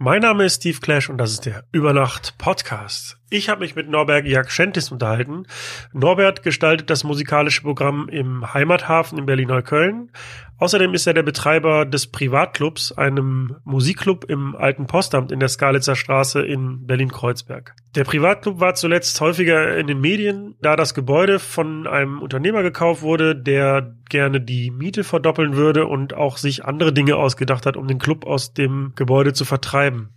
[0.00, 3.17] Mein Name ist Steve Clash und das ist der Übernacht Podcast.
[3.30, 5.44] Ich habe mich mit Norbert Jakschentis unterhalten.
[5.92, 10.10] Norbert gestaltet das musikalische Programm im Heimathafen in Berlin-Neukölln.
[10.56, 15.94] Außerdem ist er der Betreiber des Privatclubs, einem Musikclub im Alten Postamt in der Skalitzer
[15.94, 17.76] Straße in Berlin-Kreuzberg.
[17.94, 23.02] Der Privatclub war zuletzt häufiger in den Medien, da das Gebäude von einem Unternehmer gekauft
[23.02, 27.86] wurde, der gerne die Miete verdoppeln würde und auch sich andere Dinge ausgedacht hat, um
[27.86, 30.14] den Club aus dem Gebäude zu vertreiben.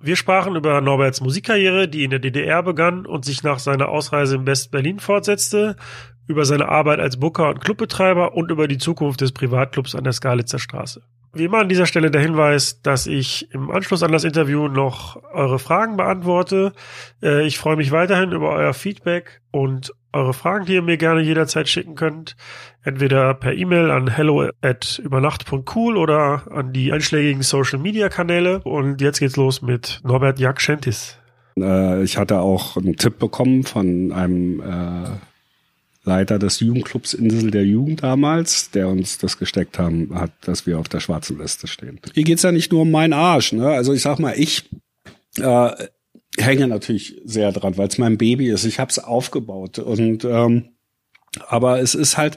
[0.00, 4.36] Wir sprachen über Norberts Musikkarriere, die in der DDR begann und sich nach seiner Ausreise
[4.36, 5.76] in West-Berlin fortsetzte,
[6.28, 10.12] über seine Arbeit als Booker und Clubbetreiber und über die Zukunft des Privatclubs an der
[10.12, 11.02] Skalitzer Straße.
[11.32, 15.22] Wie immer an dieser Stelle der Hinweis, dass ich im Anschluss an das Interview noch
[15.32, 16.72] eure Fragen beantworte.
[17.22, 21.20] Äh, ich freue mich weiterhin über euer Feedback und eure Fragen, die ihr mir gerne
[21.20, 22.36] jederzeit schicken könnt.
[22.82, 28.60] Entweder per E-Mail an hello at übernacht.cool oder an die einschlägigen Social Media Kanäle.
[28.60, 31.18] Und jetzt geht's los mit Norbert Jakschentis.
[31.58, 35.10] Äh, ich hatte auch einen Tipp bekommen von einem äh,
[36.04, 40.78] Leiter des Jugendclubs Insel der Jugend damals, der uns das gesteckt haben, hat, dass wir
[40.78, 42.00] auf der schwarzen Liste stehen.
[42.14, 43.52] Hier geht's ja nicht nur um meinen Arsch.
[43.52, 43.68] Ne?
[43.68, 44.68] Also ich sag mal, ich
[45.38, 45.70] äh,
[46.38, 48.64] hänge natürlich sehr dran, weil es mein Baby ist.
[48.64, 50.70] Ich habe es aufgebaut und ähm,
[51.46, 52.36] aber es ist halt,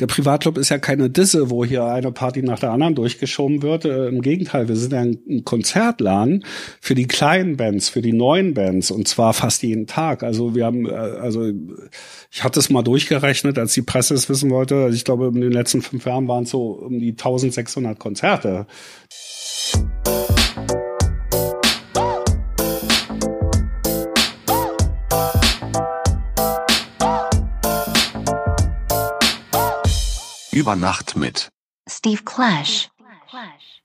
[0.00, 3.84] der Privatclub ist ja keine Disse, wo hier eine Party nach der anderen durchgeschoben wird.
[3.84, 6.44] Äh, Im Gegenteil, wir sind ja ein, Konzertladen
[6.80, 10.22] für die kleinen Bands, für die neuen Bands und zwar fast jeden Tag.
[10.22, 11.50] Also wir haben, äh, also
[12.30, 14.76] ich hatte es mal durchgerechnet, als die Presse es wissen wollte.
[14.76, 18.66] Also ich glaube, in den letzten fünf Jahren waren es so um die 1600 Konzerte.
[30.54, 31.48] Über Nacht mit
[31.88, 32.90] Steve Clash.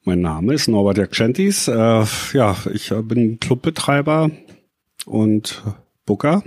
[0.03, 1.69] Mein Name ist Norbert Jakschentis.
[1.69, 4.31] Äh, ja, ich bin Clubbetreiber
[5.05, 5.63] und
[6.05, 6.43] Booker.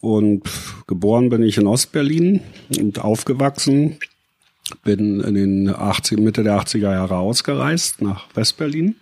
[0.00, 0.44] Und
[0.86, 2.42] geboren bin ich in Ostberlin
[2.78, 3.98] und aufgewachsen.
[4.84, 8.94] Bin in den 80, Mitte der 80er Jahre ausgereist nach Westberlin.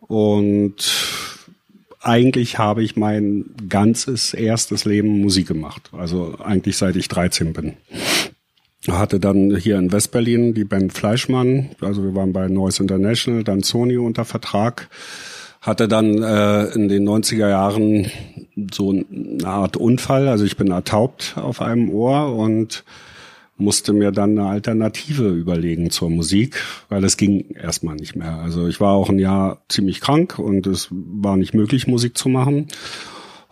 [0.00, 0.92] Und
[2.00, 5.88] eigentlich habe ich mein ganzes erstes Leben Musik gemacht.
[5.92, 7.78] Also eigentlich seit ich 13 bin
[8.88, 13.62] hatte dann hier in Westberlin die Band Fleischmann, also wir waren bei Noise International, dann
[13.62, 14.88] Sony unter Vertrag,
[15.60, 18.10] hatte dann äh, in den 90er Jahren
[18.72, 22.84] so eine Art Unfall, also ich bin ertaubt auf einem Ohr und
[23.56, 28.38] musste mir dann eine Alternative überlegen zur Musik, weil es ging erstmal nicht mehr.
[28.38, 32.28] Also ich war auch ein Jahr ziemlich krank und es war nicht möglich, Musik zu
[32.28, 32.66] machen.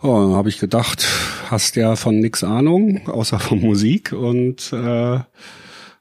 [0.03, 1.07] Oh, habe ich gedacht,
[1.51, 5.19] hast ja von nix Ahnung, außer von Musik und äh,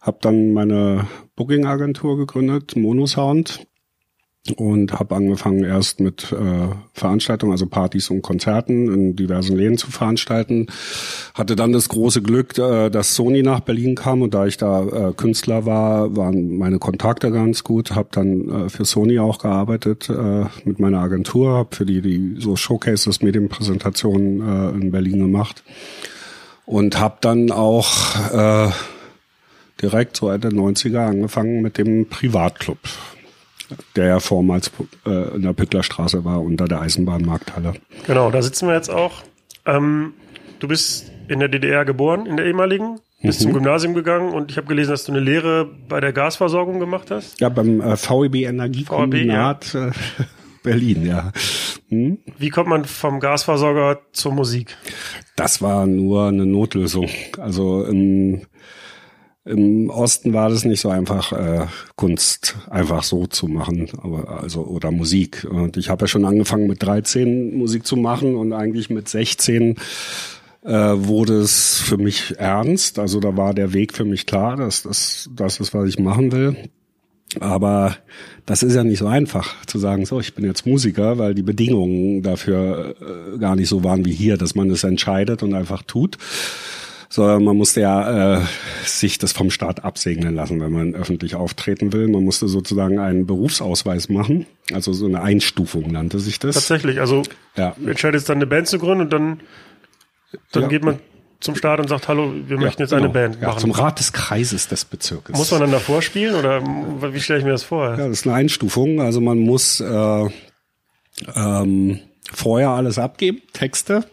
[0.00, 1.06] habe dann meine
[1.36, 3.66] Booking-Agentur gegründet, Monosound
[4.56, 9.90] und habe angefangen erst mit äh, Veranstaltungen, also Partys und Konzerten in diversen Läden zu
[9.90, 10.66] veranstalten.
[11.34, 14.82] Hatte dann das große Glück, äh, dass Sony nach Berlin kam und da ich da
[14.82, 17.94] äh, Künstler war, waren meine Kontakte ganz gut.
[17.94, 22.36] Habe dann äh, für Sony auch gearbeitet äh, mit meiner Agentur, habe für die die
[22.38, 25.62] so Showcases, Medienpräsentationen äh, in Berlin gemacht
[26.64, 28.70] und habe dann auch äh,
[29.82, 32.78] direkt so Ende 90er angefangen mit dem Privatclub
[33.96, 34.70] der ja vormals
[35.06, 37.74] äh, in der Pittlerstraße war, unter der Eisenbahnmarkthalle.
[38.06, 39.22] Genau, da sitzen wir jetzt auch.
[39.66, 40.14] Ähm,
[40.58, 43.44] du bist in der DDR geboren, in der ehemaligen, bist mhm.
[43.44, 47.10] zum Gymnasium gegangen und ich habe gelesen, dass du eine Lehre bei der Gasversorgung gemacht
[47.10, 47.40] hast.
[47.40, 49.88] Ja, beim äh, VEB Energiekombinat ja.
[49.88, 49.92] Äh,
[50.62, 51.32] Berlin, ja.
[51.88, 52.18] Hm?
[52.38, 54.76] Wie kommt man vom Gasversorger zur Musik?
[55.36, 57.08] Das war nur eine Notlösung.
[57.38, 58.42] Also im
[59.44, 64.64] im Osten war das nicht so einfach, äh, Kunst einfach so zu machen, aber also
[64.66, 65.46] oder Musik.
[65.50, 69.76] Und ich habe ja schon angefangen mit 13 Musik zu machen und eigentlich mit 16
[70.62, 72.98] äh, wurde es für mich ernst.
[72.98, 76.32] Also da war der Weg für mich klar, dass das das ist, was ich machen
[76.32, 76.56] will.
[77.38, 77.96] Aber
[78.44, 81.44] das ist ja nicht so einfach zu sagen, so, ich bin jetzt Musiker, weil die
[81.44, 85.82] Bedingungen dafür äh, gar nicht so waren wie hier, dass man es entscheidet und einfach
[85.82, 86.18] tut
[87.12, 88.42] sondern man musste ja äh,
[88.84, 92.06] sich das vom Staat absegnen lassen, wenn man öffentlich auftreten will.
[92.06, 96.54] Man musste sozusagen einen Berufsausweis machen, also so eine Einstufung nannte sich das.
[96.54, 97.24] Tatsächlich, also
[97.56, 97.74] ja.
[97.84, 99.40] entscheidet dann eine Band zu gründen und dann,
[100.52, 100.68] dann ja.
[100.68, 101.00] geht man
[101.40, 103.04] zum Staat und sagt, hallo, wir ja, möchten jetzt genau.
[103.04, 103.54] eine Band machen.
[103.54, 105.36] Ja, zum Rat des Kreises des Bezirkes.
[105.36, 107.90] Muss man dann davor spielen oder wie stelle ich mir das vor?
[107.90, 109.00] Ja, das ist eine Einstufung.
[109.00, 110.28] Also man muss äh,
[111.34, 111.98] ähm,
[112.32, 114.04] vorher alles abgeben, Texte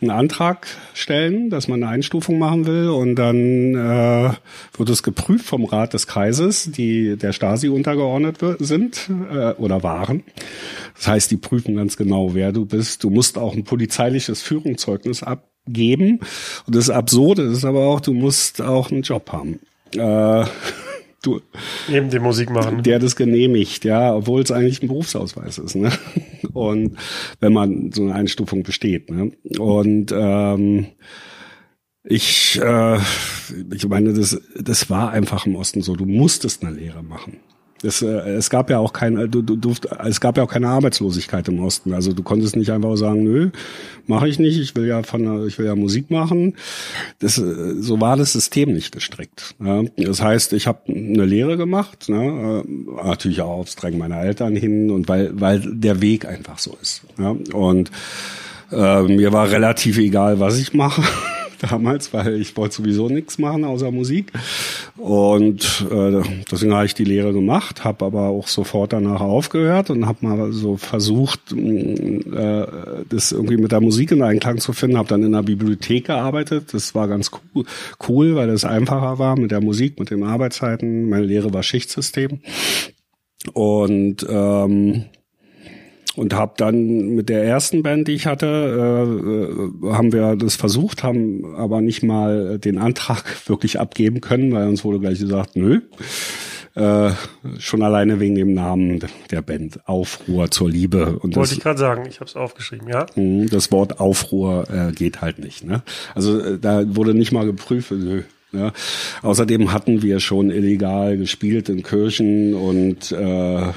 [0.00, 4.30] einen Antrag stellen, dass man eine Einstufung machen will und dann äh,
[4.76, 10.22] wird es geprüft vom Rat des Kreises, die der Stasi untergeordnet sind äh, oder waren.
[10.96, 13.04] Das heißt, die prüfen ganz genau, wer du bist.
[13.04, 16.20] Du musst auch ein polizeiliches Führungszeugnis abgeben.
[16.66, 19.60] Und das Absurde ist aber auch, du musst auch einen Job haben.
[19.94, 20.44] Äh,
[21.22, 21.40] du,
[21.88, 22.82] Neben dem Musik machen.
[22.82, 25.76] Der das genehmigt, ja, obwohl es eigentlich ein Berufsausweis ist.
[25.76, 25.92] Ne?
[26.52, 26.96] Und
[27.40, 29.10] wenn man so eine Einstufung besteht.
[29.10, 29.32] Ne?
[29.58, 30.86] Und ähm,
[32.02, 32.98] ich, äh,
[33.74, 35.96] ich meine, das, das war einfach im Osten so.
[35.96, 37.40] Du musstest eine Lehre machen.
[37.82, 39.74] Es, äh, es gab ja auch keine, du, du, du,
[40.04, 41.94] es gab ja auch keine Arbeitslosigkeit im Osten.
[41.94, 43.50] Also du konntest nicht einfach sagen, nö,
[44.06, 44.58] mache ich nicht.
[44.58, 46.56] Ich will ja von, ich will ja Musik machen.
[47.20, 49.54] Das, äh, so war das System nicht gestrickt.
[49.64, 49.82] Ja.
[49.96, 54.56] Das heißt, ich habe eine Lehre gemacht, ne, äh, natürlich auch aufs Drängen meiner Eltern
[54.56, 57.02] hin und weil, weil der Weg einfach so ist.
[57.18, 57.34] Ja.
[57.52, 57.90] Und
[58.72, 61.02] äh, mir war relativ egal, was ich mache.
[61.60, 64.32] damals, weil ich wollte sowieso nichts machen außer Musik.
[64.96, 70.06] Und äh, deswegen habe ich die Lehre gemacht, habe aber auch sofort danach aufgehört und
[70.06, 72.66] habe mal so versucht, äh,
[73.08, 74.98] das irgendwie mit der Musik in Einklang zu finden.
[74.98, 76.72] Habe dann in der Bibliothek gearbeitet.
[76.72, 77.64] Das war ganz cool,
[78.08, 81.08] cool, weil es einfacher war mit der Musik, mit den Arbeitszeiten.
[81.08, 82.40] Meine Lehre war Schichtsystem.
[83.54, 85.04] Und ähm,
[86.16, 90.56] und habe dann mit der ersten Band, die ich hatte, äh, äh, haben wir das
[90.56, 95.56] versucht, haben aber nicht mal den Antrag wirklich abgeben können, weil uns wurde gleich gesagt,
[95.56, 95.80] nö.
[96.76, 97.10] Äh,
[97.58, 101.18] schon alleine wegen dem Namen der Band Aufruhr zur Liebe.
[101.18, 103.06] Und Wollte das, ich gerade sagen, ich habe es aufgeschrieben, ja.
[103.16, 105.64] Mhm, das Wort Aufruhr äh, geht halt nicht.
[105.64, 105.82] Ne?
[106.14, 107.90] Also äh, da wurde nicht mal geprüft.
[107.90, 108.72] Nö, ja.
[109.22, 113.72] Außerdem hatten wir schon illegal gespielt in Kirchen und äh, äh,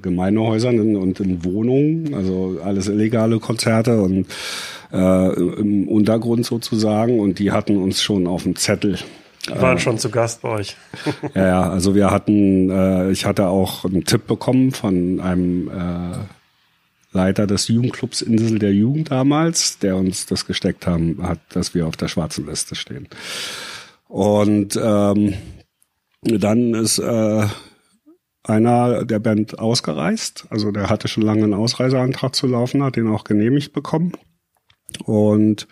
[0.00, 4.26] Gemeindehäusern und in Wohnungen, also alles illegale Konzerte und
[4.92, 7.20] äh, im Untergrund sozusagen.
[7.20, 8.98] Und die hatten uns schon auf dem Zettel.
[9.46, 10.76] Die waren äh, schon zu Gast bei euch.
[11.34, 16.16] ja, ja, also wir hatten, äh, ich hatte auch einen Tipp bekommen von einem äh,
[17.12, 21.86] Leiter des Jugendclubs Insel der Jugend damals, der uns das gesteckt haben, hat, dass wir
[21.86, 23.08] auf der schwarzen Liste stehen.
[24.08, 25.34] Und ähm,
[26.22, 27.46] dann ist äh,
[28.42, 30.46] einer der Band ausgereist.
[30.50, 34.12] Also der hatte schon lange einen Ausreiseantrag zu laufen, hat den auch genehmigt bekommen.
[35.04, 35.66] Und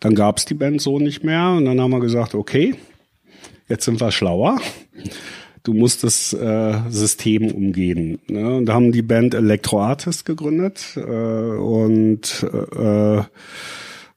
[0.00, 1.50] dann gab's die Band so nicht mehr.
[1.50, 2.74] Und dann haben wir gesagt, okay,
[3.68, 4.60] jetzt sind wir schlauer.
[5.64, 8.18] Du musst das äh, System umgehen.
[8.28, 8.56] Ne?
[8.56, 13.22] Und da haben die Band Electro Artist gegründet äh, und äh,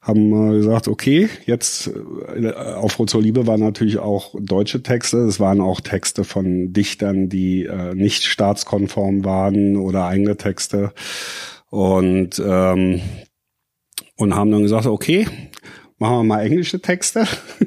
[0.08, 1.90] haben gesagt, okay, jetzt
[2.34, 5.18] äh, auf Rot zur Liebe waren natürlich auch deutsche Texte.
[5.18, 10.92] Es waren auch Texte von Dichtern, die äh, nicht staatskonform waren oder eigene Texte.
[11.68, 13.02] Und, ähm,
[14.16, 15.26] und haben dann gesagt, okay,
[15.98, 17.26] machen wir mal englische Texte.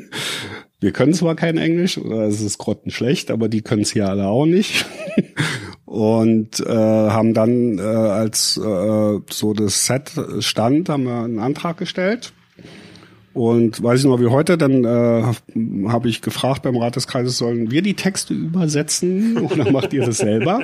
[0.83, 4.47] Wir können zwar kein Englisch, es ist grottenschlecht, aber die können es hier alle auch
[4.47, 4.87] nicht.
[5.91, 11.75] und äh, haben dann, äh, als äh, so das Set stand, haben wir einen Antrag
[11.75, 12.31] gestellt.
[13.33, 15.23] Und weiß ich noch wie heute, dann äh,
[15.89, 20.05] habe ich gefragt beim Rat des Kreises, sollen wir die Texte übersetzen oder macht ihr
[20.05, 20.61] das selber?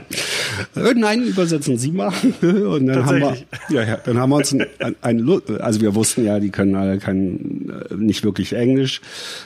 [0.77, 2.13] äh, nein, übersetzen Sie mal.
[2.41, 3.37] Und dann haben wir,
[3.69, 5.29] ja, ja, dann haben wir uns ein, ein,
[5.59, 9.01] also wir wussten ja, die können alle kein, äh, nicht wirklich Englisch.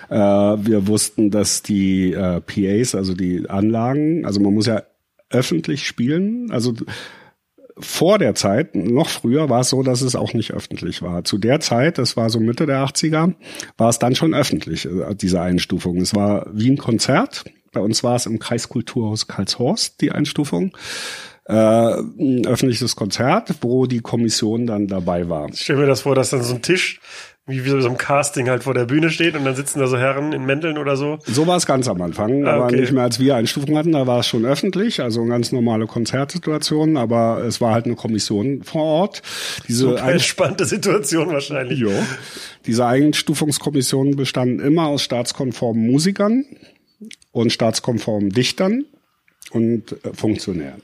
[0.09, 4.83] Äh, wir wussten, dass die äh, PAs, also die Anlagen, also man muss ja
[5.31, 6.51] öffentlich spielen.
[6.51, 6.73] Also
[7.77, 11.23] vor der Zeit, noch früher, war es so, dass es auch nicht öffentlich war.
[11.23, 13.33] Zu der Zeit, das war so Mitte der 80er,
[13.77, 15.97] war es dann schon öffentlich, äh, diese Einstufung.
[15.97, 17.45] Es war wie ein Konzert.
[17.71, 20.75] Bei uns war es im Kreiskulturhaus Karlshorst, die Einstufung.
[21.45, 25.49] Äh, ein öffentliches Konzert, wo die Kommission dann dabei war.
[25.51, 26.99] Ich stelle mir das vor, dass dann so ein Tisch
[27.51, 29.97] wie, wie so ein Casting halt vor der Bühne steht und dann sitzen da so
[29.97, 31.19] Herren in Mänteln oder so.
[31.25, 32.63] So war es ganz am Anfang, ah, okay.
[32.63, 35.51] aber nicht mehr als wir Einstufung hatten, da war es schon öffentlich, also eine ganz
[35.51, 39.21] normale Konzertsituation, aber es war halt eine Kommission vor Ort.
[39.67, 41.79] Diese Super entspannte Situation wahrscheinlich.
[41.79, 41.91] Jo.
[42.65, 46.45] Diese Einstufungskommissionen bestanden immer aus staatskonformen Musikern
[47.31, 48.85] und staatskonformen Dichtern
[49.51, 50.81] und äh, Funktionären.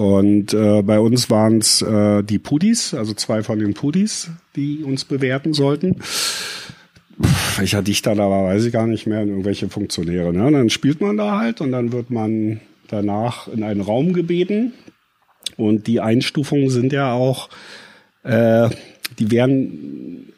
[0.00, 4.82] Und äh, bei uns waren es äh, die Pudis, also zwei von den Pudis, die
[4.82, 5.96] uns bewerten sollten.
[7.58, 10.32] Welcher Dichter da war, weiß ich gar nicht mehr, irgendwelche Funktionäre.
[10.32, 10.46] Ne?
[10.46, 14.72] Und dann spielt man da halt und dann wird man danach in einen Raum gebeten.
[15.58, 17.50] Und die Einstufungen sind ja auch,
[18.22, 18.70] äh,
[19.18, 20.32] die werden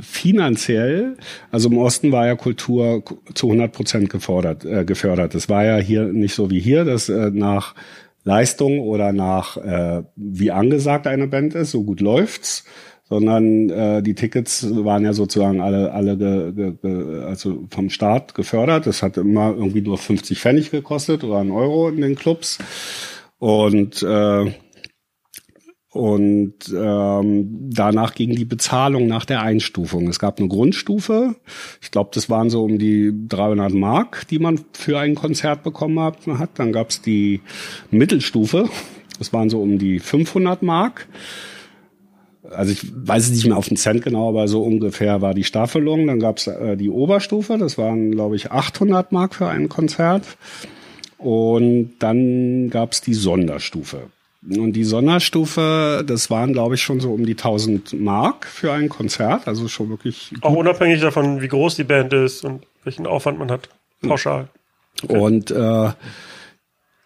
[0.00, 1.16] finanziell,
[1.50, 3.02] also im Osten war ja Kultur
[3.34, 5.34] zu 100 Prozent äh, gefördert.
[5.34, 7.74] Das war ja hier nicht so wie hier, dass äh, nach
[8.24, 12.64] Leistung oder nach äh, wie angesagt eine Band ist, so gut läuft's,
[13.04, 18.34] sondern äh, die Tickets waren ja sozusagen alle, alle ge, ge, ge, also vom Staat
[18.34, 18.86] gefördert.
[18.86, 22.58] Das hat immer irgendwie nur 50 Pfennig gekostet oder einen Euro in den Clubs.
[23.38, 24.52] Und äh,
[25.94, 30.08] und ähm, danach ging die Bezahlung nach der Einstufung.
[30.08, 31.36] Es gab eine Grundstufe.
[31.80, 36.00] Ich glaube, das waren so um die 300 Mark, die man für ein Konzert bekommen
[36.00, 36.50] hat.
[36.58, 37.42] Dann gab es die
[37.92, 38.68] Mittelstufe.
[39.20, 41.06] Das waren so um die 500 Mark.
[42.50, 45.44] Also ich weiß es nicht mehr auf den Cent genau, aber so ungefähr war die
[45.44, 46.08] Staffelung.
[46.08, 47.56] Dann gab es äh, die Oberstufe.
[47.56, 50.24] Das waren, glaube ich, 800 Mark für ein Konzert.
[51.18, 54.08] Und dann gab es die Sonderstufe.
[54.48, 58.88] Und die Sonderstufe, das waren, glaube ich, schon so um die 1000 Mark für ein
[58.88, 59.48] Konzert.
[59.48, 60.30] Also schon wirklich.
[60.34, 60.42] Gut.
[60.42, 63.68] Auch unabhängig davon, wie groß die Band ist und welchen Aufwand man hat.
[64.02, 64.48] Pauschal.
[65.02, 65.18] Okay.
[65.18, 65.92] Und äh,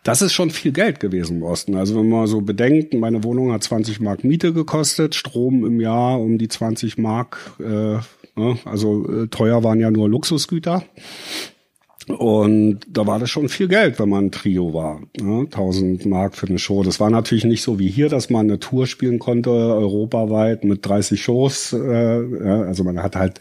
[0.02, 1.76] das ist schon viel Geld gewesen im Osten.
[1.76, 6.20] Also wenn man so bedenkt, meine Wohnung hat 20 Mark Miete gekostet, Strom im Jahr
[6.20, 7.38] um die 20 Mark.
[7.60, 7.98] Äh,
[8.34, 8.58] ne?
[8.64, 10.82] Also äh, teuer waren ja nur Luxusgüter.
[12.08, 15.00] Und da war das schon viel Geld, wenn man ein Trio war.
[15.20, 15.40] Ne?
[15.40, 16.82] 1000 Mark für eine Show.
[16.82, 20.86] Das war natürlich nicht so wie hier, dass man eine Tour spielen konnte, europaweit mit
[20.86, 21.72] 30 Shows.
[21.72, 23.40] Äh, ja, also man hat halt,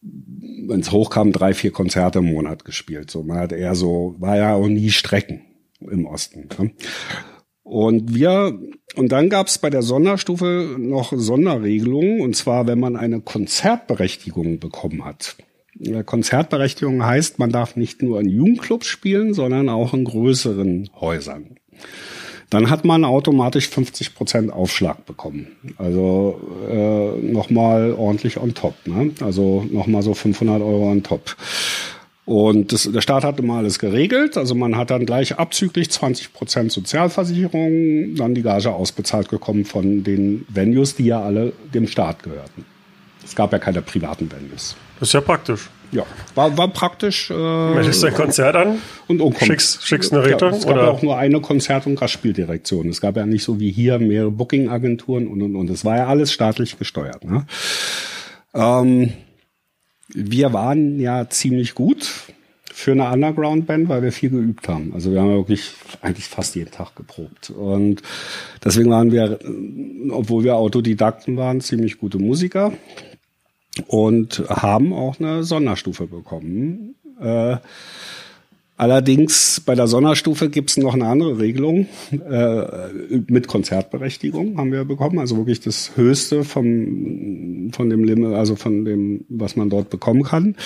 [0.00, 3.10] wenn es hochkam, drei, vier Konzerte im Monat gespielt.
[3.10, 5.42] So, man hat eher so, war ja auch nie Strecken
[5.80, 6.48] im Osten.
[6.58, 6.70] Ne?
[7.62, 8.58] Und wir,
[8.96, 14.58] und dann gab es bei der Sonderstufe noch Sonderregelungen, und zwar, wenn man eine Konzertberechtigung
[14.58, 15.36] bekommen hat.
[16.04, 21.56] Konzertberechtigung heißt, man darf nicht nur in Jugendclubs spielen, sondern auch in größeren Häusern.
[22.50, 25.46] Dann hat man automatisch 50 Prozent Aufschlag bekommen.
[25.78, 28.74] Also äh, nochmal ordentlich on top.
[28.86, 29.12] Ne?
[29.20, 31.36] Also nochmal so 500 Euro on top.
[32.24, 34.36] Und das, der Staat hat immer alles geregelt.
[34.36, 40.02] Also man hat dann gleich abzüglich 20 Prozent Sozialversicherung, dann die Gage ausbezahlt bekommen von
[40.02, 42.64] den Venues, die ja alle dem Staat gehörten.
[43.24, 44.74] Es gab ja keine privaten Venues.
[45.00, 45.70] Das ist ja praktisch.
[45.92, 46.04] Ja,
[46.34, 47.30] war, war praktisch.
[47.30, 48.78] Äh, Meldest dein Konzert an
[49.08, 50.50] und, und schickst, schickst eine Rettung?
[50.50, 50.90] Ja, es gab oder?
[50.90, 52.88] auch nur eine Konzert- und Gastspieldirektion.
[52.88, 55.68] Es gab ja nicht so wie hier mehrere Booking-Agenturen und und und.
[55.70, 57.24] Es war ja alles staatlich gesteuert.
[57.24, 57.44] Ne?
[58.54, 59.12] Ähm,
[60.14, 62.08] wir waren ja ziemlich gut
[62.72, 64.92] für eine Underground-Band, weil wir viel geübt haben.
[64.94, 67.50] Also wir haben wirklich eigentlich fast jeden Tag geprobt.
[67.50, 68.00] Und
[68.64, 69.40] deswegen waren wir,
[70.10, 72.72] obwohl wir Autodidakten waren, ziemlich gute Musiker
[73.86, 76.94] und haben auch eine Sonderstufe bekommen.
[77.20, 77.56] Äh,
[78.76, 82.88] allerdings bei der Sonderstufe gibt es noch eine andere Regelung äh,
[83.28, 88.84] mit Konzertberechtigung haben wir bekommen, also wirklich das Höchste vom von dem Limit, also von
[88.84, 90.56] dem, was man dort bekommen kann.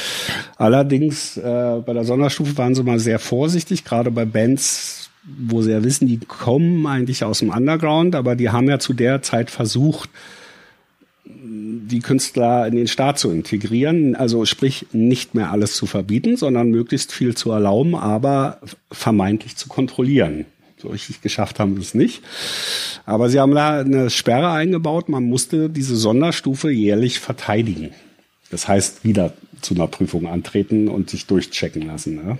[0.56, 5.73] Allerdings äh, bei der Sonderstufe waren sie mal sehr vorsichtig, gerade bei Bands wo sie
[5.73, 9.50] ja wissen, die kommen eigentlich aus dem Underground, aber die haben ja zu der Zeit
[9.50, 10.11] versucht,
[11.26, 16.71] die Künstler in den Staat zu integrieren, also sprich nicht mehr alles zu verbieten, sondern
[16.71, 20.45] möglichst viel zu erlauben, aber vermeintlich zu kontrollieren.
[20.76, 22.23] So richtig geschafft haben sie es nicht.
[23.07, 27.90] Aber sie haben da eine Sperre eingebaut, man musste diese Sonderstufe jährlich verteidigen.
[28.50, 32.16] Das heißt, wieder zu einer Prüfung antreten und sich durchchecken lassen.
[32.16, 32.38] Ne?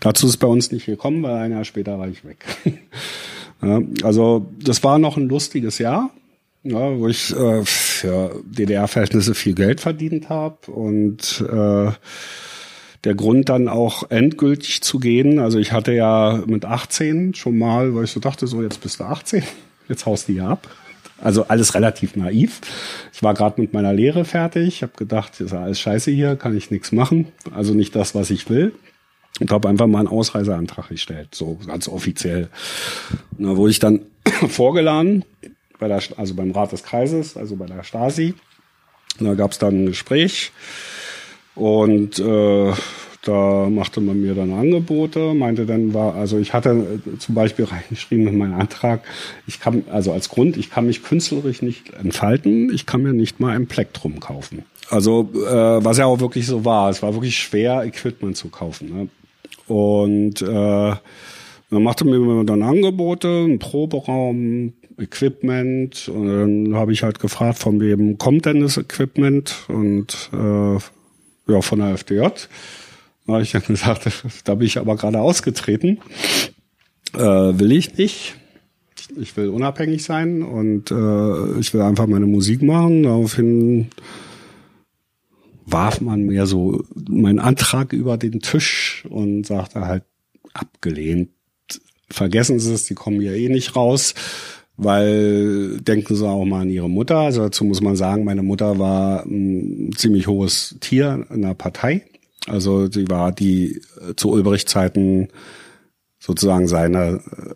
[0.00, 2.44] Dazu ist bei uns nicht gekommen, weil ein Jahr später war ich weg.
[4.02, 6.10] also das war noch ein lustiges Jahr
[6.64, 11.90] ja, wo ich äh, für DDR-Verhältnisse viel Geld verdient habe und äh,
[13.04, 15.40] der Grund dann auch endgültig zu gehen.
[15.40, 19.00] Also ich hatte ja mit 18 schon mal, weil ich so dachte, so jetzt bist
[19.00, 19.42] du 18,
[19.88, 20.68] jetzt haust du hier ab.
[21.20, 22.60] Also alles relativ naiv.
[23.12, 26.72] Ich war gerade mit meiner Lehre fertig, habe gedacht, ist alles scheiße hier, kann ich
[26.72, 27.28] nichts machen.
[27.54, 28.72] Also nicht das, was ich will.
[29.40, 32.48] Und habe einfach mal einen Ausreiseantrag gestellt, so ganz offiziell.
[33.38, 34.00] Da wurde ich dann
[34.48, 35.24] vorgeladen
[35.82, 38.34] bei der, also beim Rat des Kreises, also bei der Stasi.
[39.18, 40.52] Und da gab es dann ein Gespräch
[41.56, 42.72] und äh,
[43.22, 48.28] da machte man mir dann Angebote, meinte dann war, also ich hatte zum Beispiel reingeschrieben
[48.28, 49.02] in meinen Antrag,
[49.48, 53.40] ich kann, also als Grund, ich kann mich künstlerisch nicht entfalten, ich kann mir nicht
[53.40, 54.64] mal ein Plektrum kaufen.
[54.88, 58.88] Also äh, was ja auch wirklich so war, es war wirklich schwer, Equipment zu kaufen.
[58.88, 59.08] Ne?
[59.66, 60.94] Und äh,
[61.72, 66.08] dann machte mir dann Angebote, einen Proberaum, Equipment.
[66.08, 69.64] Und dann habe ich halt gefragt, von wem kommt denn das Equipment?
[69.68, 70.78] Und äh,
[71.52, 72.28] ja, von der FDJ.
[73.26, 74.08] Da habe ich dann gesagt,
[74.44, 75.98] da bin ich aber gerade ausgetreten.
[77.14, 78.36] Äh, will ich nicht.
[79.16, 83.02] Ich will unabhängig sein und äh, ich will einfach meine Musik machen.
[83.02, 83.90] Daraufhin
[85.66, 90.04] warf man mir so meinen Antrag über den Tisch und sagte halt
[90.54, 91.30] abgelehnt.
[92.08, 94.14] Vergessen Sie es, die kommen ja eh nicht raus
[94.84, 97.18] weil denken Sie auch mal an Ihre Mutter.
[97.18, 102.02] Also dazu muss man sagen, meine Mutter war ein ziemlich hohes Tier in der Partei.
[102.46, 105.28] Also sie war die äh, zu Ulbricht-Zeiten
[106.18, 107.54] sozusagen seine äh,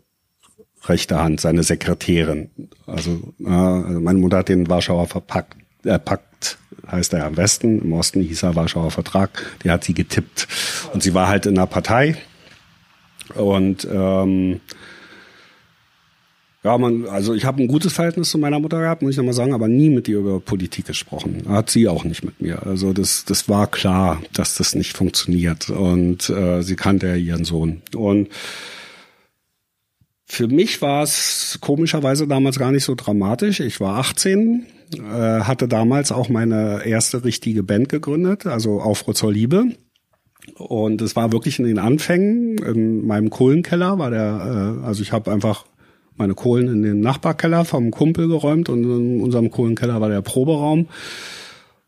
[0.88, 2.50] rechte Hand, seine Sekretärin.
[2.86, 6.58] Also, äh, meine Mutter hat den Warschauer verpackt, äh, Pakt,
[6.90, 10.46] heißt er am Westen, im Osten hieß er Warschauer Vertrag, die hat sie getippt.
[10.92, 12.16] Und sie war halt in der Partei.
[13.34, 14.60] Und ähm,
[16.66, 19.34] ja, man, also ich habe ein gutes Verhältnis zu meiner Mutter gehabt, muss ich nochmal
[19.34, 21.44] sagen, aber nie mit ihr über Politik gesprochen.
[21.48, 22.66] Hat sie auch nicht mit mir.
[22.66, 25.70] Also das, das war klar, dass das nicht funktioniert.
[25.70, 27.82] Und äh, sie kannte ja ihren Sohn.
[27.94, 28.30] Und
[30.24, 33.60] für mich war es komischerweise damals gar nicht so dramatisch.
[33.60, 35.02] Ich war 18, äh,
[35.42, 39.66] hatte damals auch meine erste richtige Band gegründet, also Aufruhr zur Liebe.
[40.54, 42.58] Und es war wirklich in den Anfängen.
[42.58, 45.64] In meinem Kohlenkeller war der, äh, also ich habe einfach
[46.16, 50.88] meine Kohlen in den Nachbarkeller vom Kumpel geräumt und in unserem Kohlenkeller war der Proberaum.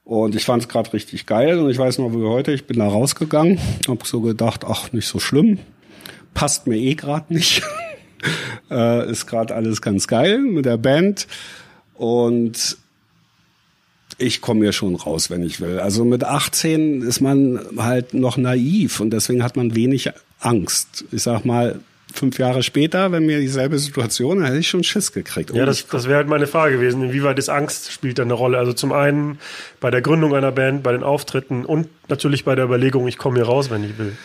[0.04, 2.78] Und ich fand es gerade richtig geil und ich weiß noch wie heute, ich bin
[2.78, 3.58] da rausgegangen,
[3.88, 5.58] habe so gedacht, ach, nicht so schlimm,
[6.32, 7.62] passt mir eh gerade nicht.
[8.70, 11.26] äh, ist gerade alles ganz geil mit der Band
[11.94, 12.78] und
[14.16, 15.78] ich komme ja schon raus, wenn ich will.
[15.78, 21.04] Also mit 18 ist man halt noch naiv und deswegen hat man wenig Angst.
[21.12, 21.80] Ich sag mal,
[22.12, 25.50] fünf Jahre später, wenn mir dieselbe Situation, hätte ich schon Schiss gekriegt.
[25.54, 27.02] Ja, das, das wäre halt meine Frage gewesen.
[27.02, 28.58] Inwieweit ist Angst spielt da eine Rolle?
[28.58, 29.38] Also zum einen
[29.80, 33.36] bei der Gründung einer Band, bei den Auftritten und natürlich bei der Überlegung, ich komme
[33.36, 34.16] hier raus, wenn ich will.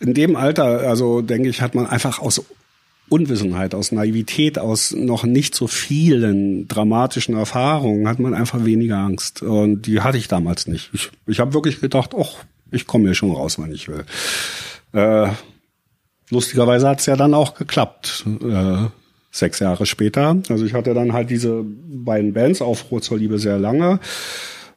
[0.00, 2.44] In dem Alter, also denke ich, hat man einfach aus
[3.08, 9.42] Unwissenheit, aus Naivität, aus noch nicht so vielen dramatischen Erfahrungen, hat man einfach weniger Angst.
[9.42, 10.90] Und die hatte ich damals nicht.
[10.92, 14.04] Ich, ich habe wirklich gedacht, ach, ich komme hier schon raus, wenn ich will.
[14.92, 15.28] Äh,
[16.32, 18.24] lustigerweise hat es ja dann auch geklappt.
[18.42, 18.86] Äh,
[19.30, 20.36] sechs Jahre später.
[20.48, 24.00] Also ich hatte dann halt diese beiden Bands, Aufruhr zur Liebe sehr lange.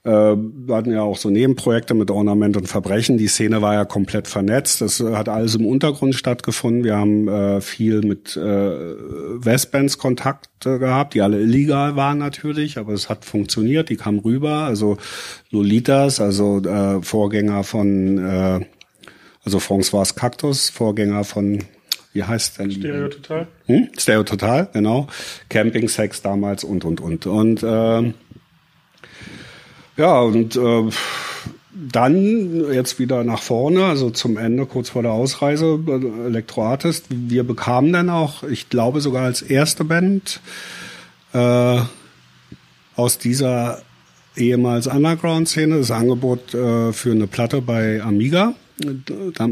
[0.03, 3.17] Äh, wir hatten ja auch so Nebenprojekte mit Ornament und Verbrechen.
[3.17, 4.81] Die Szene war ja komplett vernetzt.
[4.81, 6.83] Das hat alles im Untergrund stattgefunden.
[6.83, 12.93] Wir haben äh, viel mit äh, Westbands Kontakt gehabt, die alle illegal waren natürlich, aber
[12.93, 13.89] es hat funktioniert.
[13.89, 14.63] Die kamen rüber.
[14.63, 14.97] Also
[15.51, 18.65] Lolitas, also äh, Vorgänger von äh,
[19.45, 21.63] also François Cactus, Vorgänger von,
[22.13, 22.71] wie heißt denn?
[22.71, 23.47] Stereo Total.
[23.67, 23.89] Hm?
[23.97, 25.07] Stereo Total, genau.
[25.49, 27.27] Camping Sex damals und, und, und.
[27.27, 28.13] Und äh,
[29.97, 30.89] ja, und äh,
[31.71, 37.05] dann jetzt wieder nach vorne, also zum Ende, kurz vor der Ausreise, äh, Elektroartist.
[37.09, 40.41] Wir bekamen dann auch, ich glaube sogar als erste Band
[41.33, 41.79] äh,
[42.95, 43.81] aus dieser
[44.35, 48.55] ehemals Underground-Szene das Angebot äh, für eine Platte bei Amiga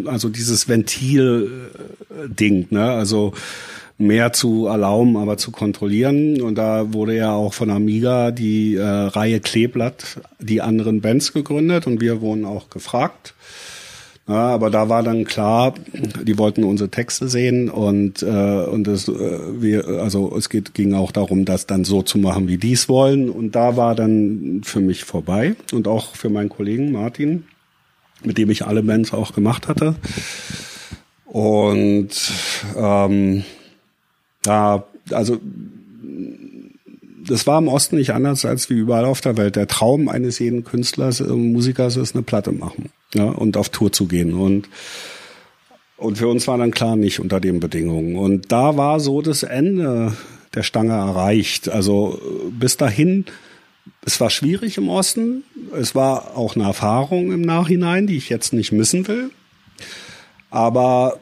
[0.06, 2.92] also dieses Ventil-Ding, ne?
[2.92, 3.34] Also
[3.98, 6.42] mehr zu erlauben, aber zu kontrollieren.
[6.42, 11.88] Und da wurde ja auch von Amiga die äh, Reihe Kleeblatt die anderen Bands gegründet
[11.88, 13.36] und wir wurden auch gefragt.
[14.28, 15.74] Ja, aber da war dann klar,
[16.24, 20.94] die wollten unsere Texte sehen und äh, und es äh, wir also es geht ging
[20.94, 24.62] auch darum, das dann so zu machen, wie die es wollen und da war dann
[24.64, 27.44] für mich vorbei und auch für meinen Kollegen Martin
[28.26, 29.96] mit dem ich alle Bands auch gemacht hatte.
[31.26, 32.10] Und
[32.76, 33.44] ähm,
[34.46, 35.40] ja, also
[37.28, 39.56] das war im Osten nicht anders als wie überall auf der Welt.
[39.56, 43.92] Der Traum eines jeden Künstlers, äh, Musikers ist eine Platte machen ja, und auf Tour
[43.92, 44.34] zu gehen.
[44.34, 44.70] Und
[45.96, 48.18] und für uns war dann klar nicht unter den Bedingungen.
[48.18, 50.14] Und da war so das Ende
[50.54, 51.70] der Stange erreicht.
[51.70, 52.20] Also
[52.52, 53.26] bis dahin
[54.06, 55.44] es war schwierig im Osten.
[55.74, 59.32] Es war auch eine Erfahrung im Nachhinein, die ich jetzt nicht missen will.
[60.50, 61.20] Aber,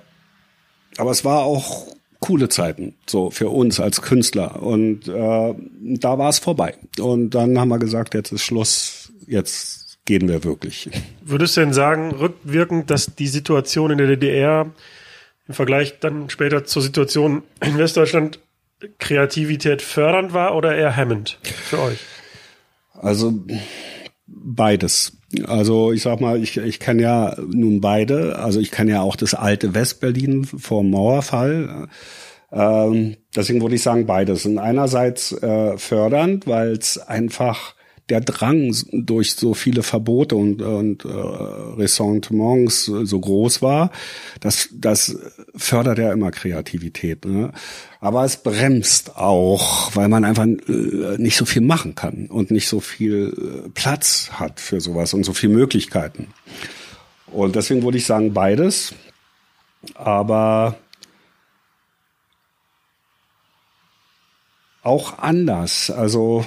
[0.97, 1.88] aber es war auch
[2.19, 4.62] coole Zeiten, so für uns als Künstler.
[4.62, 5.56] Und äh,
[5.97, 6.76] da war es vorbei.
[7.00, 10.89] Und dann haben wir gesagt, jetzt ist Schluss, jetzt gehen wir wirklich.
[11.24, 14.71] Würdest du denn sagen, rückwirkend, dass die Situation in der DDR
[15.47, 18.39] im Vergleich dann später zur Situation in Westdeutschland
[18.97, 22.00] Kreativität fördernd war oder eher hemmend für euch?
[22.93, 23.34] Also
[24.27, 25.17] beides.
[25.45, 28.39] Also ich sag mal, ich, ich kenne ja nun beide.
[28.39, 31.88] Also ich kenne ja auch das alte Westberlin vor Mauerfall.
[32.51, 34.45] Ähm, deswegen würde ich sagen beides.
[34.45, 37.75] Und einerseits äh, fördernd, weil es einfach
[38.12, 43.89] der Drang durch so viele Verbote und, und äh, Ressentiments so groß war,
[44.41, 45.17] das, das
[45.56, 47.24] fördert ja immer Kreativität.
[47.24, 47.54] Ne?
[48.02, 52.67] Aber es bremst auch, weil man einfach äh, nicht so viel machen kann und nicht
[52.67, 56.28] so viel äh, Platz hat für sowas und so viele Möglichkeiten.
[57.28, 58.93] Und deswegen würde ich sagen beides.
[59.95, 60.76] Aber
[64.84, 65.89] auch anders.
[65.89, 66.45] Also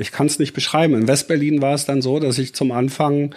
[0.00, 0.94] ich kann es nicht beschreiben.
[0.94, 3.34] In Westberlin war es dann so, dass ich zum Anfang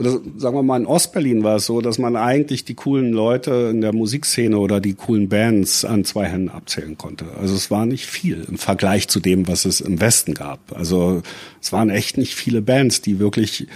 [0.00, 3.68] oder sagen wir mal in Ostberlin war es so, dass man eigentlich die coolen Leute
[3.70, 7.26] in der Musikszene oder die coolen Bands an zwei Händen abzählen konnte.
[7.38, 10.74] Also es war nicht viel im Vergleich zu dem, was es im Westen gab.
[10.74, 11.20] Also
[11.60, 13.66] es waren echt nicht viele Bands, die wirklich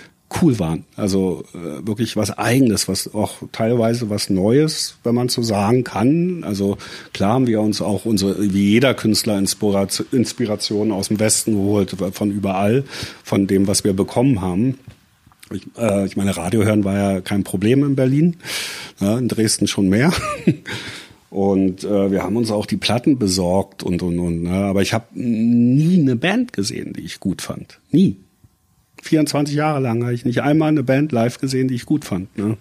[0.40, 0.84] cool waren.
[0.96, 6.44] Also äh, wirklich was Eigenes, was auch teilweise was Neues, wenn man so sagen kann.
[6.44, 6.78] Also
[7.12, 12.30] klar haben wir uns auch unsere, wie jeder Künstler, Inspiration aus dem Westen geholt, von
[12.30, 12.84] überall,
[13.22, 14.78] von dem, was wir bekommen haben.
[15.52, 18.36] Ich, äh, ich meine, Radio hören war ja kein Problem in Berlin,
[19.00, 20.12] ja, in Dresden schon mehr.
[21.34, 24.44] Und äh, wir haben uns auch die Platten besorgt und und und.
[24.44, 24.52] Ne?
[24.52, 27.80] Aber ich habe nie eine Band gesehen, die ich gut fand.
[27.90, 28.18] Nie.
[29.04, 32.36] 24 Jahre lang habe ich nicht einmal eine Band live gesehen, die ich gut fand.
[32.38, 32.56] Ne?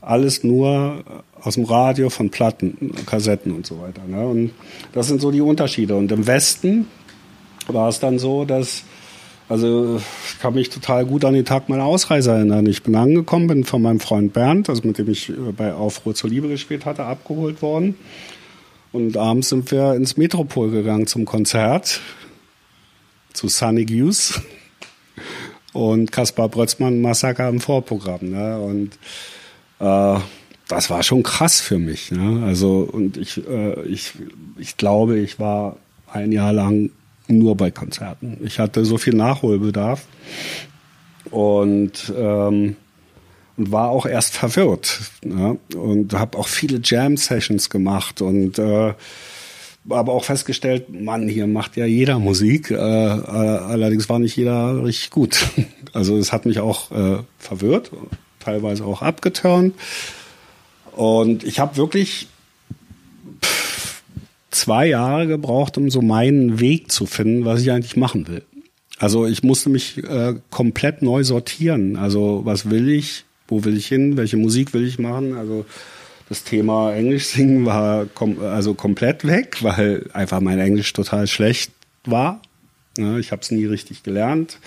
[0.00, 1.04] Alles nur
[1.40, 4.02] aus dem Radio, von Platten, Kassetten und so weiter.
[4.06, 4.26] Ne?
[4.26, 4.50] Und
[4.92, 5.96] das sind so die Unterschiede.
[5.96, 6.86] Und im Westen
[7.66, 8.84] war es dann so, dass
[9.48, 12.64] also ich kann mich total gut an den Tag meiner Ausreise erinnern.
[12.66, 16.14] Ich bin angekommen, bin von meinem Freund Bernd, also mit dem ich äh, bei Aufruhr
[16.14, 17.96] zur Liebe gespielt hatte, abgeholt worden.
[18.92, 22.00] Und abends sind wir ins Metropol gegangen zum Konzert
[23.34, 24.40] zu Sunny Hughes
[25.74, 28.30] und Kaspar Brötzmann Massaker im Vorprogramm.
[28.30, 28.58] Ne?
[28.58, 28.92] Und
[29.80, 30.20] äh,
[30.68, 32.10] das war schon krass für mich.
[32.10, 32.42] Ne?
[32.46, 34.12] Also und ich, äh, ich,
[34.56, 35.76] ich glaube, ich war
[36.10, 36.90] ein Jahr lang
[37.26, 38.38] nur bei Konzerten.
[38.44, 40.06] Ich hatte so viel Nachholbedarf
[41.30, 42.76] und ähm,
[43.56, 45.58] und war auch erst verwirrt ne?
[45.76, 48.94] und habe auch viele Jam-Sessions gemacht und äh,
[49.88, 54.84] aber auch festgestellt, Mann, hier macht ja jeder Musik, äh, äh, allerdings war nicht jeder
[54.84, 55.46] richtig gut.
[55.92, 57.92] Also es hat mich auch äh, verwirrt,
[58.40, 59.74] teilweise auch abgeturnt
[60.96, 62.26] und ich habe wirklich
[64.50, 68.42] zwei Jahre gebraucht, um so meinen Weg zu finden, was ich eigentlich machen will.
[68.98, 71.96] Also ich musste mich äh, komplett neu sortieren.
[71.96, 73.24] Also was will ich?
[73.48, 74.16] Wo will ich hin?
[74.16, 75.36] Welche Musik will ich machen?
[75.36, 75.66] Also
[76.28, 81.72] das Thema Englisch singen war kom also komplett weg, weil einfach mein Englisch total schlecht
[82.04, 82.40] war.
[82.96, 84.58] Ja, ich habe es nie richtig gelernt.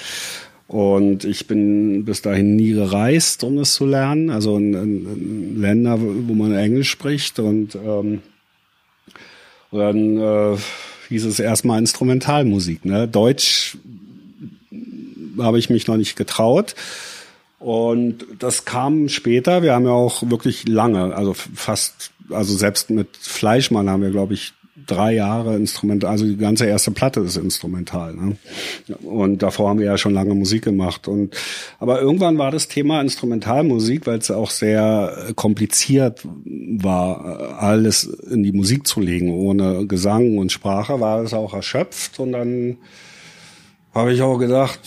[0.67, 4.30] Und ich bin bis dahin nie gereist, um es zu lernen.
[4.30, 7.39] Also in, in, Länder, wo man Englisch spricht.
[7.39, 8.22] Und ähm,
[9.70, 10.58] und dann äh,
[11.10, 12.86] hieß es erstmal Instrumentalmusik.
[12.86, 13.08] Ne?
[13.08, 13.78] Deutsch
[15.38, 16.76] habe ich mich noch nicht getraut.
[17.60, 19.63] Und das kam später.
[19.63, 24.36] Wir haben ja auch wirklich lange, also fast, also selbst mit Fleischmann haben wir, glaube
[24.36, 24.54] ich,
[24.86, 28.13] drei Jahre Instrumental, also die ganze erste Platte ist instrumental.
[28.13, 28.38] Ne?
[29.04, 31.08] Und davor haben wir ja schon lange Musik gemacht.
[31.08, 31.36] Und
[31.80, 38.52] aber irgendwann war das Thema Instrumentalmusik, weil es auch sehr kompliziert war, alles in die
[38.52, 42.20] Musik zu legen, ohne Gesang und Sprache, war es auch erschöpft.
[42.20, 42.78] Und dann
[43.93, 44.80] habe ich auch gedacht,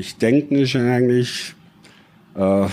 [0.00, 1.54] ich denke nicht eigentlich,
[2.34, 2.66] äh,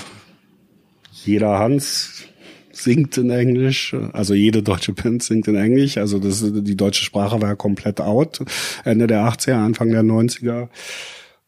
[1.11, 2.23] jeder Hans
[2.71, 3.93] singt in Englisch.
[4.13, 5.97] Also jede deutsche Band singt in Englisch.
[5.97, 8.39] Also das, die deutsche Sprache war komplett out.
[8.85, 10.69] Ende der 80er, Anfang der 90er.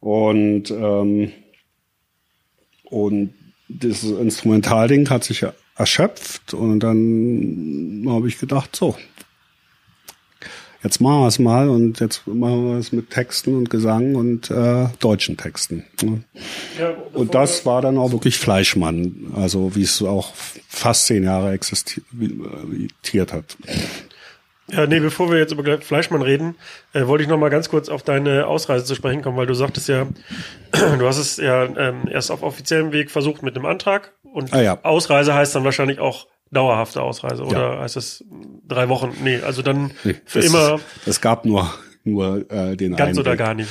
[0.02, 1.32] Und, ähm,
[2.84, 3.34] und
[3.70, 5.46] das Instrumentalding hat sich
[5.78, 6.54] erschöpft.
[6.54, 8.98] Und dann habe ich gedacht, so,
[10.84, 14.50] jetzt machen wir es mal und jetzt machen wir es mit Texten und Gesang und
[14.50, 15.86] äh, deutschen Texten.
[16.02, 16.24] Ne?
[16.80, 20.34] Ja, und das war dann auch wirklich Fleischmann, also wie es auch
[20.68, 23.58] fast zehn Jahre existiert hat.
[24.72, 26.56] Ja, nee, bevor wir jetzt über Fleischmann reden,
[26.94, 29.56] äh, wollte ich noch mal ganz kurz auf deine Ausreise zu sprechen kommen, weil du
[29.56, 30.08] sagtest ja,
[30.72, 34.62] du hast es ja ähm, erst auf offiziellem Weg versucht mit dem Antrag und ah,
[34.62, 34.80] ja.
[34.84, 37.82] Ausreise heißt dann wahrscheinlich auch dauerhafte Ausreise oder ja.
[37.82, 38.24] heißt es
[38.68, 39.12] drei Wochen?
[39.24, 40.80] Nee, also dann nee, für das, immer.
[41.06, 41.72] Es gab nur
[42.04, 43.70] nur äh, den ganz oder gar nicht.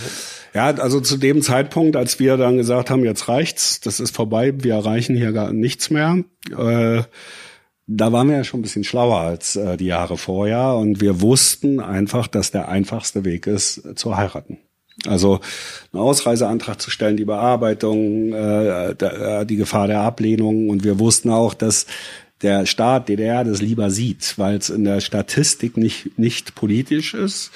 [0.54, 4.52] Ja, also zu dem Zeitpunkt, als wir dann gesagt haben, jetzt reicht's, das ist vorbei,
[4.56, 6.24] wir erreichen hier gar nichts mehr.
[6.56, 7.02] Äh,
[7.86, 11.20] da waren wir ja schon ein bisschen schlauer als äh, die Jahre vorher und wir
[11.20, 14.58] wussten einfach, dass der einfachste Weg ist, äh, zu heiraten.
[15.06, 15.40] Also
[15.92, 21.30] einen Ausreiseantrag zu stellen, die Bearbeitung, äh, äh, die Gefahr der Ablehnung und wir wussten
[21.30, 21.86] auch, dass
[22.42, 27.50] der Staat DDR das lieber sieht, weil es in der Statistik nicht, nicht politisch ist.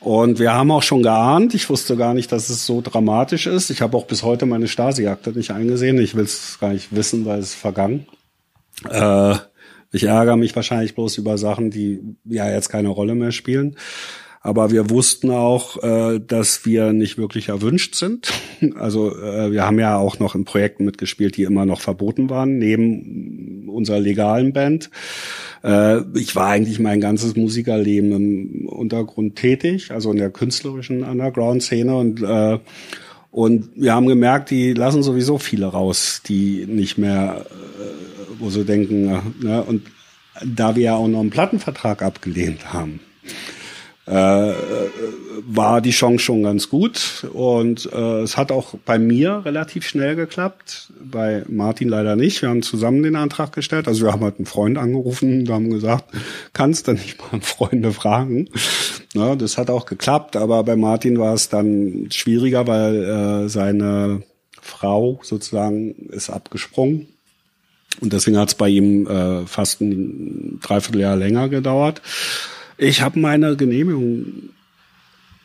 [0.00, 3.70] Und wir haben auch schon geahnt, ich wusste gar nicht, dass es so dramatisch ist.
[3.70, 5.98] Ich habe auch bis heute meine Stasi-Akte nicht eingesehen.
[6.00, 8.06] Ich will es gar nicht wissen, weil es vergangen.
[8.88, 9.34] Äh,
[9.90, 13.76] ich ärgere mich wahrscheinlich bloß über Sachen, die ja jetzt keine Rolle mehr spielen.
[14.48, 18.32] Aber wir wussten auch, äh, dass wir nicht wirklich erwünscht sind.
[18.74, 22.58] Also äh, wir haben ja auch noch in Projekten mitgespielt, die immer noch verboten waren,
[22.58, 24.90] neben unserer legalen Band.
[25.62, 31.94] Äh, ich war eigentlich mein ganzes Musikerleben im Untergrund tätig, also in der künstlerischen Underground-Szene
[31.94, 32.24] und
[33.30, 37.44] und wir haben gemerkt, die lassen sowieso viele raus, die nicht mehr,
[38.38, 39.62] wo sie denken, ne?
[39.62, 39.82] und
[40.44, 43.00] da wir ja auch noch einen Plattenvertrag abgelehnt haben,
[44.08, 44.54] äh,
[45.46, 47.26] war die Chance schon ganz gut.
[47.32, 52.42] Und äh, es hat auch bei mir relativ schnell geklappt, bei Martin leider nicht.
[52.42, 53.88] Wir haben zusammen den Antrag gestellt.
[53.88, 56.06] Also wir haben halt einen Freund angerufen und haben gesagt,
[56.52, 58.48] kannst du nicht mal Freunde fragen?
[59.14, 64.22] Ja, das hat auch geklappt, aber bei Martin war es dann schwieriger, weil äh, seine
[64.60, 67.08] Frau sozusagen ist abgesprungen.
[68.00, 72.00] Und deswegen hat es bei ihm äh, fast ein Dreivierteljahr länger gedauert.
[72.78, 74.50] Ich habe meine Genehmigung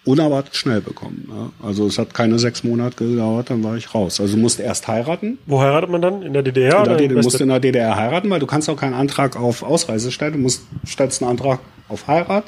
[0.05, 1.27] unerwartet schnell bekommen.
[1.29, 1.67] Ja.
[1.67, 4.19] Also es hat keine sechs Monate gedauert, dann war ich raus.
[4.19, 5.37] Also musste erst heiraten.
[5.45, 6.21] Wo heiratet man dann?
[6.21, 6.79] In der DDR?
[6.79, 9.35] In der DDR, du musst in der DDR heiraten, weil du kannst auch keinen Antrag
[9.37, 10.33] auf Ausreise stellen.
[10.33, 12.45] Du musst stellst einen Antrag auf Heirat.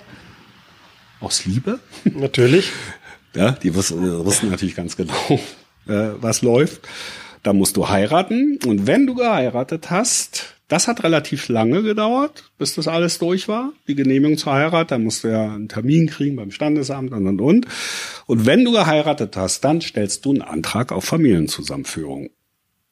[1.22, 1.80] Aus Liebe?
[2.04, 2.72] Natürlich.
[3.36, 5.14] ja, die wussten, wussten natürlich ganz genau,
[5.88, 6.82] äh, was läuft.
[7.46, 8.58] Da musst du heiraten.
[8.66, 13.72] Und wenn du geheiratet hast, das hat relativ lange gedauert, bis das alles durch war.
[13.88, 17.40] Die Genehmigung zur Heirat, da musst du ja einen Termin kriegen beim Standesamt und und
[17.40, 17.68] und.
[18.26, 22.32] Und wenn du geheiratet hast, dann stellst du einen Antrag auf Familienzusammenführung.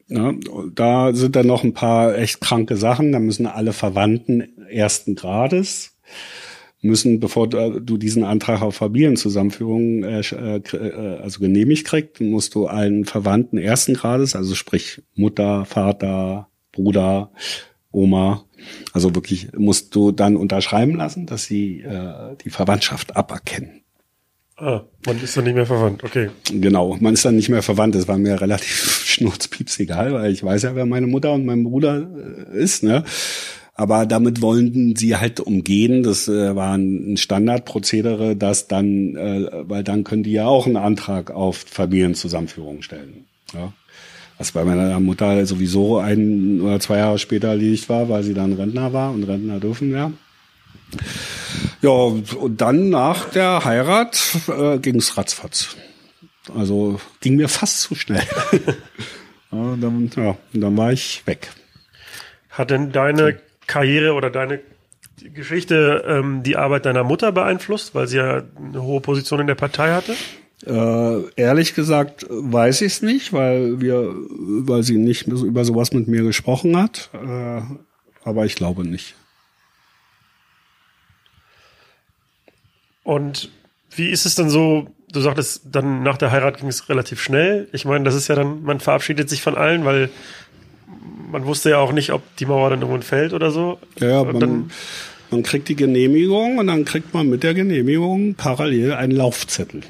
[0.07, 0.33] Ja,
[0.75, 3.11] da sind dann noch ein paar echt kranke Sachen.
[3.11, 5.97] Da müssen alle Verwandten ersten Grades
[6.83, 13.05] müssen, bevor du diesen Antrag auf Familienzusammenführung äh, äh, also genehmigt kriegst, musst du allen
[13.05, 17.31] Verwandten ersten Grades, also sprich Mutter, Vater, Bruder,
[17.91, 18.45] Oma.
[18.91, 23.83] Also wirklich musst du dann unterschreiben lassen, dass sie äh, die Verwandtschaft aberkennen.
[24.55, 26.29] Ah, man ist dann nicht mehr verwandt, okay.
[26.51, 27.95] Genau, man ist dann nicht mehr verwandt.
[27.95, 31.63] Das war mir relativ schnurzpieps egal, weil ich weiß ja, wer meine Mutter und mein
[31.63, 32.07] Bruder
[32.53, 33.03] äh, ist, ne?
[33.75, 36.03] Aber damit wollten sie halt umgehen.
[36.03, 40.77] Das äh, war ein Standardprozedere, dass dann, äh, weil dann können die ja auch einen
[40.77, 43.25] Antrag auf Familienzusammenführung stellen.
[43.53, 43.73] Ja
[44.37, 48.53] was bei meiner Mutter sowieso ein oder zwei Jahre später erledigt war, weil sie dann
[48.53, 50.11] Rentner war und Rentner dürfen ja.
[51.81, 55.75] Ja, und dann nach der Heirat äh, ging es ratzfatz.
[56.55, 58.23] Also ging mir fast zu schnell.
[59.51, 61.49] ja, dann, ja, und dann war ich weg.
[62.49, 64.59] Hat denn deine Karriere oder deine
[65.21, 69.55] Geschichte ähm, die Arbeit deiner Mutter beeinflusst, weil sie ja eine hohe Position in der
[69.55, 70.15] Partei hatte?
[70.65, 76.07] Äh, ehrlich gesagt weiß ich es nicht, weil wir, weil sie nicht über sowas mit
[76.07, 77.09] mir gesprochen hat.
[77.13, 77.61] Äh,
[78.23, 79.15] aber ich glaube nicht.
[83.03, 83.51] Und
[83.91, 84.87] wie ist es denn so?
[85.11, 87.67] Du sagtest, dann nach der Heirat ging es relativ schnell.
[87.71, 90.09] Ich meine, das ist ja dann, man verabschiedet sich von allen, weil
[91.33, 93.79] man wusste ja auch nicht, ob die Mauer dann irgendwann fällt oder so.
[93.99, 94.71] Ja, man, dann,
[95.31, 99.81] man kriegt die Genehmigung und dann kriegt man mit der Genehmigung parallel einen Laufzettel.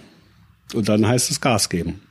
[0.73, 2.01] Und dann heißt es Gas geben.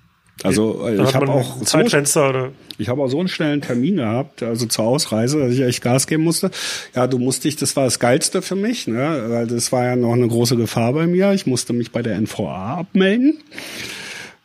[0.44, 4.42] Also äh, ich habe auch Zeitfenster oder ich habe auch so einen schnellen Termin gehabt,
[4.42, 6.50] also zur Ausreise, dass ich echt Gas geben musste.
[6.94, 9.96] Ja, du musst dich, das war das geilste für mich, ne, weil das war ja
[9.96, 11.32] noch eine große Gefahr bei mir.
[11.32, 13.38] Ich musste mich bei der NVA abmelden.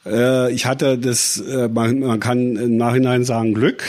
[0.06, 3.84] Äh, ich hatte das, äh, man, man kann im Nachhinein sagen Glück,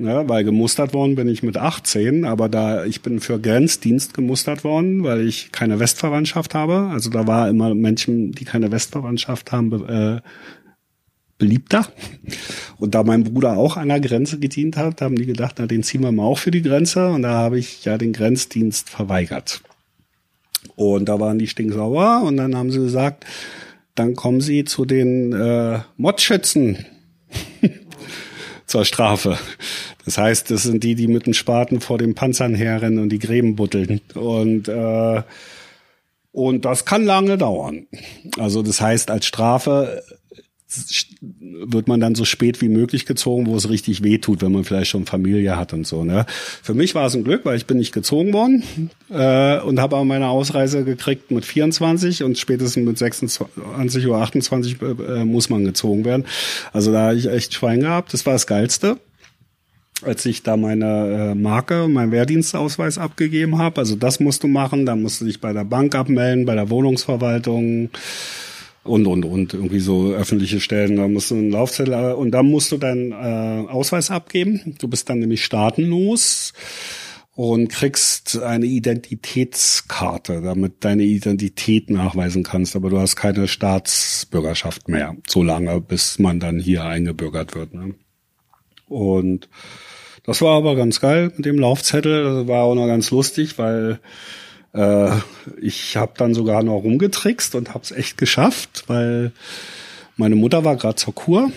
[0.00, 4.64] ne, weil gemustert worden bin ich mit 18, aber da ich bin für Grenzdienst gemustert
[4.64, 6.88] worden, weil ich keine Westverwandtschaft habe.
[6.92, 10.20] Also da war immer Menschen, die keine Westverwandtschaft haben, äh,
[11.38, 11.86] beliebter.
[12.78, 15.82] Und da mein Bruder auch an der Grenze gedient hat, haben die gedacht, na, den
[15.82, 17.08] ziehen wir mal auch für die Grenze.
[17.08, 19.62] Und da habe ich ja den Grenzdienst verweigert.
[20.76, 23.24] Und da waren die stinksauer und dann haben sie gesagt,
[23.94, 26.86] dann kommen sie zu den äh, Modschützen
[28.70, 29.38] zur Strafe.
[30.04, 33.18] Das heißt, das sind die, die mit dem Spaten vor den Panzern herrennen und die
[33.18, 34.00] Gräben butteln.
[34.14, 35.22] Und äh,
[36.32, 37.86] und das kann lange dauern.
[38.38, 40.02] Also das heißt, als Strafe
[41.20, 44.64] wird man dann so spät wie möglich gezogen, wo es richtig weh tut, wenn man
[44.64, 46.04] vielleicht schon Familie hat und so.
[46.04, 46.26] Ne?
[46.62, 48.62] Für mich war es ein Glück, weil ich bin nicht gezogen worden
[49.10, 54.76] äh, und habe aber meine Ausreise gekriegt mit 24 und spätestens mit 26 oder 28
[54.80, 56.24] äh, muss man gezogen werden.
[56.72, 58.12] Also da habe ich echt Schwein gehabt.
[58.12, 58.96] Das war das Geilste
[60.02, 63.80] als ich da meine äh, Marke, meinen Wehrdienstausweis abgegeben habe.
[63.80, 66.70] Also das musst du machen, dann musst du dich bei der Bank abmelden, bei der
[66.70, 67.90] Wohnungsverwaltung
[68.82, 70.96] und und und irgendwie so öffentliche Stellen.
[70.96, 74.76] Da musst du einen Laufzettel und dann musst du deinen äh, Ausweis abgeben.
[74.78, 76.52] Du bist dann nämlich staatenlos.
[77.34, 85.16] und kriegst eine Identitätskarte, damit deine Identität nachweisen kannst, aber du hast keine Staatsbürgerschaft mehr,
[85.26, 87.72] so lange, bis man dann hier eingebürgert wird.
[87.72, 87.94] Ne?
[88.88, 89.48] Und
[90.24, 92.24] das war aber ganz geil mit dem Laufzettel.
[92.24, 94.00] Das war auch noch ganz lustig, weil
[94.72, 95.10] äh,
[95.60, 99.32] ich habe dann sogar noch rumgetrickst und habe es echt geschafft, weil
[100.16, 101.50] meine Mutter war gerade zur Kur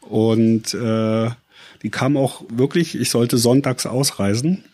[0.00, 1.30] und äh,
[1.82, 4.64] die kam auch wirklich, ich sollte sonntags ausreisen.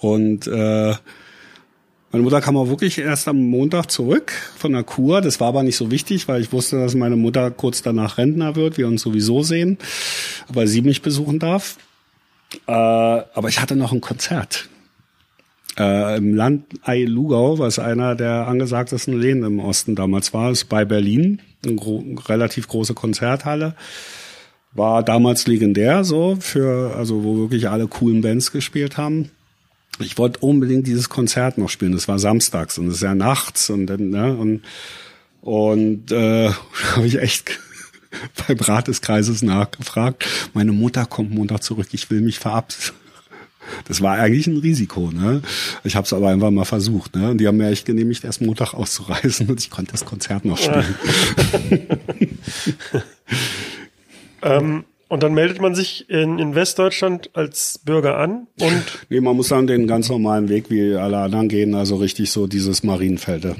[0.00, 0.94] Und äh,
[2.10, 5.20] meine Mutter kam auch wirklich erst am Montag zurück von der Kur.
[5.20, 8.54] Das war aber nicht so wichtig, weil ich wusste, dass meine Mutter kurz danach Rentner
[8.54, 9.78] wird, wir uns sowieso sehen,
[10.48, 11.76] weil sie mich besuchen darf.
[12.66, 14.68] Äh, aber ich hatte noch ein Konzert.
[15.78, 20.84] Äh, Im Land Lugau, was einer der angesagtesten Lehnen im Osten damals war, ist bei
[20.84, 23.74] Berlin, eine gro relativ große Konzerthalle
[24.72, 29.30] war damals legendär so für, also wo wirklich alle coolen Bands gespielt haben.
[30.00, 31.92] Ich wollte unbedingt dieses Konzert noch spielen.
[31.92, 34.62] Das war samstags und es ist ja nachts und dann, ne, und,
[35.40, 36.50] und äh,
[36.94, 37.58] habe ich echt
[38.46, 40.26] beim Rat des Kreises nachgefragt.
[40.54, 42.96] Meine Mutter kommt Montag zurück, ich will mich verabschieden.
[43.86, 45.42] Das war eigentlich ein Risiko, ne?
[45.84, 47.30] Ich habe es aber einfach mal versucht, ne?
[47.30, 50.58] Und die haben mir echt genehmigt, erst Montag auszureisen und ich konnte das Konzert noch
[50.58, 50.96] spielen.
[54.42, 58.84] Ähm, und dann meldet man sich in, in Westdeutschland als Bürger an und.
[59.08, 62.46] Nee, man muss dann den ganz normalen Weg wie alle anderen gehen, also richtig so
[62.46, 63.56] dieses Marienfelde.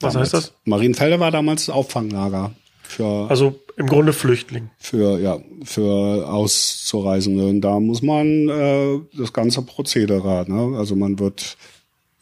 [0.00, 0.32] Was damals.
[0.32, 0.52] heißt das?
[0.64, 3.28] Marienfelde war damals Auffanglager für.
[3.28, 4.70] Also im Grunde Flüchtling.
[4.78, 7.46] Für, ja, für Auszureisende.
[7.46, 10.76] Und da muss man äh, das ganze Prozedere, ne?
[10.76, 11.56] Also man wird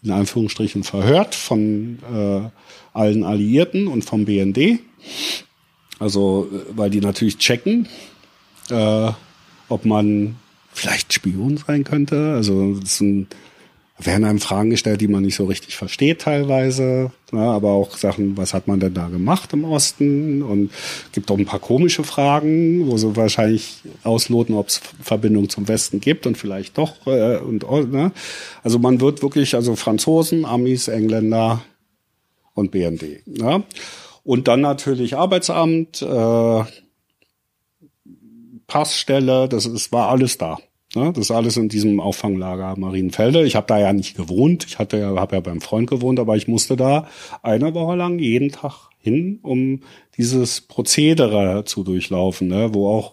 [0.02, 2.40] in Anführungsstrichen verhört von äh,
[2.92, 4.80] allen Alliierten und vom BND.
[5.98, 7.88] Also, weil die natürlich checken,
[8.70, 9.10] äh,
[9.68, 10.36] ob man
[10.72, 12.34] vielleicht Spion sein könnte.
[12.34, 13.28] Also, es sind,
[13.98, 17.12] werden einem Fragen gestellt, die man nicht so richtig versteht teilweise.
[17.32, 17.44] Ja, ne?
[17.46, 20.42] aber auch Sachen, was hat man denn da gemacht im Osten?
[20.42, 20.70] Und
[21.12, 26.00] gibt auch ein paar komische Fragen, wo sie wahrscheinlich ausloten, ob es Verbindung zum Westen
[26.00, 27.06] gibt und vielleicht doch.
[27.06, 28.12] Äh, und, ne?
[28.62, 31.62] Also man wird wirklich, also Franzosen, Amis, Engländer
[32.54, 33.22] und BND.
[33.26, 33.62] Ja?
[34.22, 36.64] Und dann natürlich Arbeitsamt, äh,
[38.66, 40.58] Passstelle, das ist, war alles da.
[40.96, 41.12] Ne?
[41.12, 43.44] Das ist alles in diesem Auffanglager Marienfelde.
[43.44, 44.64] Ich habe da ja nicht gewohnt.
[44.66, 47.06] Ich hatte ja, habe ja beim Freund gewohnt, aber ich musste da
[47.42, 49.82] eine Woche lang jeden Tag hin, um
[50.16, 52.70] dieses Prozedere zu durchlaufen, ne?
[52.72, 53.12] wo auch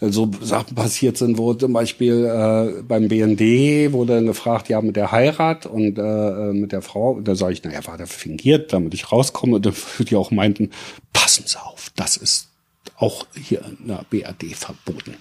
[0.00, 4.94] so Sachen passiert sind, wo zum Beispiel äh, beim BND wurde dann gefragt, ja, mit
[4.96, 8.94] der Heirat und äh, mit der Frau, da sage ich, naja, war der fingiert, damit
[8.94, 9.56] ich rauskomme.
[9.56, 9.72] Und
[10.10, 10.70] die auch meinten,
[11.12, 12.47] passen Sie auf, das ist
[12.98, 15.14] auch hier in der BRD verboten.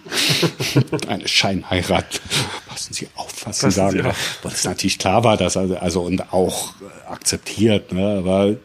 [1.08, 2.22] Eine Scheinheirat.
[2.68, 4.04] Passen Sie auf, was Passen Sie sagen.
[4.42, 6.74] Weil es natürlich klar war, dass also, also und auch
[7.08, 8.56] akzeptiert, ne, aber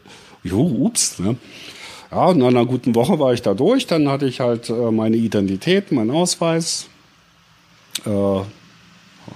[0.42, 1.36] jo, ups, ne.
[2.10, 3.86] Ja, nach einer guten Woche war ich da durch.
[3.86, 6.88] Dann hatte ich halt äh, meine Identität, meinen Ausweis,
[8.04, 8.40] äh,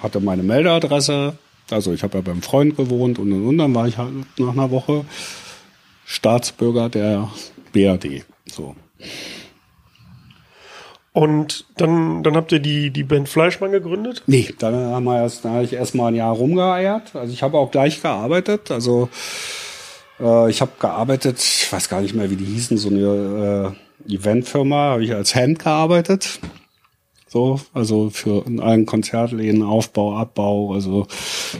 [0.02, 1.38] hatte meine Meldeadresse.
[1.70, 4.52] Also ich habe ja beim Freund gewohnt und, und, und dann war ich halt nach
[4.52, 5.04] einer Woche
[6.04, 7.30] Staatsbürger der
[7.72, 8.24] BRD.
[8.46, 8.76] So.
[11.16, 14.22] Und dann, dann habt ihr die, die Band Fleischmann gegründet?
[14.26, 17.16] Nee, dann haben wir erst, dann habe ich erst mal ein Jahr rumgeeiert.
[17.16, 18.70] Also ich habe auch gleich gearbeitet.
[18.70, 19.08] Also
[20.20, 23.74] äh, ich habe gearbeitet, ich weiß gar nicht mehr, wie die hießen, so eine
[24.06, 26.38] äh, Eventfirma, habe ich als Hand gearbeitet.
[27.28, 30.74] So, also für in allen Konzertläden, Aufbau, Abbau.
[30.74, 31.06] Also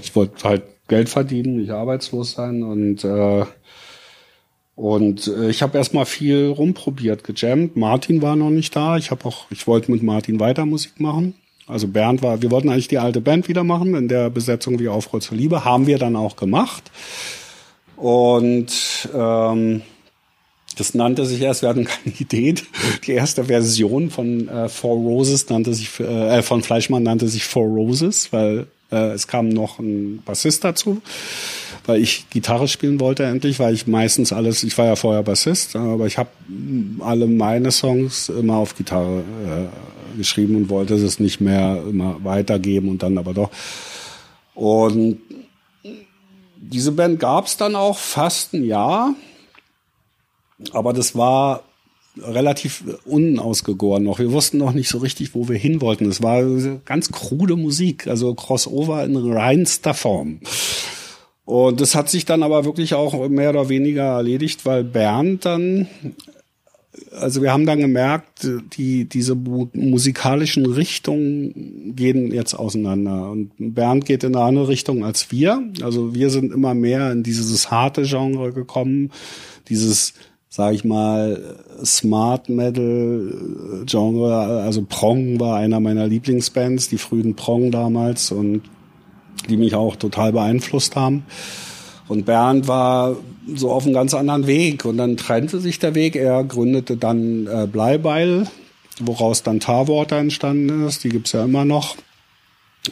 [0.03, 3.47] ich wollte halt Geld verdienen, nicht arbeitslos sein und äh,
[4.77, 7.77] und äh, ich habe erstmal viel rumprobiert, gejammt.
[7.77, 8.99] Martin war noch nicht da.
[8.99, 11.35] Ich habe auch, ich wollte mit Martin weiter Musik machen.
[11.67, 14.89] Also Bernd war, wir wollten eigentlich die alte Band wieder machen in der Besetzung wie
[14.89, 15.65] Aufruhr zur Liebe.
[15.65, 16.93] Haben wir dann auch gemacht.
[17.97, 19.81] Und ähm,
[20.77, 22.55] das nannte sich erst, wir hatten keine Idee.
[23.07, 27.67] Die erste Version von äh, Four Roses nannte sich, äh, von Fleischmann nannte sich Four
[27.69, 31.01] Roses, weil äh, es kam noch ein Bassist dazu,
[31.87, 35.77] weil ich Gitarre spielen wollte endlich, weil ich meistens alles, ich war ja vorher Bassist,
[35.77, 36.31] aber ich habe
[37.01, 42.89] alle meine Songs immer auf Gitarre äh, geschrieben und wollte es nicht mehr immer weitergeben
[42.89, 43.51] und dann aber doch.
[44.55, 45.21] Und
[46.57, 49.15] diese Band gab es dann auch fast ein Jahr,
[50.73, 51.63] aber das war
[52.19, 54.19] relativ unausgegoren noch.
[54.19, 56.07] Wir wussten noch nicht so richtig, wo wir hin wollten.
[56.07, 56.43] Es war
[56.87, 60.41] ganz krude Musik, also Crossover in reinster Form.
[61.47, 65.89] Und das hat sich dann aber wirklich auch mehr oder weniger erledigt, weil Bernd dann
[67.13, 73.31] also wir haben dann gemerkt, die, diese musikalischen Richtungen gehen jetzt auseinander.
[73.31, 75.63] Und Bernd geht in eine andere Richtung als wir.
[75.83, 79.11] Also wir sind immer mehr in dieses harte Genre gekommen,
[79.69, 80.15] dieses,
[80.49, 84.35] sag ich mal, Smart Metal Genre.
[84.63, 88.63] Also Prong war einer meiner Lieblingsbands, die frühen Prong damals und
[89.49, 91.25] die mich auch total beeinflusst haben.
[92.09, 93.17] Und Bernd war
[93.55, 94.85] so auf einem ganz anderen Weg.
[94.85, 96.17] Und dann trennte sich der Weg.
[96.17, 98.47] Er gründete dann äh, Bleibeil,
[99.01, 101.05] woraus dann Tarwater entstanden ist.
[101.05, 101.97] Die gibt's ja immer noch.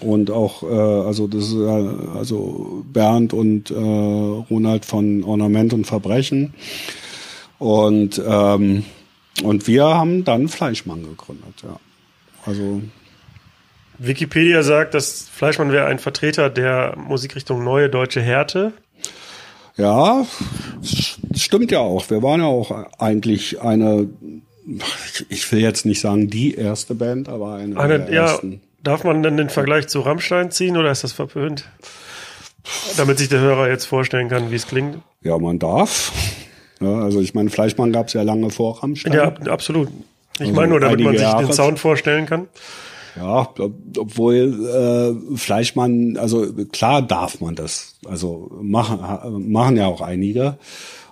[0.01, 5.87] Und auch, äh, also das ist äh, also Bernd und äh, Ronald von Ornament und
[5.87, 6.55] Verbrechen.
[7.59, 8.85] Und, ähm,
[9.43, 11.79] und wir haben dann Fleischmann gegründet, ja.
[12.47, 12.83] Also
[13.99, 18.73] Wikipedia sagt, dass Fleischmann wäre ein Vertreter der Musikrichtung Neue Deutsche Härte.
[19.77, 20.25] Ja,
[21.35, 22.09] stimmt ja auch.
[22.11, 24.09] Wir waren ja auch eigentlich eine,
[25.29, 28.61] ich will jetzt nicht sagen die erste Band, aber eine, eine der ja, ersten.
[28.83, 31.69] Darf man denn den Vergleich zu Rammstein ziehen oder ist das verpönt?
[32.97, 34.99] Damit sich der Hörer jetzt vorstellen kann, wie es klingt.
[35.23, 36.13] Ja, man darf.
[36.81, 39.13] Ja, also ich meine, Fleischmann gab es ja lange vor Rammstein.
[39.13, 39.89] Ja, absolut.
[40.35, 41.45] Ich also meine nur, damit man sich Jahre.
[41.45, 42.49] den Sound vorstellen kann.
[43.17, 43.49] Ja,
[43.99, 47.97] obwohl äh, Fleischmann, also klar darf man das.
[48.07, 50.59] Also machen, machen ja auch einige.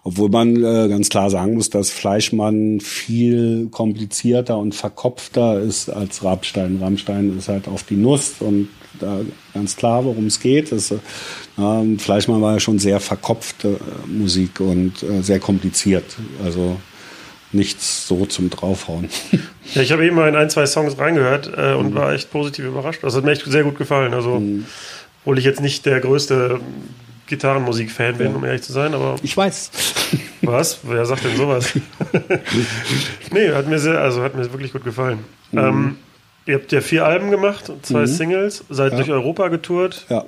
[0.04, 6.24] Obwohl man äh, ganz klar sagen muss, dass Fleischmann viel komplizierter und verkopfter ist als
[6.24, 6.78] Rammstein.
[6.80, 9.20] Rammstein ist halt auf die Nuss und da
[9.54, 10.72] ganz klar, worum es geht.
[10.72, 10.98] Das, äh,
[11.98, 16.04] Fleischmann war ja schon sehr verkopfte äh, Musik und äh, sehr kompliziert.
[16.44, 16.76] Also
[17.52, 19.08] nichts so zum Draufhauen.
[19.74, 21.94] Ja, ich habe eben mal in ein, zwei Songs reingehört äh, und mhm.
[21.94, 23.02] war echt positiv überrascht.
[23.02, 24.12] Das hat mir echt sehr gut gefallen.
[24.12, 24.66] Also, mhm.
[25.20, 26.60] obwohl ich jetzt nicht der größte
[27.26, 28.36] Gitarrenmusik-Fan bin, ja.
[28.36, 29.16] um ehrlich zu sein, aber.
[29.22, 29.70] Ich weiß.
[30.42, 30.80] Was?
[30.82, 31.72] Wer sagt denn sowas?
[33.32, 35.20] nee, hat mir sehr, also hat mir wirklich gut gefallen.
[35.52, 35.58] Mhm.
[35.58, 35.96] Ähm,
[36.46, 38.06] ihr habt ja vier Alben gemacht und zwei mhm.
[38.06, 38.98] Singles, seid ja.
[38.98, 40.04] durch Europa getourt.
[40.10, 40.24] Ja.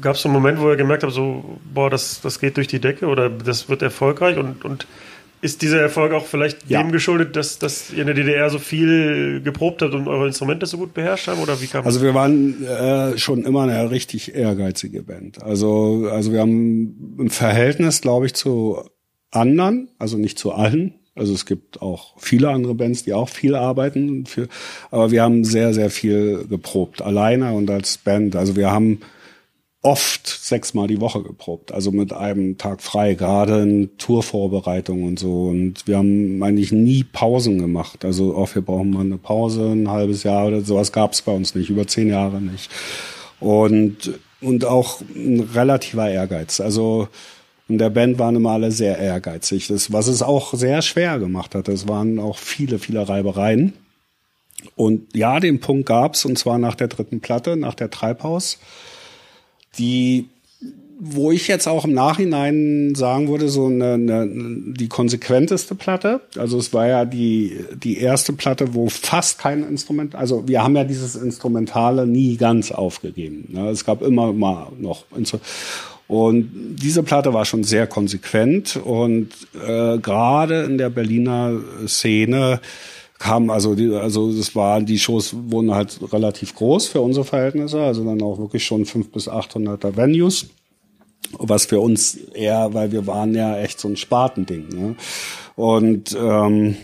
[0.00, 2.66] Gab es so einen Moment, wo ihr gemerkt habt, so, boah, das, das geht durch
[2.66, 4.86] die Decke oder das wird erfolgreich und, und
[5.42, 6.80] ist dieser Erfolg auch vielleicht ja.
[6.80, 10.66] dem geschuldet, dass, dass ihr in der DDR so viel geprobt habt und eure Instrumente
[10.66, 11.42] so gut beherrscht haben?
[11.42, 15.42] Oder wie kam Also wir waren äh, schon immer eine richtig ehrgeizige Band.
[15.42, 18.82] Also, also wir haben ein Verhältnis, glaube ich, zu
[19.32, 20.94] anderen, also nicht zu allen.
[21.16, 24.26] Also es gibt auch viele andere Bands, die auch viel arbeiten.
[24.26, 24.46] Für,
[24.92, 28.36] aber wir haben sehr, sehr viel geprobt, alleine und als Band.
[28.36, 29.00] Also wir haben
[29.82, 35.48] oft sechsmal die Woche geprobt, also mit einem Tag frei, gerade in Tourvorbereitung und so.
[35.48, 38.04] Und wir haben eigentlich nie Pausen gemacht.
[38.04, 41.32] Also auch wir brauchen mal eine Pause, ein halbes Jahr oder sowas gab es bei
[41.32, 42.70] uns nicht, über zehn Jahre nicht.
[43.40, 46.60] Und, und auch ein relativer Ehrgeiz.
[46.60, 47.08] Also
[47.68, 51.56] in der Band waren immer alle sehr ehrgeizig, das, was es auch sehr schwer gemacht
[51.56, 51.66] hat.
[51.66, 53.72] Es waren auch viele, viele Reibereien.
[54.76, 58.60] Und ja, den Punkt gab's und zwar nach der dritten Platte, nach der Treibhaus
[59.78, 60.28] die
[61.04, 66.20] wo ich jetzt auch im Nachhinein sagen würde, so eine, eine, die konsequenteste Platte.
[66.38, 70.76] Also es war ja die, die erste Platte, wo fast kein Instrument, also wir haben
[70.76, 73.48] ja dieses Instrumentale nie ganz aufgegeben.
[73.48, 73.68] Ne?
[73.70, 75.04] Es gab immer mal noch.
[76.06, 81.58] Und diese Platte war schon sehr konsequent und äh, gerade in der Berliner
[81.88, 82.60] Szene
[83.22, 87.80] kam also die, also das waren die Shows wurden halt relativ groß für unsere Verhältnisse,
[87.80, 90.46] also dann auch wirklich schon fünf bis 800er Venues,
[91.38, 94.68] was für uns eher, weil wir waren ja echt so ein Spartending.
[94.70, 94.96] Ne?
[95.54, 96.76] Und ähm,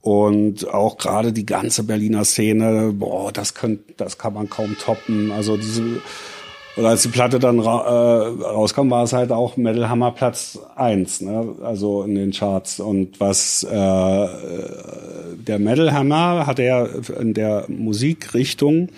[0.00, 5.30] und auch gerade die ganze Berliner Szene, boah, das könnt, das kann man kaum toppen.
[5.30, 6.00] Also diese
[6.74, 10.58] und als die Platte dann ra äh, rauskam, war es halt auch Metal Hammer Platz
[10.74, 11.54] eins, ne?
[11.62, 12.80] also in den Charts.
[12.80, 14.28] Und was äh,
[15.36, 16.86] der Metal Hammer hatte ja
[17.20, 18.88] in der Musikrichtung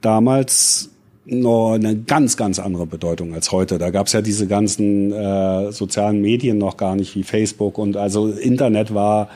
[0.00, 0.90] damals
[1.24, 3.78] noch eine ganz, ganz andere Bedeutung als heute.
[3.78, 7.96] Da gab es ja diese ganzen äh, sozialen Medien noch gar nicht wie Facebook und
[7.96, 9.28] also Internet war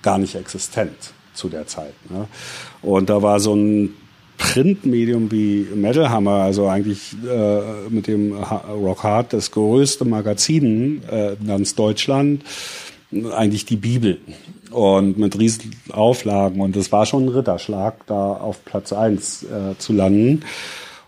[0.00, 1.92] gar nicht existent zu der Zeit.
[2.08, 2.26] Ne?
[2.80, 3.94] Und da war so ein
[4.38, 11.36] Printmedium wie Metal Hammer, also eigentlich äh, mit dem Rock Hard das größte Magazin äh,
[11.44, 12.42] ganz Deutschland,
[13.34, 14.18] eigentlich die Bibel
[14.70, 19.76] und mit riesen Auflagen und es war schon ein Ritterschlag, da auf Platz eins äh,
[19.78, 20.44] zu landen.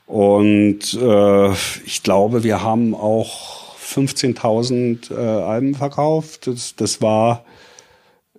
[0.07, 1.53] Und äh,
[1.85, 6.49] ich glaube, wir haben auch 15.000 äh, Alben verkauft.
[6.49, 7.45] Das, das war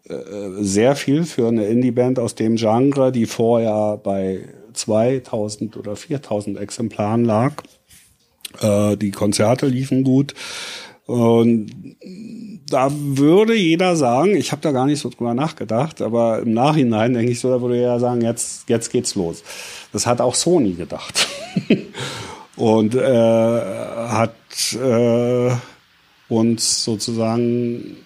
[0.09, 0.15] äh,
[0.59, 4.41] sehr viel für eine Indie-Band aus dem Genre, die vorher bei
[4.74, 7.63] 2000 oder 4000 Exemplaren lag.
[8.59, 10.34] Äh, die Konzerte liefen gut.
[11.05, 11.72] Und
[12.69, 17.13] da würde jeder sagen, ich habe da gar nicht so drüber nachgedacht, aber im Nachhinein
[17.13, 19.43] denke ich so, da würde jeder sagen, jetzt, jetzt geht's los.
[19.91, 21.28] Das hat auch Sony gedacht.
[22.55, 23.61] und äh,
[24.09, 24.36] hat
[24.74, 25.51] äh,
[26.30, 27.97] uns sozusagen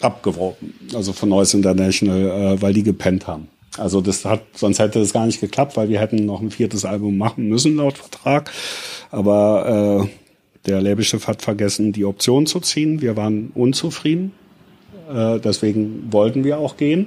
[0.00, 2.20] abgeworben, also von Noise International,
[2.56, 3.48] äh, weil die gepennt haben.
[3.78, 6.84] Also das hat, sonst hätte es gar nicht geklappt, weil wir hätten noch ein viertes
[6.84, 8.50] Album machen müssen laut Vertrag.
[9.10, 10.08] Aber äh,
[10.66, 13.00] der Labelchef hat vergessen, die Option zu ziehen.
[13.00, 14.32] Wir waren unzufrieden.
[15.12, 17.06] Äh, deswegen wollten wir auch gehen.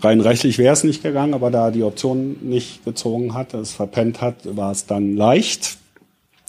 [0.00, 4.20] Rein rechtlich wäre es nicht gegangen, aber da die Option nicht gezogen hat, es verpennt
[4.20, 5.78] hat, war es dann leicht.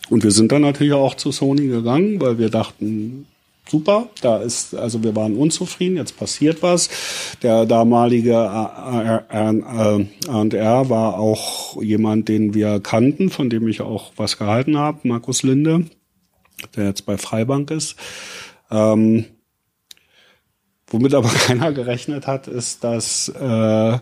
[0.09, 3.25] Und wir sind dann natürlich auch zu Sony gegangen, weil wir dachten,
[3.69, 6.89] super, da ist, also wir waren unzufrieden, jetzt passiert was.
[7.43, 9.99] Der damalige R&R
[10.89, 15.85] war auch jemand, den wir kannten, von dem ich auch was gehalten habe, Markus Linde,
[16.75, 17.95] der jetzt bei Freibank ist.
[18.71, 19.25] Ähm,
[20.87, 23.97] womit aber keiner gerechnet hat, ist, dass äh,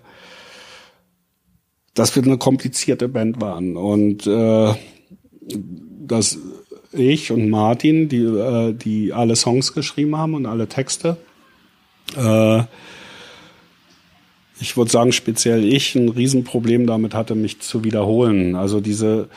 [1.97, 4.73] dass wir eine komplizierte Band waren und äh,
[5.99, 6.37] dass
[6.91, 11.17] ich und Martin, die, äh, die alle Songs geschrieben haben und alle Texte.
[12.15, 12.63] Äh,
[14.59, 18.55] ich würde sagen, speziell ich ein Riesenproblem damit hatte, mich zu wiederholen.
[18.55, 19.29] Also diese,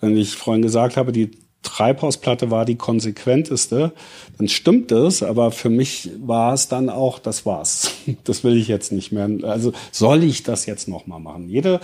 [0.00, 1.32] wenn ich vorhin gesagt habe, die
[1.62, 3.92] Treibhausplatte war die konsequenteste,
[4.38, 7.92] dann stimmt es, aber für mich war es dann auch, das war's.
[8.24, 9.28] Das will ich jetzt nicht mehr.
[9.42, 11.48] Also soll ich das jetzt nochmal machen?
[11.48, 11.80] Jede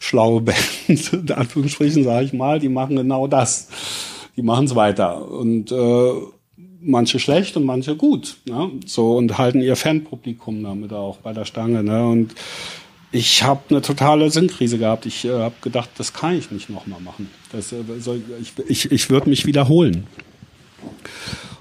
[0.00, 3.68] schlaue Band, in Anführungsstrichen sage ich mal, die machen genau das
[4.38, 5.28] die machen es weiter.
[5.28, 6.12] Und äh,
[6.80, 8.36] manche schlecht und manche gut.
[8.46, 8.70] Ne?
[8.86, 11.82] So und halten ihr Fanpublikum damit auch bei der Stange.
[11.82, 12.06] Ne?
[12.06, 12.34] Und
[13.10, 15.06] ich habe eine totale Sinnkrise gehabt.
[15.06, 17.28] Ich äh, habe gedacht, das kann ich nicht nochmal machen.
[17.50, 20.06] Das, äh, soll, ich ich, ich würde mich wiederholen.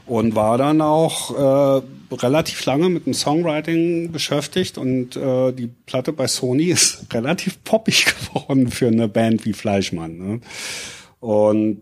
[0.06, 6.14] Und war dann auch äh, relativ lange mit dem Songwriting beschäftigt und äh, die Platte
[6.14, 10.18] bei Sony ist relativ poppig geworden für eine Band wie Fleischmann.
[10.18, 10.42] Ne?
[11.20, 11.82] Und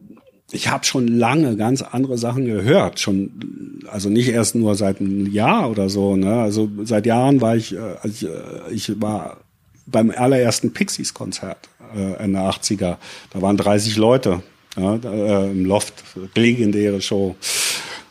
[0.52, 5.32] ich habe schon lange ganz andere Sachen gehört, schon also nicht erst nur seit einem
[5.32, 6.42] Jahr oder so, ne?
[6.42, 8.30] Also seit Jahren war ich, äh, ich, äh,
[8.72, 9.38] ich war
[9.86, 12.98] beim allerersten Pixies Konzert äh, Ende 80er.
[13.32, 14.42] Da waren 30 Leute
[14.78, 15.94] ja, äh, im Loft,
[16.36, 17.36] legendäre Show.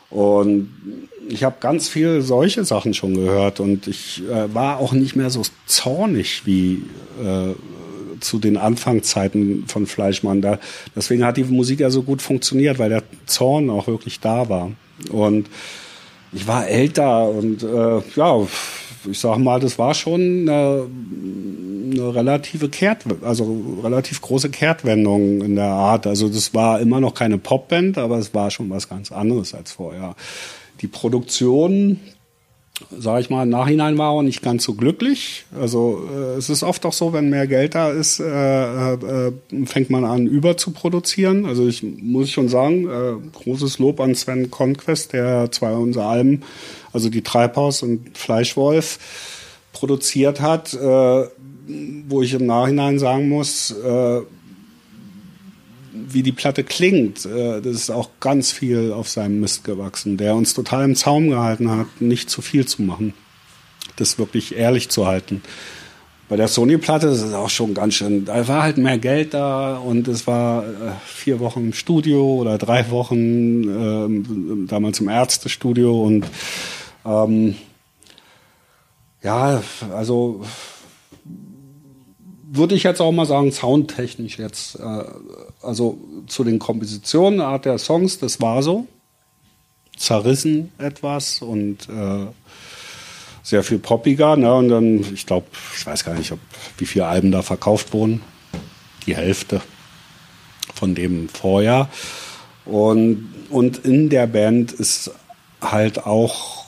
[0.09, 0.69] Und
[1.27, 5.29] ich habe ganz viel solche Sachen schon gehört und ich äh, war auch nicht mehr
[5.29, 6.83] so zornig wie
[7.21, 7.53] äh,
[8.25, 10.41] zu den Anfangszeiten von Fleischmann.
[10.41, 10.59] Da,
[10.95, 14.71] deswegen hat die Musik ja so gut funktioniert, weil der Zorn auch wirklich da war.
[15.09, 15.49] Und
[16.33, 18.47] ich war älter und äh, ja,
[19.09, 20.87] ich sag mal, das war schon eine,
[21.91, 26.07] eine relative Kehrt, also relativ große Kehrtwendung in der Art.
[26.07, 29.71] Also das war immer noch keine Popband, aber es war schon was ganz anderes als
[29.71, 30.15] vorher.
[30.81, 31.99] Die Produktion,
[32.97, 35.45] sage ich mal, im Nachhinein war auch nicht ganz so glücklich.
[35.57, 39.31] Also äh, es ist oft auch so, wenn mehr Geld da ist, äh, äh,
[39.65, 41.45] fängt man an über zu produzieren.
[41.45, 46.43] Also ich muss schon sagen, äh, großes Lob an Sven Conquest, der zwei unserer Alben,
[46.91, 48.99] also die Treibhaus und Fleischwolf,
[49.71, 51.23] produziert hat, äh,
[52.07, 54.21] wo ich im Nachhinein sagen muss, äh,
[55.95, 60.35] wie die Platte klingt, äh, das ist auch ganz viel auf seinem Mist gewachsen, der
[60.35, 63.13] uns total im Zaum gehalten hat, nicht zu viel zu machen.
[63.97, 65.41] Das wirklich ehrlich zu halten.
[66.27, 69.77] Bei der Sony-Platte ist es auch schon ganz schön, da war halt mehr Geld da
[69.77, 76.01] und es war äh, vier Wochen im Studio oder drei Wochen, äh, damals im Ärztestudio
[76.03, 76.25] und
[77.05, 77.55] ähm,
[79.21, 79.61] ja,
[79.93, 80.43] also
[82.55, 85.03] würde ich jetzt auch mal sagen, soundtechnisch jetzt, äh,
[85.61, 85.97] also
[86.27, 88.87] zu den Kompositionen, Art der Songs, das war so.
[89.97, 92.25] Zerrissen etwas und äh,
[93.43, 94.35] sehr viel poppiger.
[94.35, 94.53] Ne?
[94.53, 95.47] Und dann, ich glaube,
[95.77, 96.39] ich weiß gar nicht, ob,
[96.77, 98.21] wie viele Alben da verkauft wurden.
[99.05, 99.61] Die Hälfte
[100.73, 101.89] von dem Vorjahr.
[102.65, 105.11] Und, und in der Band ist
[105.61, 106.64] halt auch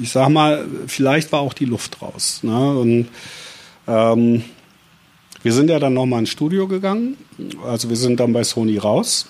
[0.00, 2.40] ich sag mal, vielleicht war auch die Luft raus.
[2.42, 2.78] Ne?
[2.78, 3.08] Und
[3.86, 4.44] ähm,
[5.42, 7.16] wir sind ja dann nochmal ins Studio gegangen.
[7.64, 9.26] Also wir sind dann bei Sony raus,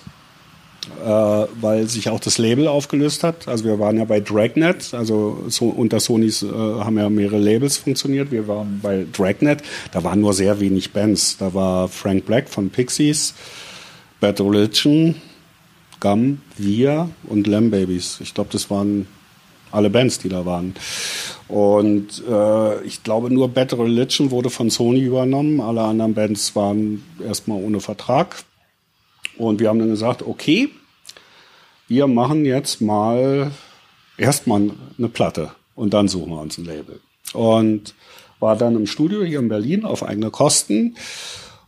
[1.03, 3.47] äh, weil sich auch das Label aufgelöst hat.
[3.47, 7.77] Also wir waren ja bei Dragnet, also so, unter Sonys äh, haben ja mehrere Labels
[7.77, 8.31] funktioniert.
[8.31, 9.61] Wir waren bei Dragnet,
[9.91, 11.37] da waren nur sehr wenig Bands.
[11.37, 13.35] Da war Frank Black von Pixies,
[14.19, 15.15] Bad Religion,
[15.99, 18.19] Gum, Wir und Lamb Babies.
[18.21, 19.05] Ich glaube, das waren
[19.71, 20.75] alle Bands, die da waren.
[21.47, 25.61] Und äh, ich glaube, nur Bad Religion wurde von Sony übernommen.
[25.61, 28.43] Alle anderen Bands waren erstmal ohne Vertrag.
[29.37, 30.69] Und wir haben dann gesagt, okay,
[31.87, 33.51] wir machen jetzt mal
[34.17, 36.99] erstmal eine Platte und dann suchen wir uns ein Label.
[37.33, 37.95] Und
[38.39, 40.95] war dann im Studio hier in Berlin auf eigene Kosten.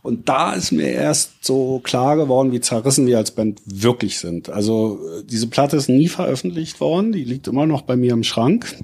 [0.02, 4.50] Und da ist mir erst so klar geworden, wie zerrissen wir als Band wirklich sind.
[4.50, 8.76] Also diese Platte ist nie veröffentlicht worden, die liegt immer noch bei mir im Schrank.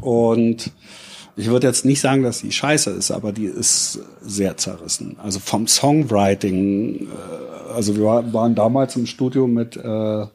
[0.00, 0.72] Und
[1.36, 5.16] ich würde jetzt nicht sagen, dass die scheiße ist, aber die ist sehr zerrissen.
[5.22, 10.26] Also vom Songwriting, äh, also wir waren damals im Studio mit äh,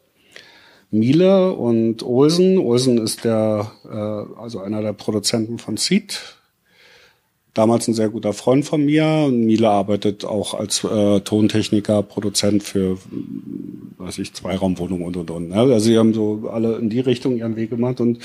[0.92, 2.58] Miele und Olsen.
[2.58, 6.39] Olsen ist der, äh, also einer der Produzenten von Seed.
[7.54, 9.30] Damals ein sehr guter Freund von mir.
[9.32, 12.98] Miele arbeitet auch als äh, Tontechniker, Produzent für,
[13.98, 15.50] weiß ich, Zweiraumwohnungen und und und.
[15.50, 15.56] Ne?
[15.56, 18.02] Also sie haben so alle in die Richtung ihren Weg gemacht.
[18.02, 18.20] Und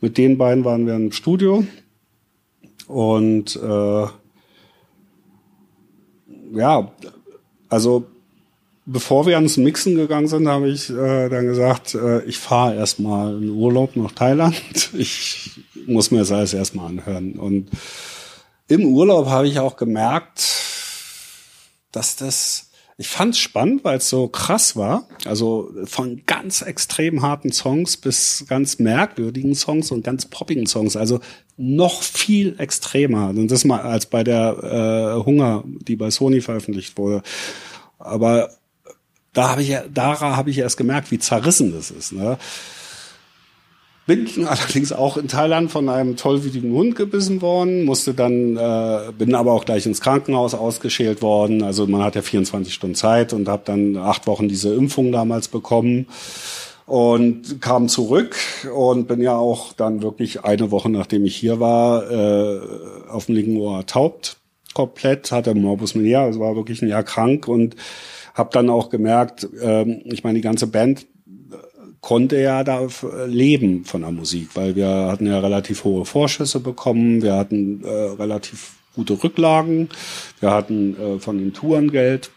[0.00, 1.64] mit den beiden waren wir im Studio.
[2.86, 4.06] Und äh,
[6.52, 6.90] ja,
[7.68, 8.06] also
[8.86, 13.40] bevor wir ans Mixen gegangen sind, habe ich äh, dann gesagt, äh, ich fahre erstmal
[13.40, 14.54] in Urlaub nach Thailand.
[14.94, 15.52] Ich
[15.86, 17.32] muss mir das alles erstmal anhören.
[17.34, 17.68] Und
[18.70, 20.46] im Urlaub habe ich auch gemerkt,
[21.92, 25.08] dass das ich fand es spannend, weil es so krass war.
[25.24, 30.96] Also von ganz extrem harten Songs bis ganz merkwürdigen Songs und ganz poppigen Songs.
[30.96, 31.20] Also
[31.56, 33.30] noch viel extremer.
[33.30, 37.22] Und das mal als bei der äh, Hunger, die bei Sony veröffentlicht wurde.
[37.98, 38.50] Aber
[39.32, 42.12] da habe ich daran habe ich erst gemerkt, wie zerrissen das ist.
[42.12, 42.36] Ne?
[44.06, 49.34] Bin allerdings auch in Thailand von einem tollwütigen Hund gebissen worden, musste dann, äh, bin
[49.34, 51.62] aber auch gleich ins Krankenhaus ausgeschält worden.
[51.62, 55.48] Also man hat ja 24 Stunden Zeit und habe dann acht Wochen diese Impfung damals
[55.48, 56.06] bekommen
[56.86, 58.36] und kam zurück
[58.74, 62.60] und bin ja auch dann wirklich eine Woche nachdem ich hier war äh,
[63.08, 64.40] auf dem linken Ohr taubt
[64.74, 67.76] komplett, hatte Morbus Menier, also war wirklich ein Jahr krank und
[68.34, 71.06] habe dann auch gemerkt, äh, ich meine die ganze Band
[72.00, 72.86] konnte ja da
[73.26, 77.88] leben von der Musik, weil wir hatten ja relativ hohe Vorschüsse bekommen, wir hatten äh,
[77.88, 79.88] relativ gute Rücklagen,
[80.40, 82.30] wir hatten äh, von den Touren Geld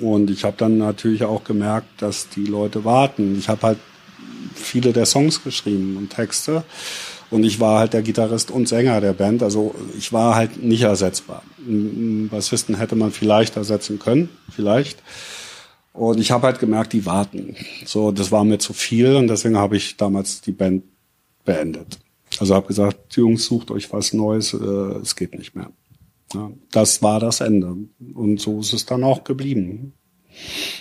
[0.00, 3.36] und ich habe dann natürlich auch gemerkt, dass die Leute warten.
[3.38, 3.78] Ich habe halt
[4.54, 6.64] viele der Songs geschrieben und Texte
[7.30, 10.82] und ich war halt der Gitarrist und Sänger der Band, also ich war halt nicht
[10.82, 11.42] ersetzbar.
[11.66, 15.02] Einen Bassisten hätte man vielleicht ersetzen können, vielleicht.
[15.94, 17.54] Und ich habe halt gemerkt, die warten.
[17.86, 20.82] So, das war mir zu viel und deswegen habe ich damals die Band
[21.44, 22.00] beendet.
[22.40, 25.70] Also habe gesagt, Jungs, sucht euch was Neues, äh, es geht nicht mehr.
[26.34, 27.76] Ja, das war das Ende.
[28.12, 29.92] Und so ist es dann auch geblieben.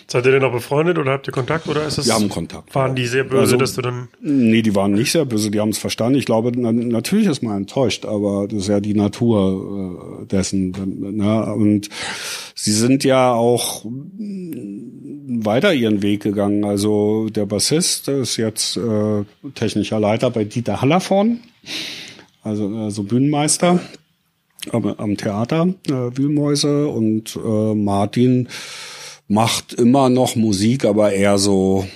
[0.07, 2.07] Seid ihr denn noch befreundet oder habt ihr Kontakt oder ist es?
[2.07, 2.73] Wir haben Kontakt.
[2.75, 4.09] Waren die sehr böse, also, dass du dann?
[4.21, 6.17] Nee, die waren nicht sehr böse, die haben es verstanden.
[6.17, 10.71] Ich glaube, na, natürlich ist man enttäuscht, aber das ist ja die Natur äh, dessen.
[11.17, 11.53] Ne?
[11.53, 11.89] Und
[12.55, 13.85] sie sind ja auch
[15.27, 16.63] weiter ihren Weg gegangen.
[16.65, 19.23] Also der Bassist ist jetzt äh,
[19.55, 21.39] technischer Leiter bei Dieter Hallervorn,
[22.41, 23.79] also äh, so Bühnenmeister
[24.71, 28.47] am, am Theater äh, Wühlmäuse und äh, Martin
[29.27, 31.87] macht immer noch Musik, aber eher so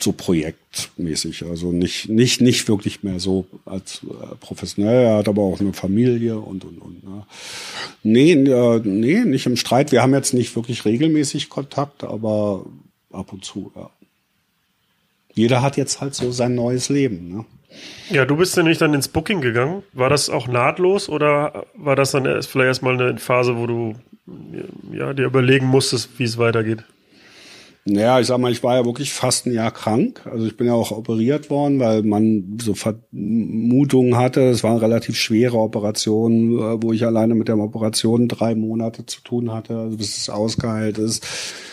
[0.00, 5.04] so projektmäßig, also nicht nicht nicht wirklich mehr so als äh, professionell.
[5.04, 7.04] Er hat aber auch eine Familie und und und.
[7.04, 7.22] Ne.
[8.02, 9.92] Nee, äh, nee, nicht im Streit.
[9.92, 12.66] Wir haben jetzt nicht wirklich regelmäßig Kontakt, aber
[13.12, 13.70] ab und zu.
[13.76, 13.90] Ja.
[15.34, 17.28] Jeder hat jetzt halt so sein neues Leben.
[17.28, 17.44] Ne?
[18.10, 19.82] Ja, du bist nämlich dann ins Booking gegangen.
[19.92, 23.94] War das auch nahtlos oder war das dann erst, vielleicht erstmal eine Phase, wo du
[24.92, 26.84] ja, dir überlegen musstest, wie es weitergeht?
[27.84, 30.24] Naja, ich sag mal, ich war ja wirklich fast ein Jahr krank.
[30.24, 34.42] Also ich bin ja auch operiert worden, weil man so Vermutungen hatte.
[34.42, 39.20] Es waren relativ schwere Operationen, äh, wo ich alleine mit der Operation drei Monate zu
[39.22, 41.26] tun hatte, also bis es ausgeheilt ist.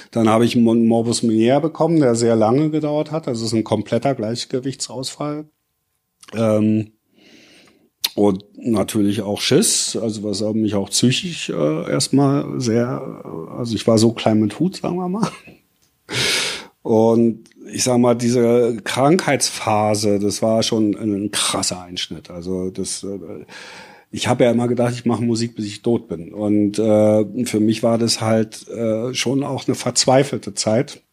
[0.09, 3.27] Dann habe ich einen Morbus Menier bekommen, der sehr lange gedauert hat.
[3.27, 5.45] Es ist ein kompletter Gleichgewichtsausfall.
[6.33, 6.93] Ähm,
[8.19, 13.23] und natürlich auch Schiss, also was mich auch psychisch äh, erstmal sehr,
[13.57, 15.29] also ich war so klein mit Hut, sagen wir mal.
[16.81, 22.29] Und ich sag mal, diese Krankheitsphase, das war schon ein krasser Einschnitt.
[22.29, 23.45] Also das, äh,
[24.11, 26.33] ich habe ja immer gedacht, ich mache Musik, bis ich tot bin.
[26.33, 31.03] Und äh, für mich war das halt äh, schon auch eine verzweifelte Zeit.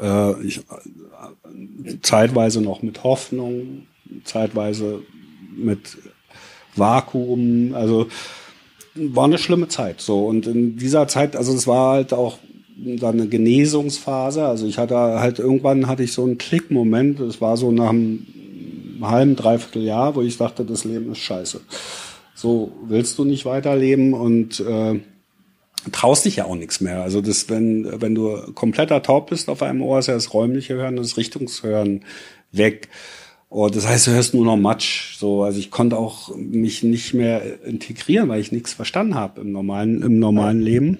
[0.00, 3.86] Äh, ich, äh, zeitweise noch mit Hoffnung,
[4.24, 5.02] zeitweise
[5.58, 5.98] mit
[6.76, 8.06] Vakuum, also
[8.94, 12.38] war eine schlimme Zeit so und in dieser Zeit, also es war halt auch
[12.76, 17.56] dann eine Genesungsphase, also ich hatte halt irgendwann hatte ich so einen Klickmoment, es war
[17.56, 18.26] so nach einem
[19.02, 21.60] halben, dreiviertel Jahr, wo ich dachte, das Leben ist scheiße.
[22.34, 25.00] So willst du nicht weiterleben und äh,
[25.92, 27.02] traust dich ja auch nichts mehr.
[27.02, 30.74] Also das, wenn, wenn du kompletter taub bist auf einem Ohr, ist ja das räumliche
[30.74, 32.04] Hören, das Richtungshören
[32.52, 32.88] weg.
[33.48, 35.16] Und das heißt, du hörst nur noch Matsch.
[35.16, 39.52] So, also ich konnte auch mich nicht mehr integrieren, weil ich nichts verstanden habe im
[39.52, 40.98] normalen, im normalen Leben.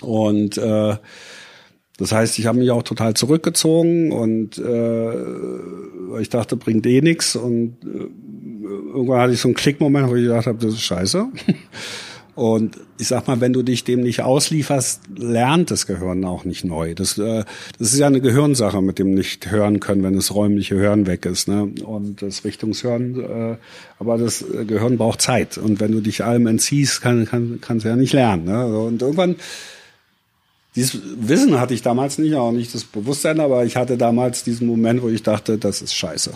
[0.00, 0.96] Und äh,
[1.98, 7.36] das heißt, ich habe mich auch total zurückgezogen und äh, ich dachte, bringt eh nix.
[7.36, 8.08] Und äh,
[8.66, 11.28] irgendwann hatte ich so einen Klickmoment, wo ich gedacht habe, das ist scheiße.
[12.36, 16.66] Und ich sag mal, wenn du dich dem nicht auslieferst, lernt das Gehirn auch nicht
[16.66, 16.94] neu.
[16.94, 17.44] Das, äh,
[17.78, 21.24] das ist ja eine Gehirnsache mit dem nicht hören können, wenn das räumliche Hören weg
[21.24, 21.48] ist.
[21.48, 21.72] Ne?
[21.82, 23.56] Und das Richtungshören, äh,
[23.98, 25.56] aber das Gehirn braucht Zeit.
[25.56, 28.44] Und wenn du dich allem entziehst, kann, kann, kannst du ja nicht lernen.
[28.44, 28.66] Ne?
[28.66, 29.36] Und irgendwann
[30.74, 34.66] dieses Wissen hatte ich damals nicht, auch nicht das Bewusstsein, aber ich hatte damals diesen
[34.66, 36.34] Moment, wo ich dachte, das ist scheiße.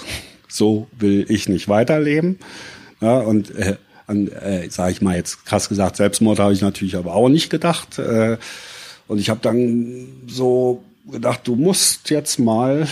[0.49, 2.39] So will ich nicht weiterleben.
[3.03, 3.77] Ja, und äh,
[4.11, 7.99] äh, sage ich mal jetzt krass gesagt, Selbstmord habe ich natürlich aber auch nicht gedacht.
[7.99, 8.39] Äh,
[9.09, 12.87] und ich habe dann so gedacht, du musst jetzt mal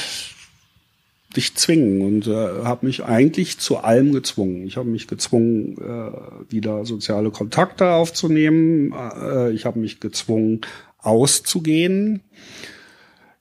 [1.37, 4.67] dich zwingen und äh, habe mich eigentlich zu allem gezwungen.
[4.67, 8.93] Ich habe mich gezwungen, äh, wieder soziale Kontakte aufzunehmen.
[8.93, 10.63] Äh, ich habe mich gezwungen,
[10.99, 12.23] auszugehen.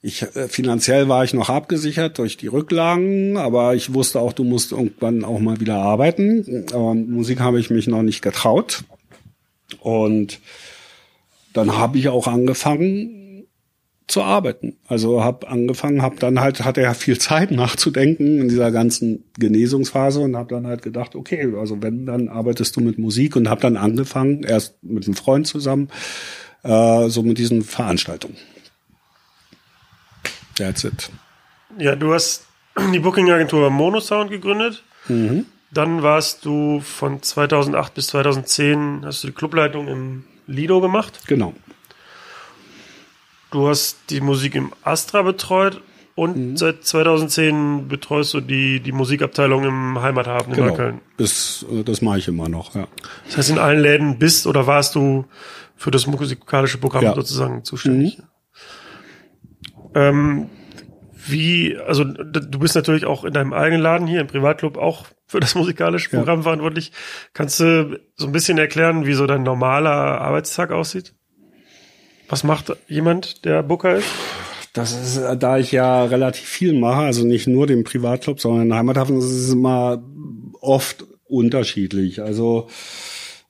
[0.00, 4.44] Ich, äh, finanziell war ich noch abgesichert durch die Rücklagen, aber ich wusste auch, du
[4.44, 6.66] musst irgendwann auch mal wieder arbeiten.
[6.72, 8.84] Aber Musik habe ich mich noch nicht getraut.
[9.80, 10.40] Und
[11.52, 13.18] dann habe ich auch angefangen
[14.08, 14.76] zu arbeiten.
[14.86, 20.20] Also habe angefangen, habe dann halt hatte ja viel Zeit nachzudenken in dieser ganzen Genesungsphase
[20.20, 23.60] und habe dann halt gedacht, okay, also wenn dann arbeitest du mit Musik und habe
[23.60, 25.88] dann angefangen erst mit einem Freund zusammen
[26.62, 28.36] äh, so mit diesen Veranstaltungen.
[30.58, 31.10] That's it.
[31.78, 32.46] Ja, du hast
[32.92, 34.82] die Booking-Agentur Monosound gegründet.
[35.08, 35.46] Mhm.
[35.70, 41.20] Dann warst du von 2008 bis 2010, hast du die Clubleitung im Lido gemacht.
[41.26, 41.54] Genau.
[43.50, 45.82] Du hast die Musik im Astra betreut
[46.14, 46.56] und mhm.
[46.56, 50.68] seit 2010 betreust du die, die Musikabteilung im Heimathafen in genau.
[50.70, 51.00] Neukölln.
[51.16, 52.88] Das, das mache ich immer noch, ja.
[53.26, 55.26] Das heißt, in allen Läden bist oder warst du
[55.76, 57.14] für das musikalische Programm ja.
[57.14, 58.18] sozusagen zuständig?
[58.18, 58.24] Mhm.
[59.94, 60.48] Ähm,
[61.26, 65.40] wie, also du bist natürlich auch in deinem eigenen Laden hier im Privatclub auch für
[65.40, 66.42] das musikalische Programm ja.
[66.44, 66.92] verantwortlich.
[67.34, 71.14] Kannst du so ein bisschen erklären, wie so dein normaler Arbeitstag aussieht?
[72.28, 74.08] Was macht jemand, der Booker ist?
[74.74, 78.74] Das ist, da ich ja relativ viel mache, also nicht nur den Privatclub, sondern den
[78.74, 80.02] Heimathafen, das ist immer
[80.60, 82.22] oft unterschiedlich.
[82.22, 82.68] Also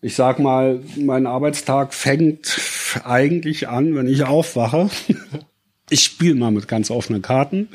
[0.01, 2.59] ich sag mal, mein Arbeitstag fängt
[3.05, 4.91] eigentlich an, wenn ich aufwache.
[5.91, 7.68] Ich spiele mal mit ganz offenen Karten.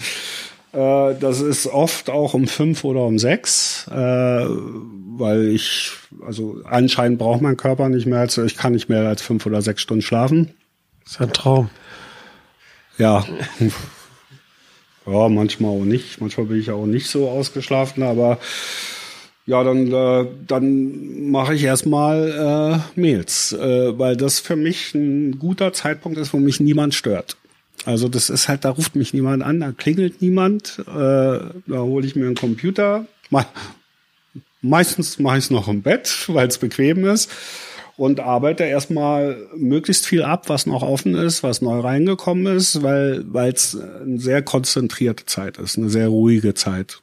[0.74, 5.92] Äh, das ist oft auch um fünf oder um sechs, äh, weil ich,
[6.26, 9.62] also anscheinend braucht mein Körper nicht mehr als, ich kann nicht mehr als fünf oder
[9.62, 10.52] sechs Stunden schlafen.
[11.04, 11.70] Das ist ein Traum.
[12.98, 13.26] Ja.
[15.06, 16.22] ja, manchmal auch nicht.
[16.22, 18.40] Manchmal bin ich auch nicht so ausgeschlafen, aber
[19.46, 25.38] ja, dann, äh, dann mache ich erstmal äh, Mails, äh, weil das für mich ein
[25.38, 27.36] guter Zeitpunkt ist, wo mich niemand stört.
[27.86, 32.06] Also das ist halt, da ruft mich niemand an, da klingelt niemand, äh, da hole
[32.06, 33.06] ich mir einen Computer.
[34.62, 37.30] Meistens mache ich es noch im Bett, weil es bequem ist
[37.98, 43.26] und arbeite erstmal möglichst viel ab, was noch offen ist, was neu reingekommen ist, weil
[43.54, 47.02] es eine sehr konzentrierte Zeit ist, eine sehr ruhige Zeit.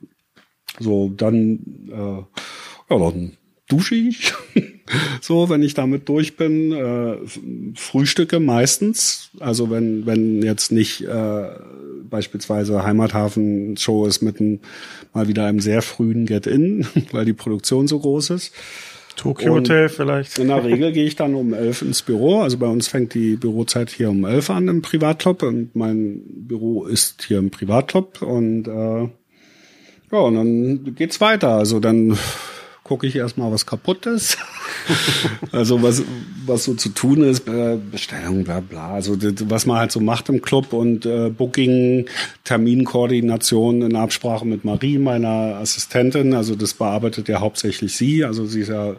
[0.78, 1.60] So, dann,
[1.90, 3.36] äh, ja, dann
[3.70, 4.32] dusche ich.
[5.20, 7.16] so, wenn ich damit durch bin, äh,
[7.74, 9.30] frühstücke meistens.
[9.38, 11.48] Also wenn, wenn jetzt nicht äh,
[12.08, 14.60] beispielsweise Heimathafen-Show ist mit einem,
[15.14, 18.52] mal wieder einem sehr frühen Get-In, weil die Produktion so groß ist.
[19.16, 20.38] Tokyo Hotel vielleicht.
[20.38, 22.40] In der Regel gehe ich dann um elf ins Büro.
[22.40, 26.86] Also bei uns fängt die Bürozeit hier um elf an im Privatclub und mein Büro
[26.86, 29.08] ist hier im Privatclub und äh,
[30.12, 31.50] ja, und dann geht's weiter.
[31.50, 32.16] Also dann
[32.90, 34.36] gucke ich erstmal, was kaputt ist.
[35.52, 36.02] also was,
[36.44, 38.94] was so zu tun ist, äh, Bestellung, bla bla.
[38.94, 39.16] Also
[39.48, 42.06] was man halt so macht im Club und äh, Booking,
[42.42, 46.34] Terminkoordination in Absprache mit Marie, meiner Assistentin.
[46.34, 48.24] Also das bearbeitet ja hauptsächlich sie.
[48.24, 48.96] Also sie ist ja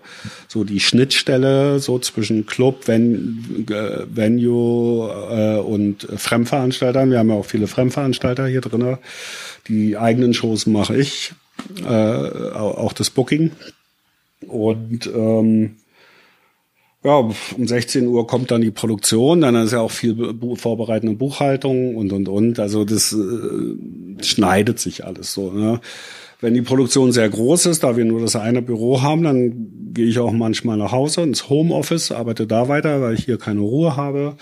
[0.48, 7.12] so die Schnittstelle so zwischen Club, Ven äh, Venue äh, und Fremdveranstaltern.
[7.12, 9.00] Wir haben ja auch viele Fremdveranstalter hier drin.
[9.68, 11.34] Die eigenen Shows mache ich,
[11.84, 13.52] äh, auch das Booking.
[14.52, 15.78] Und ähm,
[17.04, 21.96] ja, um 16 Uhr kommt dann die Produktion, dann ist ja auch viel vorbereitende Buchhaltung
[21.96, 22.60] und und und.
[22.60, 25.52] Also das äh, schneidet sich alles so.
[25.52, 25.82] Ne?
[26.42, 30.06] Wenn die Produktion sehr groß ist, da wir nur das eine Büro haben, dann gehe
[30.06, 33.96] ich auch manchmal nach Hause ins Homeoffice, arbeite da weiter, weil ich hier keine Ruhe
[33.96, 34.36] habe.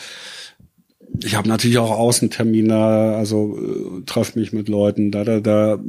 [1.24, 5.80] Ich habe natürlich auch Außentermine, also äh, treffe mich mit Leuten, da, da, da.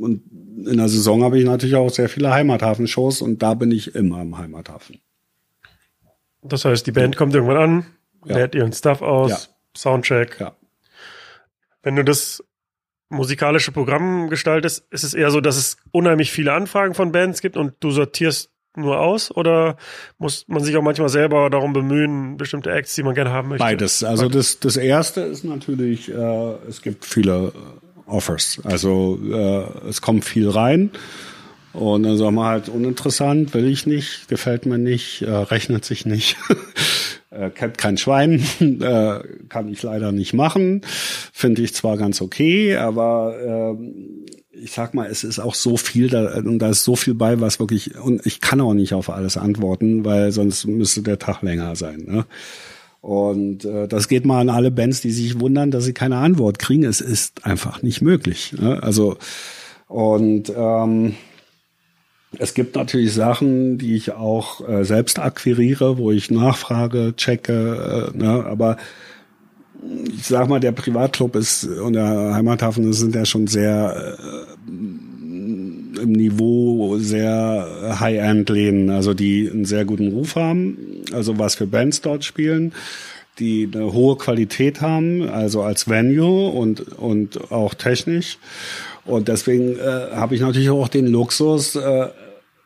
[0.00, 0.22] Und
[0.56, 4.22] in der Saison habe ich natürlich auch sehr viele Heimathafenshows und da bin ich immer
[4.22, 5.00] im Heimathafen.
[6.42, 7.86] Das heißt, die Band kommt irgendwann an,
[8.26, 8.36] ja.
[8.36, 9.38] lädt ihren Stuff aus, ja.
[9.76, 10.38] Soundcheck.
[10.38, 10.54] Ja.
[11.82, 12.42] Wenn du das
[13.08, 17.56] musikalische Programm gestaltest, ist es eher so, dass es unheimlich viele Anfragen von Bands gibt
[17.56, 19.76] und du sortierst nur aus oder
[20.18, 23.64] muss man sich auch manchmal selber darum bemühen, bestimmte Acts, die man gerne haben möchte?
[23.64, 24.02] Beides.
[24.02, 27.52] Also das, das erste ist natürlich, äh, es gibt viele
[28.06, 28.60] Offers.
[28.64, 30.90] Also äh, es kommt viel rein
[31.74, 36.06] und dann sagen wir halt uninteressant, will ich nicht, gefällt mir nicht, äh, rechnet sich
[36.06, 36.36] nicht.
[37.30, 40.82] äh, kennt kein Schwein, äh, kann ich leider nicht machen.
[41.32, 46.08] Finde ich zwar ganz okay, aber äh, ich sag mal, es ist auch so viel
[46.08, 49.10] da und da ist so viel bei, was wirklich und ich kann auch nicht auf
[49.10, 52.04] alles antworten, weil sonst müsste der Tag länger sein.
[52.06, 52.24] Ne?
[53.04, 56.58] Und äh, das geht mal an alle Bands, die sich wundern, dass sie keine Antwort
[56.58, 56.84] kriegen.
[56.84, 58.54] Es ist einfach nicht möglich.
[58.58, 58.82] Ne?
[58.82, 59.18] Also
[59.88, 61.14] und ähm,
[62.38, 68.16] es gibt natürlich Sachen, die ich auch äh, selbst akquiriere, wo ich nachfrage, checke, äh,
[68.16, 68.78] ne, aber
[70.06, 74.70] ich sag mal, der Privatclub ist und der Heimathafen sind ja schon sehr äh,
[75.98, 80.76] im Niveau sehr High-End lehnen, also die einen sehr guten Ruf haben,
[81.12, 82.72] also was für Bands dort spielen,
[83.38, 88.38] die eine hohe Qualität haben, also als Venue und und auch technisch.
[89.04, 92.08] Und deswegen äh, habe ich natürlich auch den Luxus, äh,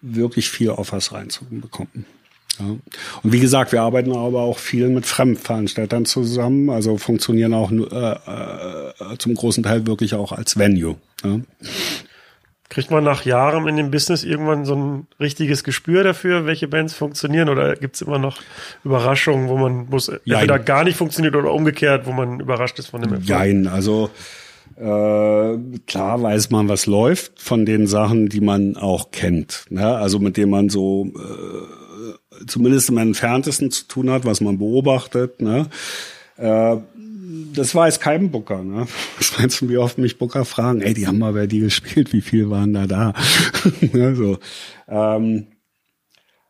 [0.01, 2.07] wirklich viel Offers reinzubekommen.
[2.59, 2.66] Ja.
[3.22, 7.74] Und wie gesagt, wir arbeiten aber auch viel mit Fremdveranstaltern zusammen, also funktionieren auch äh,
[7.74, 10.97] äh, zum großen Teil wirklich auch als Venue.
[11.24, 11.41] Ja.
[12.69, 16.93] Kriegt man nach Jahren in dem Business irgendwann so ein richtiges Gespür dafür, welche Bands
[16.93, 17.49] funktionieren?
[17.49, 18.41] Oder gibt's immer noch
[18.85, 23.01] Überraschungen, wo man muss entweder gar nicht funktioniert oder umgekehrt, wo man überrascht ist von
[23.01, 23.29] dem Erfolg?
[23.29, 24.11] Nein, also
[24.77, 29.64] äh, klar weiß man, was läuft von den Sachen, die man auch kennt.
[29.71, 29.97] Ne?
[29.97, 35.41] Also mit denen man so äh, zumindest im entferntesten zu tun hat, was man beobachtet.
[35.41, 35.66] Ne?
[36.37, 36.77] Äh,
[37.59, 38.62] das weiß kein Booker.
[38.62, 38.86] Ne?
[39.16, 42.12] Was meinst du, wie oft mich Booker fragen, ey, die haben mal bei dir gespielt,
[42.12, 43.12] wie viel waren da da?
[43.80, 44.38] ne, so.
[44.88, 45.48] ähm,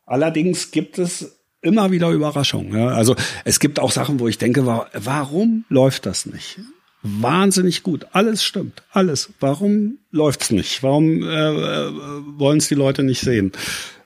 [0.05, 2.77] allerdings gibt es immer wieder Überraschungen.
[2.77, 2.89] Ja?
[2.89, 6.59] Also es gibt auch Sachen, wo ich denke, warum läuft das nicht?
[7.01, 8.07] Wahnsinnig gut.
[8.11, 8.83] Alles stimmt.
[8.91, 9.29] Alles.
[9.39, 10.83] Warum läuft's nicht?
[10.83, 11.91] Warum äh, äh,
[12.37, 13.51] wollen es die Leute nicht sehen?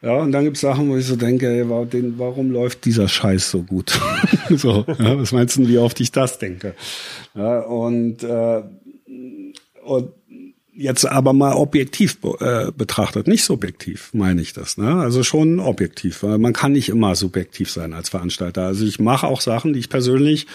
[0.02, 3.64] Ja, und dann gibt's Sachen, wo ich so denke, ey, warum läuft dieser Scheiß so
[3.64, 4.00] gut?
[4.50, 6.76] so, ja, was meinst du, wie oft ich das denke?
[7.36, 8.64] Ja, und, äh,
[9.84, 10.12] und
[10.76, 14.78] jetzt aber mal objektiv äh, betrachtet, nicht subjektiv, meine ich das.
[14.78, 14.96] Ne?
[14.96, 18.64] Also schon objektiv, weil man kann nicht immer subjektiv sein als Veranstalter.
[18.64, 20.48] Also ich mache auch Sachen, die ich persönlich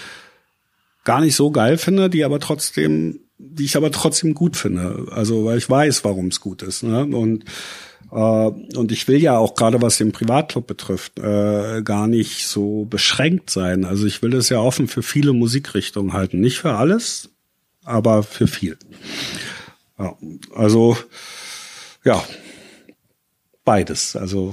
[1.09, 5.07] gar nicht so geil finde, die aber trotzdem, die ich aber trotzdem gut finde.
[5.11, 6.83] Also weil ich weiß, warum es gut ist.
[6.83, 7.07] Ne?
[7.07, 7.47] Und
[8.13, 12.85] äh, und ich will ja auch gerade was den Privatclub betrifft äh, gar nicht so
[12.85, 13.87] beschränkt sein.
[13.87, 17.31] Also ich will es ja offen für viele Musikrichtungen halten, nicht für alles,
[17.85, 18.77] aber für viel.
[19.99, 20.15] Ja,
[20.55, 20.99] also
[22.05, 22.23] ja,
[23.65, 24.15] beides.
[24.15, 24.53] Also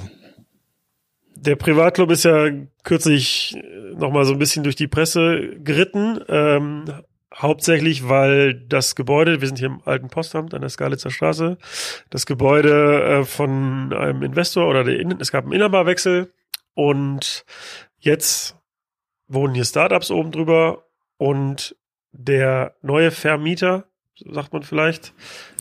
[1.46, 2.50] der Privatclub ist ja
[2.82, 3.56] kürzlich
[3.96, 6.20] noch mal so ein bisschen durch die Presse geritten.
[6.28, 6.84] Ähm,
[7.34, 11.58] hauptsächlich, weil das Gebäude, wir sind hier im alten Postamt an der Skalitzer Straße,
[12.10, 16.32] das Gebäude äh, von einem Investor oder der, es gab einen Inhaberwechsel
[16.74, 17.44] und
[17.98, 18.56] jetzt
[19.28, 20.84] wohnen hier Startups oben drüber
[21.18, 21.76] und
[22.12, 23.84] der neue Vermieter,
[24.30, 25.12] sagt man vielleicht,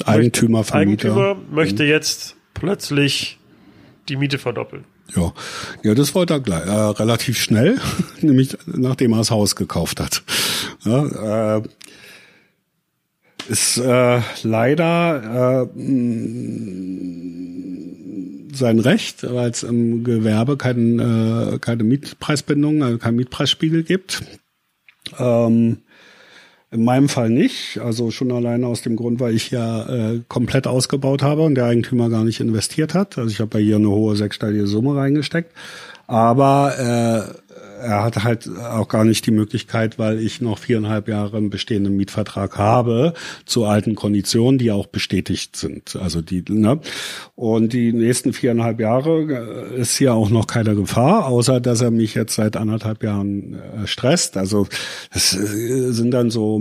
[0.06, 1.90] Eigentümer, Vermieter, Eigentümer möchte mhm.
[1.90, 3.38] jetzt plötzlich
[4.08, 4.86] die Miete verdoppeln.
[5.14, 5.34] Ja,
[5.84, 7.80] ja, das wollte er gleich, äh, relativ schnell,
[8.22, 10.24] nämlich nachdem er das Haus gekauft hat.
[10.84, 11.62] Ja, äh,
[13.48, 15.68] ist äh, leider äh,
[18.56, 24.24] sein Recht, weil es im Gewerbe kein, äh, keine Mietpreisbindung, also keinen Mietpreisspiegel gibt.
[25.20, 25.80] Ähm,
[26.76, 27.80] in meinem Fall nicht.
[27.80, 31.66] Also schon alleine aus dem Grund, weil ich ja äh, komplett ausgebaut habe und der
[31.66, 33.18] Eigentümer gar nicht investiert hat.
[33.18, 35.52] Also ich habe bei hier eine hohe sechsstellige Summe reingesteckt.
[36.08, 37.34] Aber
[37.82, 41.96] er hat halt auch gar nicht die Möglichkeit, weil ich noch viereinhalb Jahre einen bestehenden
[41.96, 43.14] Mietvertrag habe
[43.46, 45.96] zu alten Konditionen, die auch bestätigt sind.
[45.96, 46.80] Also die, ne?
[47.36, 51.92] Und die nächsten viereinhalb Jahre äh, ist hier auch noch keine Gefahr, außer dass er
[51.92, 54.38] mich jetzt seit anderthalb Jahren äh, stresst.
[54.38, 54.68] Also
[55.14, 56.60] das äh, sind dann so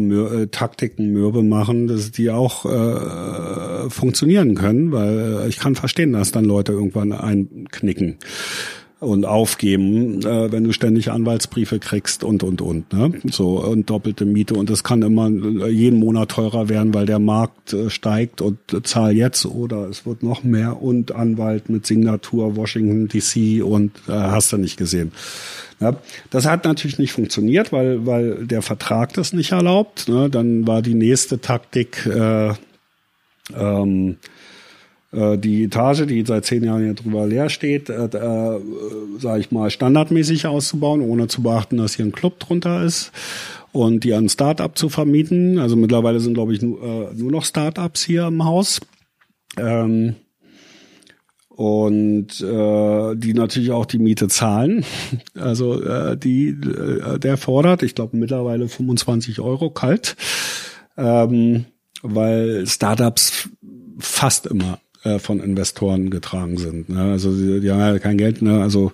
[0.50, 6.44] Taktiken, Mürbe machen, dass die auch äh, funktionieren können, weil ich kann verstehen, dass dann
[6.44, 8.18] Leute irgendwann einknicken
[9.00, 13.12] und aufgeben, äh, wenn du ständig Anwaltsbriefe kriegst und und und ne?
[13.30, 17.18] so und doppelte Miete und das kann immer äh, jeden Monat teurer werden, weil der
[17.18, 21.86] Markt äh, steigt und äh, zahl jetzt oder es wird noch mehr und Anwalt mit
[21.86, 25.12] Signatur Washington DC und äh, hast du nicht gesehen.
[25.80, 25.96] Ja,
[26.30, 30.08] das hat natürlich nicht funktioniert, weil weil der Vertrag das nicht erlaubt.
[30.08, 30.30] Ne?
[30.30, 32.52] Dann war die nächste Taktik äh,
[33.54, 34.14] ähm, äh,
[35.38, 38.60] die Etage, die seit zehn Jahren hier drüber leer steht, äh, äh,
[39.18, 43.12] sage ich mal, standardmäßig auszubauen, ohne zu beachten, dass hier ein Club drunter ist
[43.72, 45.58] und die an Start-up zu vermieten.
[45.58, 48.80] Also mittlerweile sind, glaube ich, nur, äh, nur noch Start-ups hier im Haus.
[49.56, 50.16] Ähm,
[51.48, 54.84] und äh, die natürlich auch die Miete zahlen.
[55.36, 60.16] Also äh, die, äh, der fordert, ich glaube mittlerweile 25 Euro kalt,
[60.96, 61.66] ähm,
[62.02, 63.48] weil Startups
[63.98, 66.88] fast immer äh, von Investoren getragen sind.
[66.88, 67.02] Ne?
[67.02, 68.60] Also die, die haben ja kein Geld, ne?
[68.60, 68.92] Also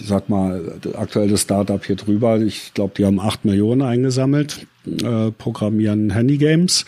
[0.00, 0.60] ich sag mal,
[0.94, 6.84] aktuelles Startup hier drüber, ich glaube, die haben acht Millionen eingesammelt, äh, programmieren Handygames.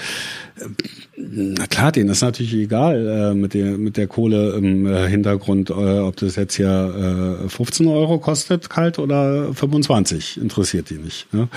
[1.16, 5.70] Na klar, denen ist natürlich egal äh, mit, der, mit der Kohle im äh, Hintergrund,
[5.70, 11.32] äh, ob das jetzt hier äh, 15 Euro kostet, kalt oder 25, interessiert die nicht.
[11.32, 11.48] Ne?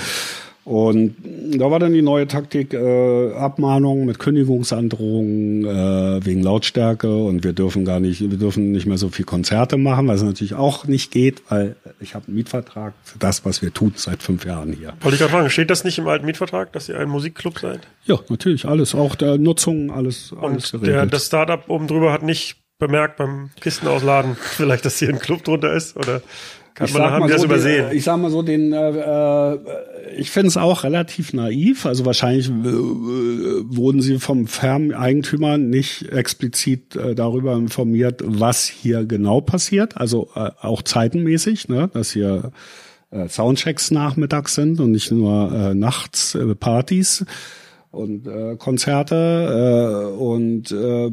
[0.66, 1.16] Und
[1.58, 7.54] da war dann die neue Taktik, äh, Abmahnung mit Kündigungsandrohungen äh, wegen Lautstärke und wir
[7.54, 11.12] dürfen gar nicht, wir dürfen nicht mehr so viel Konzerte machen, was natürlich auch nicht
[11.12, 14.94] geht, weil ich habe einen Mietvertrag für das, was wir tun seit fünf Jahren hier.
[15.02, 17.88] Wollte ich gerade fragen, steht das nicht im alten Mietvertrag, dass ihr ein Musikclub seid?
[18.06, 22.22] Ja, natürlich, alles, auch der Nutzung, alles, alles Und der, das Startup oben drüber hat
[22.22, 26.22] nicht bemerkt beim Kistenausladen, vielleicht, dass hier ein Club drunter ist, oder?
[26.80, 27.90] Kann ich man haben die so das übersehen?
[27.90, 29.58] Den, ich sag mal so, den, äh,
[30.16, 31.86] ich finde es auch relativ naiv.
[31.86, 39.42] Also wahrscheinlich äh, wurden sie vom Firmeneigentümer nicht explizit äh, darüber informiert, was hier genau
[39.42, 39.98] passiert.
[39.98, 41.90] Also äh, auch zeitenmäßig, ne?
[41.92, 42.54] dass hier
[43.12, 47.26] äh, Soundchecks nachmittags sind und nicht nur äh, nachts äh, Partys
[47.92, 51.12] und äh, Konzerte äh, und äh,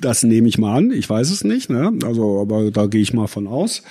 [0.00, 0.90] das nehme ich mal an.
[0.90, 1.92] Ich weiß es nicht, ne?
[2.04, 3.82] Also, aber da gehe ich mal von aus.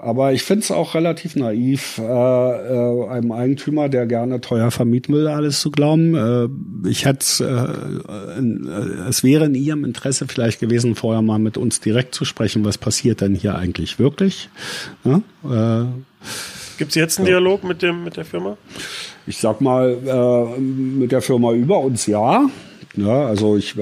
[0.00, 5.14] Aber ich finde es auch relativ naiv, äh, äh, einem Eigentümer, der gerne teuer vermieten
[5.14, 6.14] will, alles zu glauben.
[6.14, 11.56] Äh, ich hätte äh, äh, es wäre in ihrem Interesse vielleicht gewesen, vorher mal mit
[11.56, 14.50] uns direkt zu sprechen, was passiert denn hier eigentlich wirklich.
[15.04, 15.16] Ja?
[15.82, 15.86] Äh,
[16.78, 17.32] Gibt es jetzt einen ja.
[17.32, 18.56] Dialog mit dem mit der Firma?
[19.26, 22.48] Ich sag mal, äh, mit der Firma über uns ja.
[22.98, 23.80] Ja, also ich äh,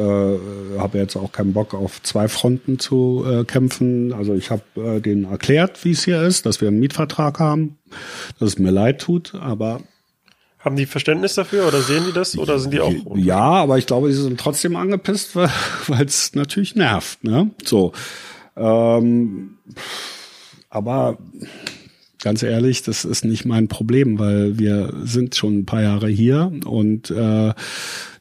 [0.79, 4.13] habe jetzt auch keinen Bock auf zwei Fronten zu äh, kämpfen.
[4.13, 7.79] Also ich habe äh, denen erklärt, wie es hier ist, dass wir einen Mietvertrag haben,
[8.39, 9.81] dass es mir leid tut, aber
[10.59, 12.93] haben die Verständnis dafür oder sehen die das oder sind die auch?
[13.15, 15.37] Ja, aber ich glaube, sie sind trotzdem angepisst,
[15.87, 17.25] weil es natürlich nervt.
[17.25, 17.51] Ne?
[17.65, 17.93] So,
[18.57, 19.59] ähm,
[20.69, 21.19] aber
[22.21, 26.53] ganz ehrlich, das ist nicht mein Problem, weil wir sind schon ein paar Jahre hier
[26.65, 27.55] und äh,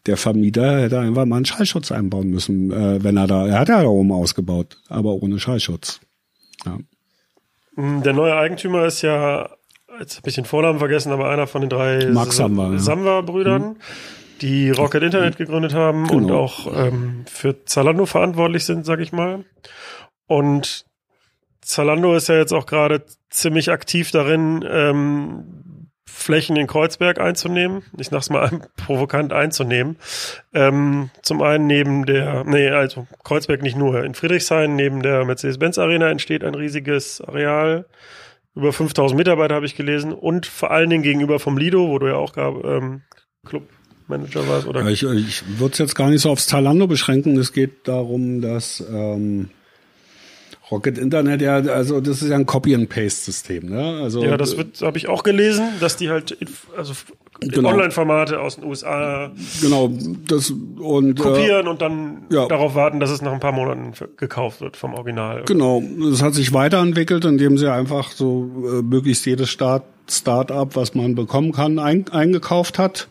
[0.06, 3.70] der Vermieter hätte einfach mal einen Schallschutz einbauen müssen, äh, wenn er da, er hat
[3.70, 6.00] ja da oben ausgebaut, aber ohne Schallschutz.
[6.66, 6.78] Ja.
[7.76, 9.50] Hm, der neue Eigentümer ist ja,
[10.00, 12.80] jetzt habe ich den Vornamen vergessen, aber einer von den drei Max Samba, ja.
[12.80, 13.76] Samba-Brüdern, mhm.
[14.42, 16.18] die Rocket Internet gegründet haben genau.
[16.18, 19.44] und auch ähm, für Zalando verantwortlich sind, sag ich mal.
[20.28, 20.86] Und
[21.62, 25.65] Zalando ist ja jetzt auch gerade ziemlich aktiv darin, ähm,
[26.08, 29.98] Flächen in Kreuzberg einzunehmen, ich sag's mal provokant einzunehmen.
[30.54, 35.78] Ähm, zum einen neben der, nee, also Kreuzberg nicht nur, in Friedrichshain neben der Mercedes-Benz
[35.78, 37.86] Arena entsteht ein riesiges Areal.
[38.56, 42.08] Über 5000 Mitarbeiter habe ich gelesen und vor allen Dingen gegenüber vom Lido, wo du
[42.08, 43.02] ja auch gab, ähm,
[43.46, 44.68] Clubmanager warst.
[44.68, 44.88] Oder?
[44.88, 47.38] Ich, ich würde es jetzt gar nicht so aufs Talando beschränken.
[47.38, 49.50] Es geht darum, dass ähm,
[50.72, 54.00] Rocket Internet, ja, also das ist ja ein Copy-and-Paste-System, ne?
[54.02, 56.38] Also, ja, das wird, habe ich auch gelesen, dass die halt,
[56.76, 56.94] also
[57.40, 57.70] genau.
[57.70, 59.92] Online-Formate aus den USA genau,
[60.28, 62.48] das, und, äh, kopieren äh, und dann ja.
[62.48, 65.44] darauf warten, dass es nach ein paar Monaten gekauft wird vom Original.
[65.46, 70.96] Genau, es hat sich weiterentwickelt, indem sie einfach so äh, möglichst jedes Start, Start-up, was
[70.96, 73.08] man bekommen kann, ein, eingekauft hat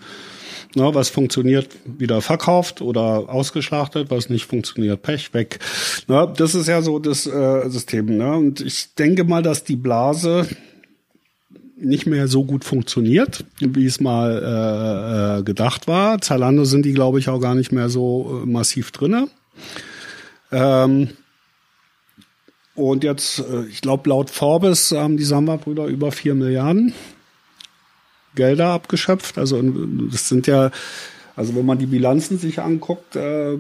[0.77, 5.61] Ne, was funktioniert, wieder verkauft oder ausgeschlachtet, was nicht funktioniert, Pech weg.
[6.09, 8.17] Ne, das ist ja so das äh, System.
[8.17, 8.37] Ne?
[8.37, 10.49] Und ich denke mal, dass die Blase
[11.77, 16.21] nicht mehr so gut funktioniert, wie es mal äh, äh, gedacht war.
[16.21, 19.29] Zalando sind die, glaube ich, auch gar nicht mehr so äh, massiv drinne.
[20.51, 21.11] Ähm,
[22.75, 26.95] und jetzt, äh, ich glaube, laut Forbes haben die Samba-Brüder über vier Milliarden
[28.35, 29.39] Gelder abgeschöpft.
[29.39, 29.61] Also
[30.11, 30.71] das sind ja,
[31.37, 33.57] also wenn man die Bilanzen sich anguckt, äh,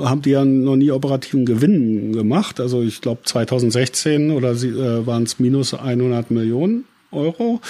[0.00, 2.60] haben die ja noch nie operativen Gewinn gemacht.
[2.60, 6.84] Also ich glaube 2016 oder sie, äh, waren es minus 100 Millionen.
[7.14, 7.60] Euro.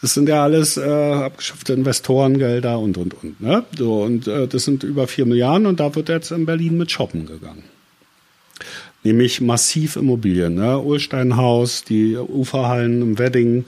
[0.00, 3.40] Das sind ja alles äh, abgeschöpfte Investorengelder und und und.
[3.40, 3.64] Ne?
[3.76, 6.92] So und äh, das sind über vier Milliarden und da wird jetzt in Berlin mit
[6.92, 7.64] Shoppen gegangen
[9.04, 10.54] nämlich massiv Immobilien.
[10.54, 10.78] Ne?
[10.78, 13.66] Ulsteinhaus, die Uferhallen im Wedding,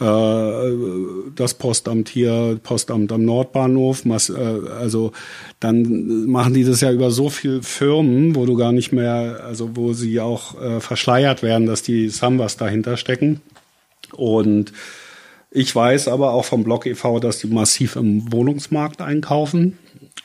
[0.00, 5.12] das Postamt hier, Postamt am Nordbahnhof, äh, also
[5.60, 9.76] dann machen die das ja über so viel Firmen, wo du gar nicht mehr, also
[9.76, 13.42] wo sie auch äh, verschleiert werden, dass die Sambas dahinter stecken.
[14.12, 14.72] Und
[15.50, 19.78] ich weiß aber auch vom Blog e.V., dass die massiv im Wohnungsmarkt einkaufen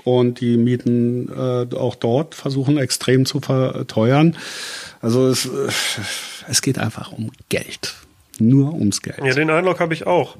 [0.05, 4.37] und die Mieten äh, auch dort versuchen extrem zu verteuern.
[5.01, 5.69] Also es, äh,
[6.47, 7.95] es geht einfach um Geld.
[8.39, 9.19] Nur ums Geld.
[9.23, 10.37] Ja, den Eindruck habe ich auch.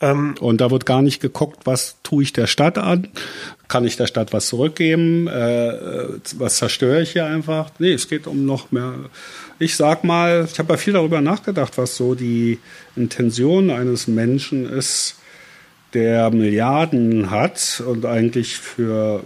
[0.00, 3.08] Ähm, und da wird gar nicht geguckt, was tue ich der Stadt an?
[3.68, 5.28] Kann ich der Stadt was zurückgeben?
[5.28, 7.70] Äh, was zerstöre ich hier einfach?
[7.78, 8.94] Nee, es geht um noch mehr.
[9.58, 12.58] Ich sag mal, ich habe ja viel darüber nachgedacht, was so die
[12.96, 15.16] Intention eines Menschen ist,
[15.94, 19.22] der Milliarden hat und eigentlich für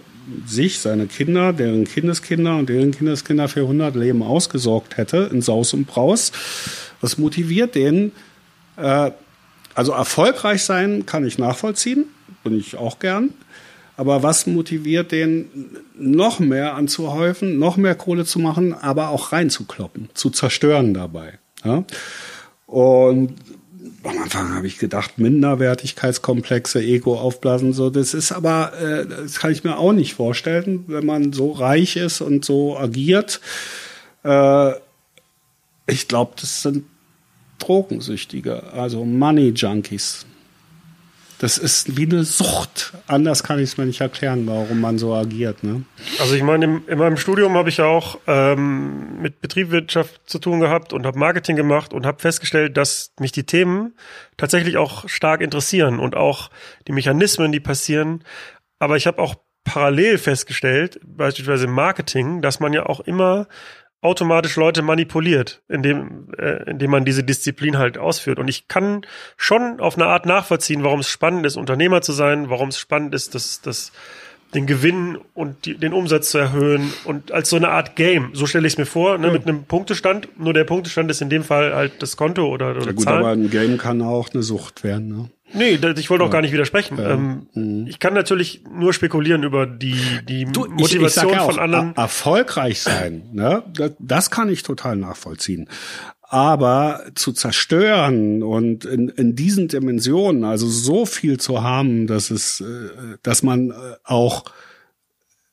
[0.47, 5.73] sich, seine Kinder, deren Kindeskinder und deren Kindeskinder für 100 Leben ausgesorgt hätte in Saus
[5.73, 6.33] und Braus.
[7.01, 8.13] Was motiviert den?
[8.77, 9.13] Äh,
[9.75, 12.07] also erfolgreich sein kann ich nachvollziehen,
[12.43, 13.31] bin ich auch gern.
[13.97, 20.09] Aber was motiviert den, noch mehr anzuhäufen, noch mehr Kohle zu machen, aber auch reinzukloppen,
[20.15, 21.39] zu zerstören dabei?
[21.65, 21.85] Ja?
[22.67, 23.35] Und
[24.05, 27.91] am Anfang habe ich gedacht, Minderwertigkeitskomplexe, Ego aufblasen, so.
[27.91, 31.97] Das ist aber, äh, das kann ich mir auch nicht vorstellen, wenn man so reich
[31.97, 33.41] ist und so agiert.
[34.23, 34.73] Äh,
[35.89, 36.85] ich glaube, das sind
[37.59, 40.27] Drogensüchtige, also Money Junkies.
[41.41, 42.93] Das ist wie eine Sucht.
[43.07, 45.63] Anders kann ich es mir nicht erklären, warum man so agiert.
[45.63, 45.83] Ne?
[46.19, 50.59] Also ich meine, in meinem Studium habe ich ja auch ähm, mit Betriebswirtschaft zu tun
[50.59, 53.95] gehabt und habe Marketing gemacht und habe festgestellt, dass mich die Themen
[54.37, 56.51] tatsächlich auch stark interessieren und auch
[56.89, 58.25] die Mechanismen, die passieren.
[58.81, 63.47] Aber ich habe auch parallel festgestellt, beispielsweise im Marketing, dass man ja auch immer
[64.01, 68.39] automatisch Leute manipuliert, indem, äh, indem man diese Disziplin halt ausführt.
[68.39, 69.05] Und ich kann
[69.37, 73.15] schon auf eine Art nachvollziehen, warum es spannend ist, Unternehmer zu sein, warum es spannend
[73.15, 73.93] ist, dass, dass
[74.55, 78.31] den Gewinn und die, den Umsatz zu erhöhen und als so eine Art Game.
[78.33, 79.33] So stelle ich es mir vor, ne, ja.
[79.33, 80.29] mit einem Punktestand.
[80.39, 83.19] Nur der Punktestand ist in dem Fall halt das Konto oder, oder ja, gut, Zahlen.
[83.19, 85.09] aber ein Game kann auch eine Sucht werden.
[85.09, 85.31] Ne?
[85.53, 86.99] Nee, ich wollte auch gar nicht widersprechen.
[87.01, 87.87] Ähm, mhm.
[87.87, 91.61] Ich kann natürlich nur spekulieren über die, die du, Motivation ich, ich ja auch, von
[91.61, 91.97] anderen.
[91.97, 93.63] Erfolgreich sein, ne?
[93.75, 95.69] Das, das kann ich total nachvollziehen.
[96.23, 102.61] Aber zu zerstören und in, in diesen Dimensionen, also so viel zu haben, dass es,
[102.61, 103.75] äh, dass man äh,
[104.05, 104.45] auch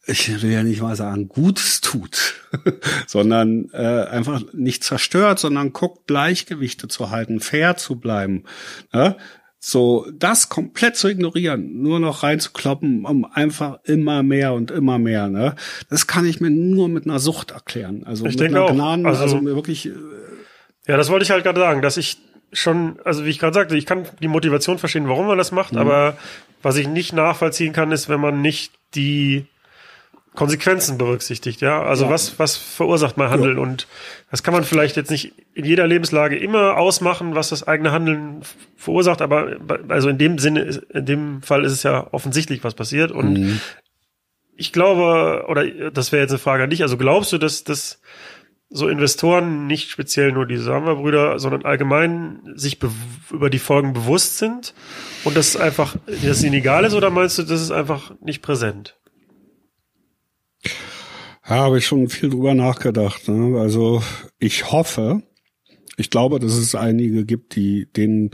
[0.08, 2.36] ich will ja nicht mal sagen, Gutes tut,
[3.08, 8.44] sondern äh, einfach nicht zerstört, sondern guckt, Gleichgewichte zu halten, fair zu bleiben.
[8.94, 9.18] Ne?
[9.68, 15.28] So, das komplett zu ignorieren, nur noch reinzukloppen, um einfach immer mehr und immer mehr,
[15.28, 15.56] ne?
[15.90, 18.04] Das kann ich mir nur mit einer Sucht erklären.
[18.06, 18.74] Also ich mit denke einer auch.
[18.74, 19.88] Gnaden, also, also wirklich.
[19.88, 19.94] Äh,
[20.88, 22.20] ja, das wollte ich halt gerade sagen, dass ich
[22.54, 25.74] schon, also wie ich gerade sagte, ich kann die Motivation verstehen, warum man das macht,
[25.74, 25.80] mhm.
[25.80, 26.16] aber
[26.62, 29.48] was ich nicht nachvollziehen kann, ist, wenn man nicht die
[30.36, 31.82] Konsequenzen berücksichtigt, ja.
[31.82, 32.12] Also ja.
[32.12, 33.58] was, was verursacht mein Handeln?
[33.58, 33.64] Ja.
[33.64, 33.88] Und
[34.32, 38.42] das kann man vielleicht jetzt nicht in jeder Lebenslage immer ausmachen, was das eigene Handeln
[38.76, 39.58] verursacht, aber
[39.88, 43.12] also in dem Sinne, in dem Fall ist es ja offensichtlich, was passiert.
[43.12, 43.60] Und mhm.
[44.56, 48.02] ich glaube, oder das wäre jetzt eine Frage an dich, also glaubst du, dass, dass
[48.70, 52.80] so Investoren, nicht speziell nur die Samwer-Brüder, sondern allgemein sich
[53.32, 54.74] über die Folgen bewusst sind
[55.24, 58.98] und das einfach, dass ihnen egal ist, oder meinst du, das ist einfach nicht präsent?
[61.48, 63.28] Ja, habe ich schon viel drüber nachgedacht.
[63.28, 63.60] Ne?
[63.60, 64.02] Also
[64.40, 65.22] ich hoffe,
[65.98, 68.32] ich glaube, dass es einige gibt, die denen,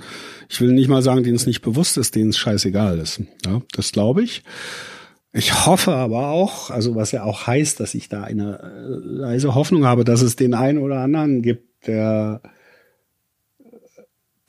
[0.50, 3.22] ich will nicht mal sagen, denen es nicht bewusst ist, denen es scheißegal ist.
[3.46, 4.44] Ja, das glaube ich.
[5.34, 9.56] Ich hoffe aber auch, also was ja auch heißt, dass ich da eine äh, leise
[9.56, 12.42] Hoffnung habe, dass es den einen oder anderen gibt, der,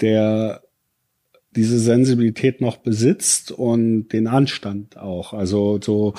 [0.00, 0.62] der
[1.54, 5.32] diese Sensibilität noch besitzt und den Anstand auch.
[5.32, 6.14] Also so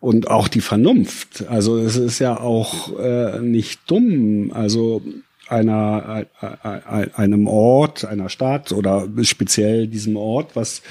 [0.00, 1.46] und auch die Vernunft.
[1.48, 4.50] Also es ist ja auch äh, nicht dumm.
[4.52, 5.02] Also
[5.48, 10.82] einer äh, einem Ort, einer Stadt oder speziell diesem Ort, was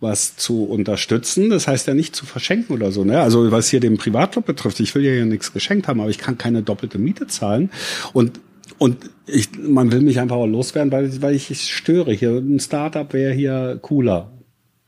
[0.00, 1.50] was zu unterstützen.
[1.50, 3.04] Das heißt ja nicht zu verschenken oder so.
[3.04, 3.20] Ne?
[3.20, 6.18] Also was hier den Privatclub betrifft, ich will ja hier nichts geschenkt haben, aber ich
[6.18, 7.70] kann keine doppelte Miete zahlen.
[8.12, 8.40] Und
[8.78, 12.12] und ich, man will mich einfach auch loswerden, weil, weil ich, störe.
[12.12, 14.32] Hier ein Startup wäre hier cooler.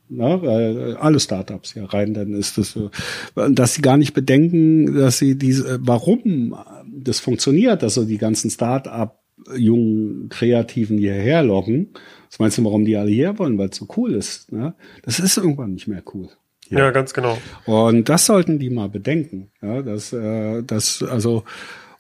[0.09, 0.39] Ne?
[0.43, 2.91] Weil alle Startups hier rein, dann ist das so,
[3.35, 6.57] dass sie gar nicht bedenken, dass sie diese, warum
[6.93, 9.19] das funktioniert, dass so die ganzen Startup
[9.57, 11.91] jungen Kreativen hierher locken.
[12.29, 13.59] Was meinst du, warum die alle hier wollen?
[13.59, 14.53] Weil es so cool ist.
[14.53, 14.75] Ne?
[15.03, 16.29] Das ist irgendwann nicht mehr cool.
[16.69, 16.79] Ja.
[16.79, 17.37] ja, ganz genau.
[17.67, 19.51] Und das sollten die mal bedenken.
[19.61, 21.43] Ja, dass, äh, dass also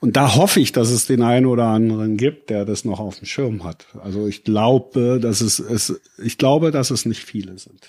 [0.01, 3.19] und da hoffe ich, dass es den einen oder anderen gibt, der das noch auf
[3.19, 3.87] dem Schirm hat.
[4.03, 7.87] Also ich glaube, dass es, es ich glaube, dass es nicht viele sind.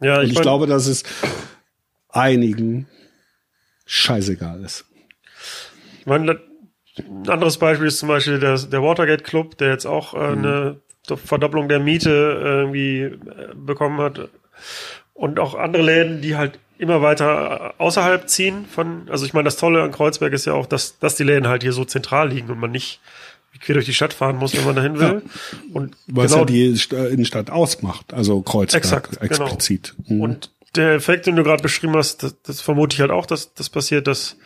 [0.00, 1.02] Ja, ich, Und ich mein, glaube, dass es
[2.08, 2.88] einigen
[3.84, 4.86] scheißegal ist.
[6.00, 6.40] Ich meine,
[6.96, 10.38] ein anderes Beispiel ist zum Beispiel der, der Watergate Club, der jetzt auch äh, mhm.
[10.38, 10.80] eine
[11.16, 12.10] Verdopplung der Miete
[12.42, 14.30] irgendwie äh, bekommen hat.
[15.20, 19.58] Und auch andere Läden, die halt immer weiter außerhalb ziehen von, also ich meine, das
[19.58, 22.48] Tolle an Kreuzberg ist ja auch, dass, dass die Läden halt hier so zentral liegen
[22.48, 23.00] und man nicht
[23.60, 25.22] quer durch die Stadt fahren muss, wenn man dahin will.
[25.22, 25.58] Ja.
[25.74, 26.74] Und Was genau, ja die
[27.12, 29.44] Innenstadt ausmacht, also Kreuzberg exakt, genau.
[29.44, 29.94] explizit.
[30.08, 30.14] Genau.
[30.14, 30.20] Mhm.
[30.22, 33.52] Und der Effekt, den du gerade beschrieben hast, das, das vermute ich halt auch, dass
[33.52, 34.38] das passiert, dass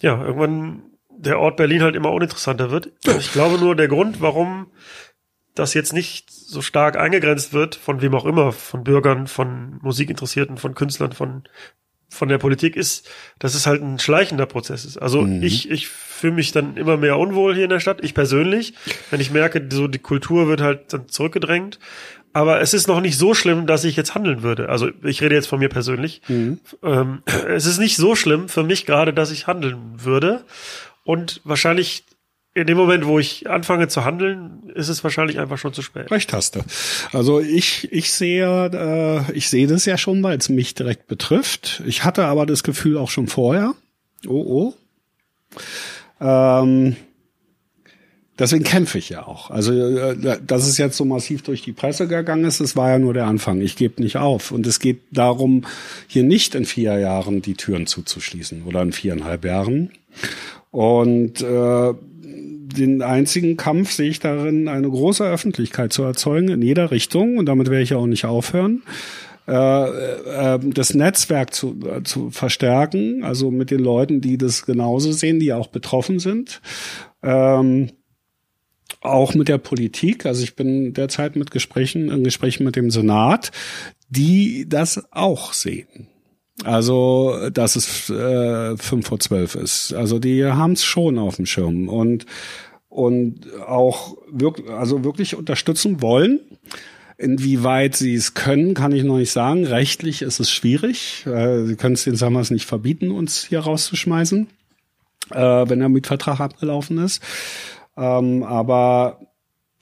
[0.00, 2.90] ja irgendwann der Ort Berlin halt immer uninteressanter wird.
[3.18, 4.68] Ich glaube nur, der Grund, warum
[5.56, 10.56] das jetzt nicht so stark eingegrenzt wird, von wem auch immer, von Bürgern, von Musikinteressierten,
[10.56, 11.42] von Künstlern, von
[12.08, 13.08] von der Politik ist,
[13.40, 14.96] dass es halt ein schleichender Prozess ist.
[14.96, 15.42] Also mhm.
[15.42, 18.74] ich, ich fühle mich dann immer mehr unwohl hier in der Stadt, ich persönlich,
[19.10, 21.78] wenn ich merke, so die Kultur wird halt dann zurückgedrängt.
[22.32, 24.68] Aber es ist noch nicht so schlimm, dass ich jetzt handeln würde.
[24.68, 26.20] Also ich rede jetzt von mir persönlich.
[26.28, 26.60] Mhm.
[26.82, 30.44] Ähm, es ist nicht so schlimm für mich gerade, dass ich handeln würde.
[31.02, 32.04] Und wahrscheinlich
[32.56, 36.10] in dem Moment, wo ich anfange zu handeln, ist es wahrscheinlich einfach schon zu spät.
[36.10, 36.60] Recht hast du.
[37.12, 41.82] Also ich, ich sehe, äh, ich sehe das ja schon, weil es mich direkt betrifft.
[41.86, 43.74] Ich hatte aber das Gefühl auch schon vorher.
[44.26, 44.72] Oh,
[45.50, 46.24] oh.
[46.24, 46.96] Ähm,
[48.38, 49.50] deswegen kämpfe ich ja auch.
[49.50, 52.98] Also, äh, dass es jetzt so massiv durch die Presse gegangen ist, das war ja
[52.98, 53.60] nur der Anfang.
[53.60, 54.50] Ich gebe nicht auf.
[54.50, 55.66] Und es geht darum,
[56.06, 59.90] hier nicht in vier Jahren die Türen zuzuschließen oder in viereinhalb Jahren.
[60.70, 61.94] Und äh,
[62.76, 67.38] den einzigen Kampf sehe ich darin, eine große Öffentlichkeit zu erzeugen in jeder Richtung.
[67.38, 68.82] Und damit werde ich auch nicht aufhören.
[69.48, 75.12] Äh, äh, das Netzwerk zu, äh, zu verstärken, also mit den Leuten, die das genauso
[75.12, 76.60] sehen, die auch betroffen sind.
[77.22, 77.90] Ähm,
[79.00, 80.26] auch mit der Politik.
[80.26, 83.52] Also ich bin derzeit mit Gesprächen, in Gesprächen mit dem Senat,
[84.08, 86.08] die das auch sehen.
[86.64, 89.92] Also, dass es äh, fünf vor zwölf ist.
[89.92, 92.24] Also die haben es schon auf dem Schirm und
[92.96, 96.40] und auch wirklich, also wirklich unterstützen wollen.
[97.18, 99.66] Inwieweit sie es können, kann ich noch nicht sagen.
[99.66, 101.26] Rechtlich ist es schwierig.
[101.26, 104.46] Äh, sie können es den Sammers nicht verbieten, uns hier rauszuschmeißen,
[105.30, 107.22] äh, wenn der Mietvertrag abgelaufen ist.
[107.98, 109.20] Ähm, aber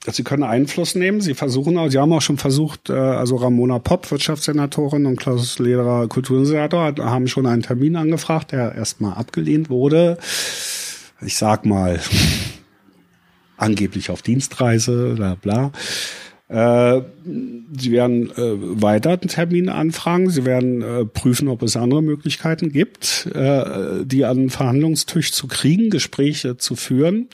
[0.07, 1.19] Sie können Einfluss nehmen.
[1.19, 5.57] Sie versuchen auch, Sie haben auch schon versucht, äh, also Ramona Popp, Wirtschaftssenatorin und Klaus
[5.57, 10.19] Lederer, Kultursenator, haben schon einen Termin angefragt, der erstmal abgelehnt wurde.
[11.21, 11.99] Ich sag mal,
[13.57, 15.71] angeblich auf Dienstreise, bla bla.
[16.47, 17.01] Äh,
[17.75, 20.29] sie werden äh, weiter einen Termin anfragen.
[20.29, 25.47] Sie werden äh, prüfen, ob es andere Möglichkeiten gibt, äh, die an den Verhandlungstisch zu
[25.47, 27.29] kriegen, Gespräche zu führen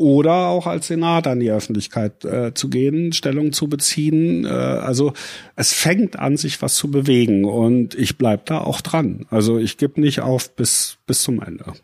[0.00, 4.46] oder auch als Senat an die Öffentlichkeit äh, zu gehen, Stellung zu beziehen.
[4.46, 5.12] Äh, also
[5.56, 9.26] es fängt an, sich was zu bewegen und ich bleib da auch dran.
[9.28, 11.74] Also ich gebe nicht auf bis bis zum Ende.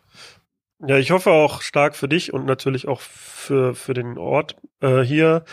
[0.85, 5.01] Ja, ich hoffe auch stark für dich und natürlich auch für für den Ort äh,
[5.01, 5.43] hier,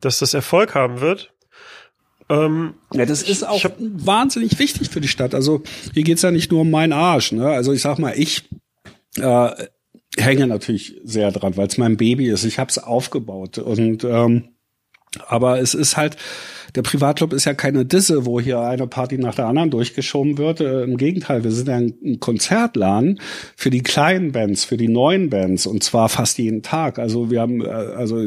[0.00, 1.34] dass das Erfolg haben wird.
[2.30, 5.34] Ähm, ja, das ist auch hab, wahnsinnig wichtig für die Stadt.
[5.34, 5.62] Also
[5.92, 7.32] hier geht's ja nicht nur um meinen Arsch.
[7.32, 7.46] Ne?
[7.48, 8.48] Also ich sag mal, ich
[9.16, 9.50] äh,
[10.16, 12.44] hänge natürlich sehr dran, weil es mein Baby ist.
[12.44, 14.50] Ich habe es aufgebaut und ähm,
[15.26, 16.16] aber es ist halt
[16.74, 20.60] der Privatclub ist ja keine Disse, wo hier eine Party nach der anderen durchgeschoben wird.
[20.60, 23.20] Äh, Im Gegenteil, wir sind ja ein, Konzertladen
[23.56, 26.98] für die kleinen Bands, für die neuen Bands und zwar fast jeden Tag.
[26.98, 28.26] Also wir haben, äh, also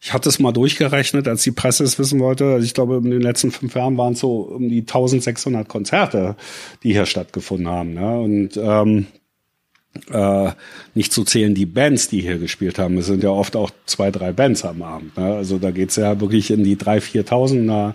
[0.00, 2.46] ich hatte es mal durchgerechnet, als die Presse es wissen wollte.
[2.46, 6.36] Also ich glaube, in den letzten fünf Jahren waren es so um die 1600 Konzerte,
[6.82, 7.94] die hier stattgefunden haben.
[7.94, 8.20] Ne?
[8.20, 9.06] Und ähm,
[10.10, 10.50] Äh,
[10.94, 12.98] nicht zu zählen die Bands, die hier gespielt haben.
[12.98, 15.16] Es sind ja oft auch zwei, drei Bands am Abend.
[15.16, 15.34] Ne?
[15.34, 17.94] Also da geht's ja wirklich in die drei, viertausender,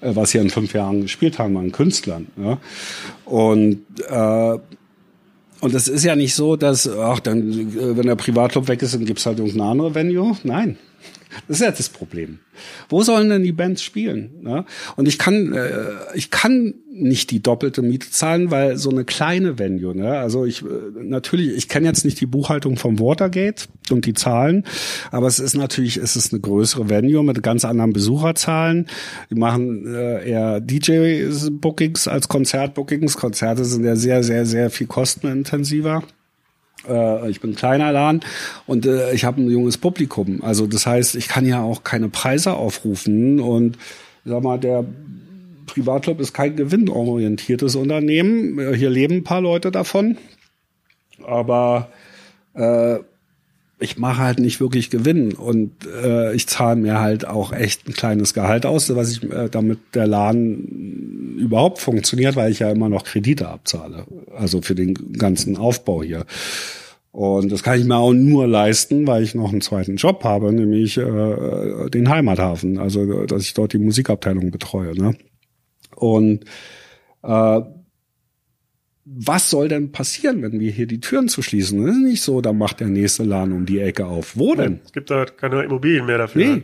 [0.00, 2.26] äh, was hier in fünf Jahren gespielt haben an Künstlern.
[2.36, 2.58] Ne?
[3.24, 4.58] Und äh,
[5.62, 8.94] und es ist ja nicht so, dass, ach, dann, äh, wenn der Privatclub weg ist,
[8.94, 10.36] dann gibt's halt irgendeine andere Venue.
[10.42, 10.76] Nein.
[11.48, 12.38] Das ist ja das Problem.
[12.88, 14.30] Wo sollen denn die Bands spielen?
[14.42, 14.64] Ne?
[14.96, 19.58] Und ich kann, äh, ich kann nicht die doppelte Miete zahlen, weil so eine kleine
[19.58, 20.18] Venue, ne?
[20.18, 20.66] Also ich äh,
[21.02, 24.64] natürlich, ich kenne jetzt nicht die Buchhaltung vom Watergate und die Zahlen,
[25.10, 28.88] aber es ist natürlich, es ist eine größere Venue mit ganz anderen Besucherzahlen.
[29.30, 33.16] Die machen äh, eher DJ-Bookings als Konzertbookings.
[33.16, 36.02] Konzerte sind ja sehr, sehr, sehr viel kostenintensiver.
[36.88, 38.20] Äh, ich bin kleiner Laden
[38.66, 40.42] und äh, ich habe ein junges Publikum.
[40.42, 43.78] Also das heißt, ich kann ja auch keine Preise aufrufen und
[44.24, 44.84] sag mal, der
[45.66, 48.58] Privatclub ist kein gewinnorientiertes Unternehmen.
[48.58, 50.18] Äh, hier leben ein paar Leute davon,
[51.24, 51.88] aber
[52.54, 52.98] äh,
[53.82, 57.92] ich mache halt nicht wirklich Gewinn und äh, ich zahle mir halt auch echt ein
[57.92, 62.88] kleines Gehalt aus, was ich äh, damit der Laden überhaupt funktioniert, weil ich ja immer
[62.88, 64.06] noch Kredite abzahle,
[64.36, 66.24] also für den ganzen Aufbau hier.
[67.10, 70.50] Und das kann ich mir auch nur leisten, weil ich noch einen zweiten Job habe,
[70.52, 74.94] nämlich äh, den Heimathafen, also dass ich dort die Musikabteilung betreue.
[74.94, 75.14] Ne?
[75.94, 76.44] Und
[77.22, 77.60] äh,
[79.04, 81.84] was soll denn passieren, wenn wir hier die Türen zu schließen?
[81.84, 84.36] Das ist nicht so, da macht der nächste Laden um die Ecke auf.
[84.36, 84.80] Wo denn?
[84.84, 86.44] Es gibt da keine Immobilien mehr dafür.
[86.44, 86.62] Nee.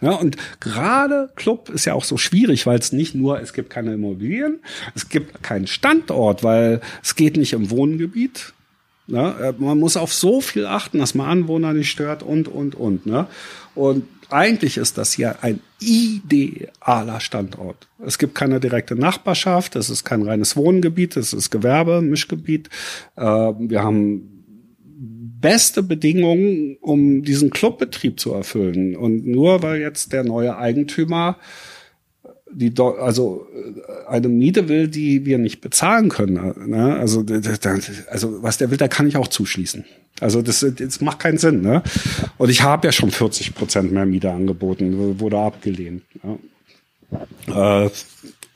[0.00, 3.70] Ja, und gerade Club ist ja auch so schwierig, weil es nicht nur, es gibt
[3.70, 4.60] keine Immobilien,
[4.94, 8.52] es gibt keinen Standort, weil es geht nicht im Wohngebiet.
[9.06, 9.54] Ne?
[9.58, 13.06] Man muss auf so viel achten, dass man Anwohner nicht stört und, und, und.
[13.06, 13.26] Ne?
[13.74, 17.86] Und eigentlich ist das ja ein idealer Standort.
[18.04, 22.68] Es gibt keine direkte Nachbarschaft, es ist kein reines Wohngebiet, es ist Gewerbe, Mischgebiet.
[23.16, 24.34] Äh, wir haben
[25.40, 28.96] beste Bedingungen, um diesen Clubbetrieb zu erfüllen.
[28.96, 31.38] Und nur weil jetzt der neue Eigentümer
[32.54, 36.70] die also äh, eine Miete will, die wir nicht bezahlen können.
[36.70, 36.96] Ne?
[36.96, 37.24] Also,
[38.08, 39.84] also was der will, da kann ich auch zuschließen.
[40.20, 41.60] Also das, das macht keinen Sinn.
[41.60, 41.82] Ne?
[42.38, 46.02] Und ich habe ja schon 40 Prozent mehr Miete angeboten, wurde abgelehnt.
[47.48, 47.84] Ja.
[47.84, 47.90] Äh,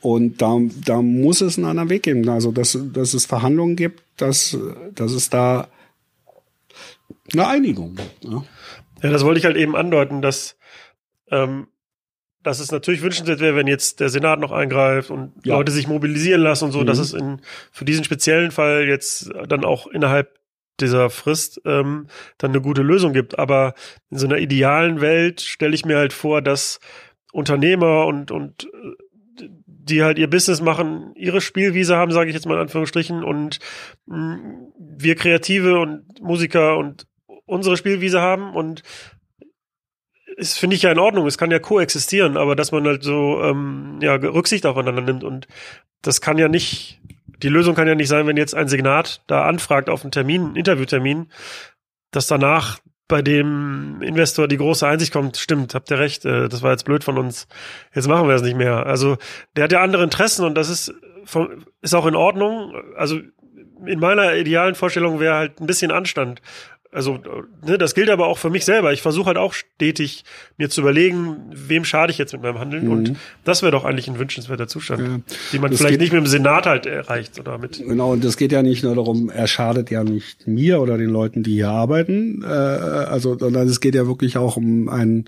[0.01, 2.27] und da, da muss es einen anderen Weg geben.
[2.29, 4.57] Also dass, dass es Verhandlungen gibt, dass,
[4.95, 5.67] dass es da
[7.33, 8.23] eine Einigung gibt.
[8.23, 8.43] Ja,
[9.03, 10.55] ja das wollte ich halt eben andeuten, dass
[11.31, 11.67] ähm,
[12.43, 15.55] dass es natürlich wünschenswert wäre, wenn jetzt der Senat noch eingreift und ja.
[15.55, 16.85] Leute sich mobilisieren lassen und so, mhm.
[16.85, 17.41] dass es in,
[17.71, 20.39] für diesen speziellen Fall jetzt dann auch innerhalb
[20.79, 22.07] dieser Frist ähm,
[22.37, 23.37] dann eine gute Lösung gibt.
[23.37, 23.73] Aber
[24.09, 26.79] in so einer idealen Welt stelle ich mir halt vor, dass
[27.31, 32.45] Unternehmer und, und äh, die halt ihr Business machen, ihre Spielwiese haben, sage ich jetzt
[32.45, 33.59] mal in Anführungsstrichen, und
[34.05, 37.07] mh, mm, wir Kreative und Musiker und
[37.45, 38.83] unsere Spielwiese haben und
[40.39, 41.27] ist finde ich ja in Ordnung.
[41.27, 45.47] Es kann ja koexistieren, aber dass man halt so ähm, ja Rücksicht aufeinander nimmt und
[46.01, 46.99] das kann ja nicht
[47.43, 50.43] die Lösung kann ja nicht sein, wenn jetzt ein Signat da anfragt auf einen Termin,
[50.43, 51.27] einen Interviewtermin,
[52.11, 56.61] dass danach bei dem Investor die große Einsicht kommt, stimmt, habt ihr recht, äh, das
[56.61, 57.47] war jetzt blöd von uns,
[57.93, 58.85] jetzt machen wir es nicht mehr.
[58.85, 59.17] Also
[59.55, 60.93] der hat ja andere Interessen und das ist,
[61.81, 62.73] ist auch in Ordnung.
[62.95, 63.19] Also
[63.85, 66.41] in meiner idealen Vorstellung wäre halt ein bisschen Anstand
[66.91, 67.19] also
[67.65, 68.91] ne, das gilt aber auch für mich selber.
[68.93, 70.23] Ich versuche halt auch stetig
[70.57, 72.85] mir zu überlegen, wem schade ich jetzt mit meinem Handeln.
[72.85, 72.91] Mhm.
[72.91, 75.35] Und das wäre doch eigentlich ein wünschenswerter Zustand, ja.
[75.53, 77.77] den man das vielleicht nicht mit dem Senat halt erreicht oder mit.
[77.77, 81.09] Genau, und das geht ja nicht nur darum, er schadet ja nicht mir oder den
[81.09, 82.43] Leuten, die hier arbeiten.
[82.43, 85.25] Äh, also, sondern es geht ja wirklich auch um einen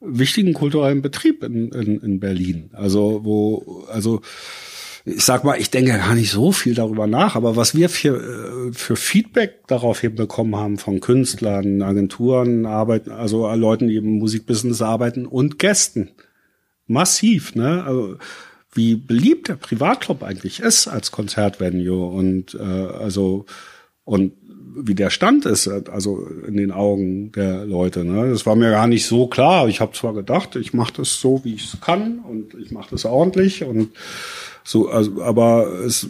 [0.00, 2.70] wichtigen kulturellen Betrieb in, in, in Berlin.
[2.72, 4.20] Also wo, also
[5.08, 8.16] ich sag mal, ich denke gar nicht so viel darüber nach, aber was wir für,
[8.16, 14.82] äh, für Feedback darauf bekommen haben von Künstlern, Agenturen, arbeiten, also Leuten, die im Musikbusiness
[14.82, 16.10] arbeiten und Gästen.
[16.86, 17.84] Massiv, ne?
[17.84, 18.16] Also,
[18.72, 23.46] wie beliebt der Privatclub eigentlich ist als Konzertvenue und äh, also
[24.04, 24.32] und
[24.80, 28.04] wie der Stand ist, also in den Augen der Leute.
[28.04, 28.30] Ne?
[28.30, 29.68] Das war mir gar nicht so klar.
[29.68, 32.90] Ich habe zwar gedacht, ich mache das so, wie ich es kann und ich mache
[32.90, 33.90] das ordentlich und
[34.68, 36.06] so, also, aber es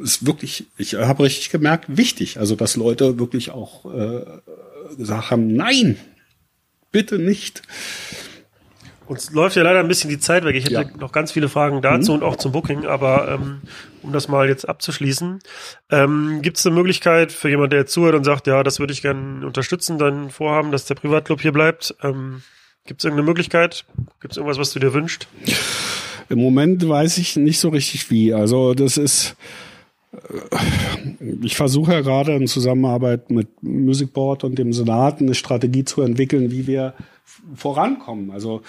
[0.00, 2.38] ist wirklich, ich habe richtig gemerkt, wichtig.
[2.38, 4.24] Also, dass Leute wirklich auch äh,
[4.96, 5.98] gesagt haben, nein,
[6.90, 7.60] bitte nicht.
[9.04, 10.56] Uns läuft ja leider ein bisschen die Zeit weg.
[10.56, 10.96] Ich hätte ja.
[10.96, 12.18] noch ganz viele Fragen dazu mhm.
[12.18, 13.60] und auch zum Booking, aber ähm,
[14.00, 15.40] um das mal jetzt abzuschließen,
[15.90, 18.94] ähm, gibt es eine Möglichkeit für jemanden, der jetzt zuhört und sagt, ja, das würde
[18.94, 21.94] ich gerne unterstützen, dein Vorhaben, dass der Privatclub hier bleibt?
[22.02, 22.40] Ähm,
[22.86, 23.84] gibt es irgendeine Möglichkeit?
[24.20, 25.28] Gibt es irgendwas, was du dir wünschst?
[26.28, 28.32] Im Moment weiß ich nicht so richtig wie.
[28.32, 29.36] Also das ist
[31.42, 36.02] ich versuche ja gerade in Zusammenarbeit mit Music Board und dem Senat eine Strategie zu
[36.02, 36.94] entwickeln, wie wir
[37.54, 38.30] vorankommen.
[38.30, 38.60] Also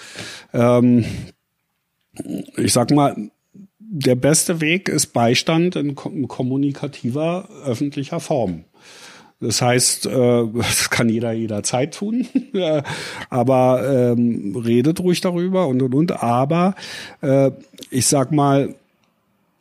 [0.54, 1.04] ähm,
[2.56, 3.30] ich sag mal,
[3.78, 8.64] der beste Weg ist Beistand in kommunikativer öffentlicher Form.
[9.40, 12.26] Das heißt, äh, das kann jeder jederzeit tun,
[13.30, 16.22] aber ähm, redet ruhig darüber und und und.
[16.22, 16.74] Aber
[17.20, 17.50] äh,
[17.90, 18.74] ich sag mal,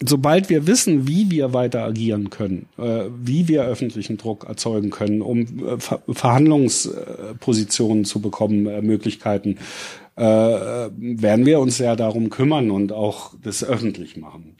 [0.05, 5.21] sobald wir wissen, wie wir weiter agieren können, äh, wie wir öffentlichen Druck erzeugen können,
[5.21, 9.57] um äh, Ver Verhandlungspositionen zu bekommen, äh, Möglichkeiten,
[10.15, 14.57] äh, werden wir uns sehr darum kümmern und auch das öffentlich machen.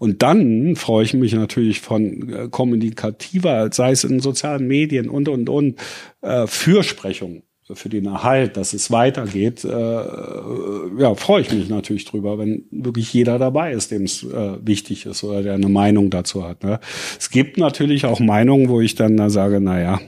[0.00, 5.28] Und dann freue ich mich natürlich von äh, kommunikativer, sei es in sozialen Medien und,
[5.28, 5.78] und, und,
[6.22, 7.42] äh, Fürsprechung
[7.74, 13.12] für den Erhalt, dass es weitergeht, äh, ja, freue ich mich natürlich drüber, wenn wirklich
[13.12, 16.64] jeder dabei ist, dem es äh, wichtig ist oder der eine Meinung dazu hat.
[16.64, 16.80] Ne?
[17.18, 20.00] Es gibt natürlich auch Meinungen, wo ich dann da sage, na ja,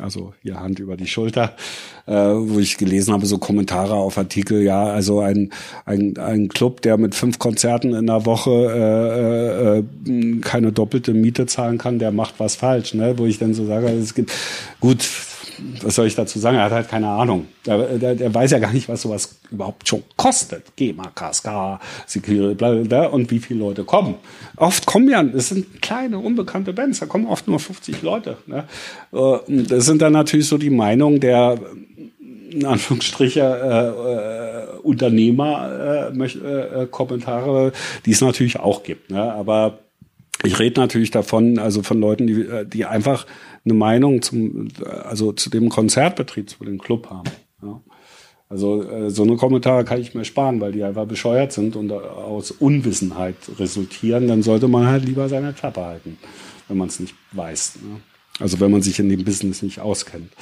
[0.00, 1.54] also hier Hand über die Schulter,
[2.06, 5.50] äh, wo ich gelesen habe, so Kommentare auf Artikel, ja, also ein,
[5.84, 11.46] ein, ein Club, der mit fünf Konzerten in der Woche äh, äh, keine doppelte Miete
[11.46, 13.18] zahlen kann, der macht was falsch, ne?
[13.18, 14.32] Wo ich dann so sage, es gibt
[14.80, 15.02] gut,
[15.82, 16.56] was soll ich dazu sagen?
[16.56, 17.46] Er hat halt keine Ahnung.
[17.64, 20.76] Der, der, der weiß ja gar nicht, was sowas überhaupt schon kostet.
[20.76, 24.14] GEMA, KSK, Security, bla, bla, bla, und wie viele Leute kommen.
[24.56, 28.36] Oft kommen ja, das sind kleine, unbekannte Bands, da kommen oft nur 50 Leute.
[28.46, 28.64] Ne?
[29.12, 31.58] Äh, das sind dann natürlich so die Meinungen der,
[32.50, 37.72] in Anführungsstriche, äh, äh, Unternehmer, äh, äh, Kommentare,
[38.04, 39.10] die es natürlich auch gibt.
[39.10, 39.20] Ne?
[39.20, 39.78] Aber
[40.44, 43.26] ich rede natürlich davon, also von Leuten, die, die einfach
[43.66, 44.68] eine Meinung zum,
[45.04, 47.30] also zu dem Konzertbetrieb, zu dem Club haben.
[47.62, 47.80] Ja.
[48.48, 51.90] Also äh, so eine Kommentare kann ich mir sparen, weil die einfach bescheuert sind und
[51.92, 54.28] aus Unwissenheit resultieren.
[54.28, 56.16] Dann sollte man halt lieber seine Klappe halten,
[56.68, 57.78] wenn man es nicht weiß.
[57.82, 58.00] Ne?
[58.38, 60.32] Also wenn man sich in dem Business nicht auskennt.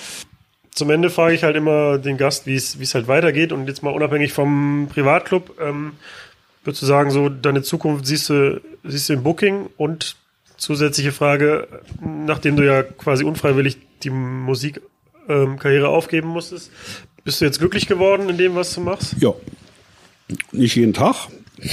[0.73, 3.95] Zum Ende frage ich halt immer den Gast, wie es halt weitergeht und jetzt mal
[3.95, 5.59] unabhängig vom Privatclub.
[5.61, 5.93] Ähm,
[6.65, 10.17] würdest du sagen, so deine Zukunft siehst du siehst du im Booking und
[10.57, 11.69] zusätzliche Frage,
[12.01, 16.71] nachdem du ja quasi unfreiwillig die Musikkarriere ähm, aufgeben musstest,
[17.25, 19.17] bist du jetzt glücklich geworden in dem, was du machst?
[19.21, 19.35] Ja.
[20.53, 21.29] Nicht jeden Tag.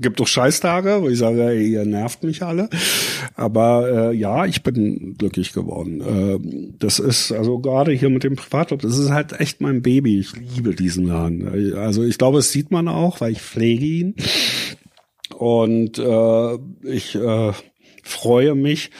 [0.00, 2.68] Gibt doch Scheißtage, wo ich sage, ihr nervt mich alle.
[3.34, 6.00] Aber äh, ja, ich bin glücklich geworden.
[6.00, 10.20] Äh, das ist also gerade hier mit dem Privatclub, das ist halt echt mein Baby.
[10.20, 11.76] Ich liebe diesen Laden.
[11.76, 14.14] Also ich glaube, es sieht man auch, weil ich pflege ihn.
[15.36, 17.52] Und äh, ich äh,
[18.08, 18.90] freue mich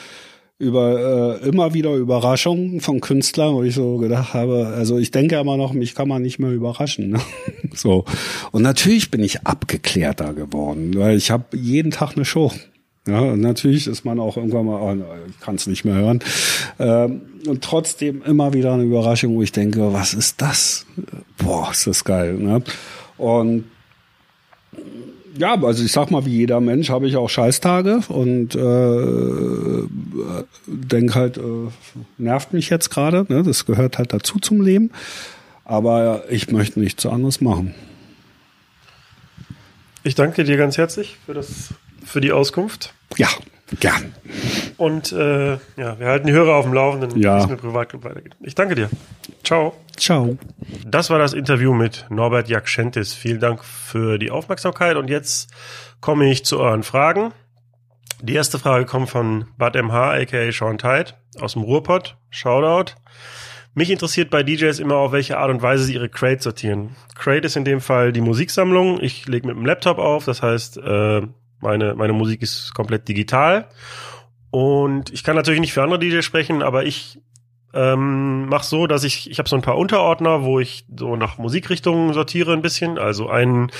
[0.59, 5.37] über äh, immer wieder Überraschungen von Künstlern, wo ich so gedacht habe, also ich denke
[5.37, 7.11] immer noch, mich kann man nicht mehr überraschen.
[7.11, 7.19] Ne?
[7.73, 8.03] so
[8.51, 12.51] und natürlich bin ich abgeklärter geworden, weil ich habe jeden Tag eine Show.
[13.07, 14.95] Ja, natürlich ist man auch irgendwann mal, oh,
[15.29, 16.19] ich kann es nicht mehr hören.
[16.77, 20.85] Ähm, und trotzdem immer wieder eine Überraschung, wo ich denke, was ist das?
[21.37, 22.35] Boah, ist das geil.
[22.35, 22.61] Ne?
[23.17, 23.63] Und
[25.39, 29.87] ja, also ich sag mal, wie jeder Mensch habe ich auch Scheißtage und äh,
[30.67, 31.41] denk halt, äh,
[32.17, 33.25] nervt mich jetzt gerade.
[33.29, 33.43] Ne?
[33.43, 34.91] Das gehört halt dazu zum Leben.
[35.63, 37.73] Aber ich möchte nichts anderes machen.
[40.03, 42.93] Ich danke dir ganz herzlich für das, für die Auskunft.
[43.15, 43.29] Ja,
[43.79, 44.13] gern.
[44.77, 47.37] Und äh, ja, wir halten die Hörer auf dem Laufenden, ja.
[47.37, 48.35] wie es mit Privatclub weitergeht.
[48.41, 48.89] Ich danke dir.
[49.43, 49.75] Ciao.
[49.97, 50.37] Ciao.
[50.85, 53.13] Das war das Interview mit Norbert Jakschentis.
[53.13, 55.51] Vielen Dank für die Aufmerksamkeit und jetzt
[55.99, 57.33] komme ich zu euren Fragen.
[58.21, 62.17] Die erste Frage kommt von Bad MH, aka Sean Tide aus dem Ruhrpott.
[62.29, 62.93] Shoutout.
[63.73, 66.95] Mich interessiert bei DJs immer, auf welche Art und Weise sie ihre Crate sortieren.
[67.15, 68.99] Crate ist in dem Fall die Musiksammlung.
[69.01, 71.21] Ich lege mit dem Laptop auf, das heißt, äh,
[71.59, 73.69] meine, meine Musik ist komplett digital.
[74.51, 77.19] Und ich kann natürlich nicht für andere DJs sprechen, aber ich
[77.73, 81.37] ähm, mach so, dass ich, ich habe so ein paar Unterordner, wo ich so nach
[81.37, 82.97] Musikrichtungen sortiere ein bisschen.
[82.97, 83.71] Also einen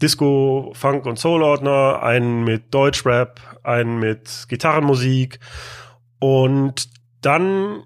[0.00, 5.40] Disco, Funk und Soul-Ordner, einen mit Deutschrap, einen mit Gitarrenmusik.
[6.20, 6.88] Und
[7.22, 7.82] dann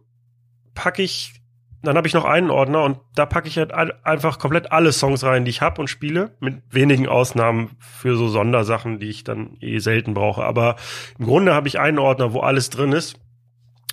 [0.75, 1.38] packe ich
[1.83, 5.23] dann habe ich noch einen Ordner und da packe ich halt einfach komplett alle Songs
[5.23, 9.57] rein, die ich habe und spiele, mit wenigen Ausnahmen für so Sondersachen, die ich dann
[9.61, 10.45] eh selten brauche.
[10.45, 10.77] Aber
[11.19, 13.21] im Grunde habe ich einen Ordner, wo alles drin ist.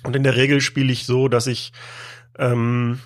[0.02, 1.72] Und in der Regel spiele ich so, dass ich
[2.38, 2.98] ähm,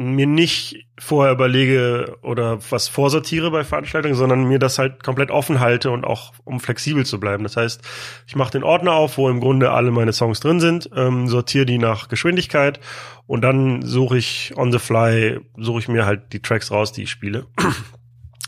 [0.00, 5.60] mir nicht vorher überlege oder was vorsortiere bei Veranstaltungen, sondern mir das halt komplett offen
[5.60, 7.42] halte und auch um flexibel zu bleiben.
[7.42, 7.82] Das heißt,
[8.26, 11.66] ich mache den Ordner auf, wo im Grunde alle meine Songs drin sind, ähm, sortiere
[11.66, 12.80] die nach Geschwindigkeit
[13.26, 17.02] und dann suche ich on the fly, suche ich mir halt die Tracks raus, die
[17.02, 17.46] ich spiele.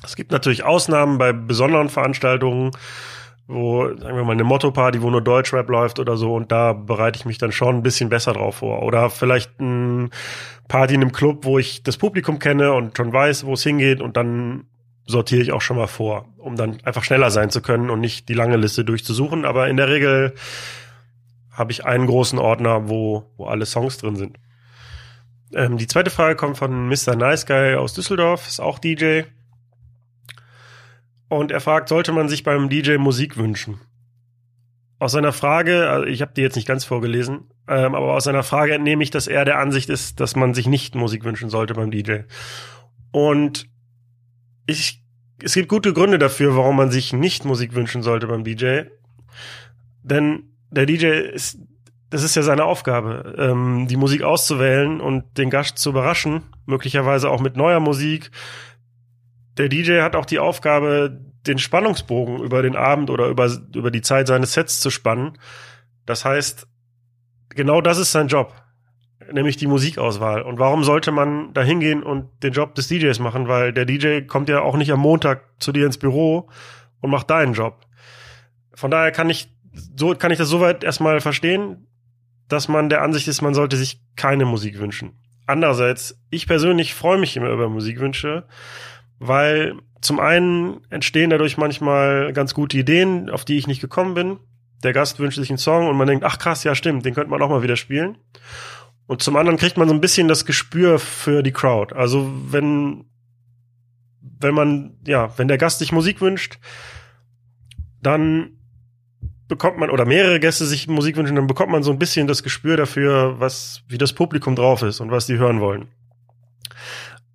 [0.05, 2.73] Es gibt natürlich Ausnahmen bei besonderen Veranstaltungen,
[3.53, 7.19] wo, sagen wir mal, eine Motto-Party, wo nur Deutschrap läuft oder so, und da bereite
[7.19, 8.83] ich mich dann schon ein bisschen besser drauf vor.
[8.83, 10.11] Oder vielleicht ein
[10.69, 14.01] Party in einem Club, wo ich das Publikum kenne und schon weiß, wo es hingeht,
[14.01, 14.65] und dann
[15.07, 18.29] sortiere ich auch schon mal vor, um dann einfach schneller sein zu können und nicht
[18.29, 19.45] die lange Liste durchzusuchen.
[19.45, 20.35] Aber in der Regel
[21.51, 24.39] habe ich einen großen Ordner, wo, wo alle Songs drin sind.
[25.55, 27.15] Ähm, die zweite Frage kommt von Mr.
[27.17, 29.23] Nice Guy aus Düsseldorf, ist auch DJ.
[31.33, 33.81] Und er fragt, sollte man sich beim DJ Musik wünschen?
[34.99, 38.43] Aus seiner Frage, also ich habe die jetzt nicht ganz vorgelesen, ähm, aber aus seiner
[38.43, 41.73] Frage entnehme ich, dass er der Ansicht ist, dass man sich nicht Musik wünschen sollte
[41.73, 42.25] beim DJ.
[43.13, 43.67] Und
[44.67, 45.03] ich,
[45.43, 48.83] es gibt gute Gründe dafür, warum man sich nicht Musik wünschen sollte beim DJ.
[50.03, 51.61] Denn der DJ ist,
[52.11, 57.31] das ist ja seine Aufgabe, ähm, die Musik auszuwählen und den Gast zu überraschen, möglicherweise
[57.31, 58.31] auch mit neuer Musik.
[59.59, 64.03] Der DJ hat auch die Aufgabe, den Spannungsbogen über den Abend oder über, über die
[64.03, 65.39] Zeit seines Sets zu spannen.
[66.07, 66.67] Das heißt,
[67.51, 68.55] genau das ist sein Job
[69.31, 70.43] nämlich die Musikauswahl.
[70.43, 73.49] Und warum sollte man da hingehen und den Job des DJs machen?
[73.49, 76.49] Weil der DJ kommt ja auch nicht am Montag zu dir ins Büro
[77.01, 77.87] und macht deinen Job.
[78.75, 79.49] Von daher kann ich,
[79.97, 81.87] so kann ich das soweit erstmal verstehen,
[82.49, 85.19] dass man der Ansicht ist, man sollte sich keine Musik wünschen.
[85.47, 88.47] Andererseits, ich persönlich freue mich immer über Musikwünsche,
[89.23, 94.39] weil zum einen entstehen dadurch manchmal ganz gute Ideen, auf die ich nicht gekommen bin.
[94.83, 97.31] Der Gast wünscht sich einen Song und man denkt, ach krass, ja stimmt, den könnte
[97.31, 98.19] man auch mal wieder spielen.
[99.07, 101.95] Und zum anderen kriegt man so ein bisschen das Gespür für die Crowd.
[101.95, 103.05] Also wenn,
[104.21, 106.59] wenn man, ja, wenn der Gast sich Musik wünscht,
[108.03, 108.59] dann
[109.47, 112.43] bekommt man, oder mehrere Gäste sich Musik wünschen, dann bekommt man so ein bisschen das
[112.43, 115.89] Gespür dafür, was, wie das Publikum drauf ist und was die hören wollen.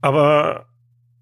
[0.01, 0.67] Aber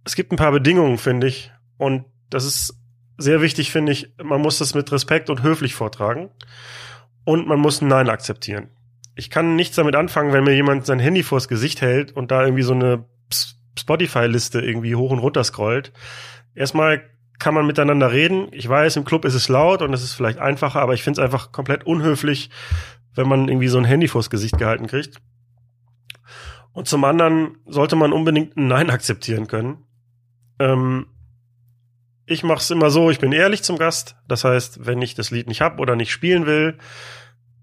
[0.06, 1.52] es gibt ein paar Bedingungen, finde ich.
[1.78, 2.74] Und das ist
[3.18, 4.14] sehr wichtig, finde ich.
[4.24, 6.30] Man muss das mit Respekt und höflich vortragen.
[7.26, 8.70] Und man muss ein Nein akzeptieren
[9.16, 12.44] ich kann nichts damit anfangen, wenn mir jemand sein Handy vors Gesicht hält und da
[12.44, 13.06] irgendwie so eine
[13.78, 15.94] Spotify-Liste irgendwie hoch und runter scrollt.
[16.54, 17.02] Erstmal
[17.40, 18.48] kann man miteinander reden.
[18.52, 21.22] Ich weiß, im Club ist es laut und es ist vielleicht einfacher, aber ich finde
[21.22, 22.50] es einfach komplett unhöflich,
[23.14, 25.22] wenn man irgendwie so ein Handy vors Gesicht gehalten kriegt.
[26.74, 29.85] Und zum anderen sollte man unbedingt ein Nein akzeptieren können.
[30.60, 31.08] Ähm,
[32.26, 34.16] ich mache es immer so, ich bin ehrlich zum Gast.
[34.28, 36.78] Das heißt, wenn ich das Lied nicht hab oder nicht spielen will,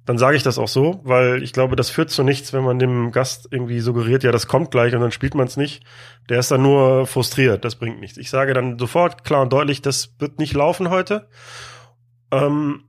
[0.04, 2.78] dann sage ich das auch so, weil ich glaube, das führt zu nichts, wenn man
[2.78, 5.84] dem Gast irgendwie suggeriert, ja, das kommt gleich und dann spielt man es nicht.
[6.28, 8.18] Der ist dann nur frustriert, das bringt nichts.
[8.18, 11.28] Ich sage dann sofort klar und deutlich, das wird nicht laufen heute.
[12.32, 12.84] Ähm,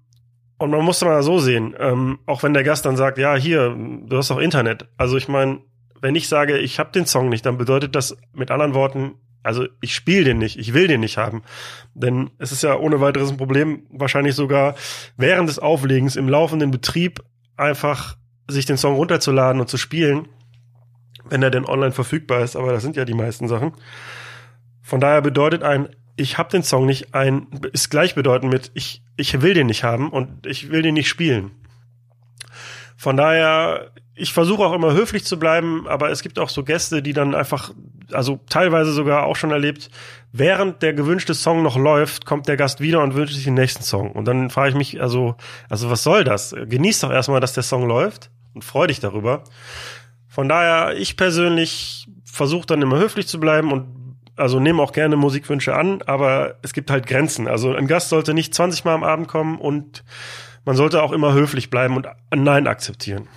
[0.58, 3.70] und man muss mal so sehen, ähm, auch wenn der Gast dann sagt, ja, hier,
[3.70, 4.88] du hast doch Internet.
[4.98, 5.60] Also ich meine,
[6.02, 9.68] wenn ich sage, ich habe den Song nicht, dann bedeutet das mit anderen Worten, also
[9.82, 11.44] ich spiele den nicht, ich will den nicht haben.
[11.94, 14.76] Denn es ist ja ohne weiteres ein Problem, wahrscheinlich sogar
[15.18, 17.22] während des Auflegens im laufenden Betrieb
[17.58, 18.16] einfach
[18.50, 20.28] sich den Song runterzuladen und zu spielen,
[21.26, 22.56] wenn er denn online verfügbar ist.
[22.56, 23.74] Aber das sind ja die meisten Sachen.
[24.82, 29.42] Von daher bedeutet ein, ich habe den Song nicht, ein ist gleichbedeutend mit, ich, ich
[29.42, 31.52] will den nicht haben und ich will den nicht spielen.
[32.96, 37.02] Von daher, ich versuche auch immer höflich zu bleiben, aber es gibt auch so Gäste,
[37.02, 37.72] die dann einfach
[38.12, 39.90] also teilweise sogar auch schon erlebt,
[40.32, 43.84] während der gewünschte Song noch läuft, kommt der Gast wieder und wünscht sich den nächsten
[43.84, 44.12] Song.
[44.12, 45.36] Und dann frage ich mich, also,
[45.70, 46.56] also was soll das?
[46.56, 49.44] Genieß doch erstmal, dass der Song läuft und freu dich darüber.
[50.28, 53.88] Von daher, ich persönlich versuche dann immer höflich zu bleiben und
[54.36, 57.48] also nehme auch gerne Musikwünsche an, aber es gibt halt Grenzen.
[57.48, 60.04] Also ein Gast sollte nicht 20 Mal am Abend kommen und
[60.66, 63.28] man sollte auch immer höflich bleiben und ein Nein akzeptieren.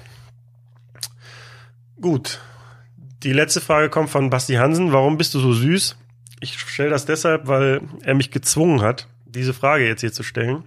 [2.00, 2.40] Gut,
[3.22, 4.92] die letzte Frage kommt von Basti Hansen.
[4.92, 5.96] Warum bist du so süß?
[6.40, 10.64] Ich stelle das deshalb, weil er mich gezwungen hat, diese Frage jetzt hier zu stellen.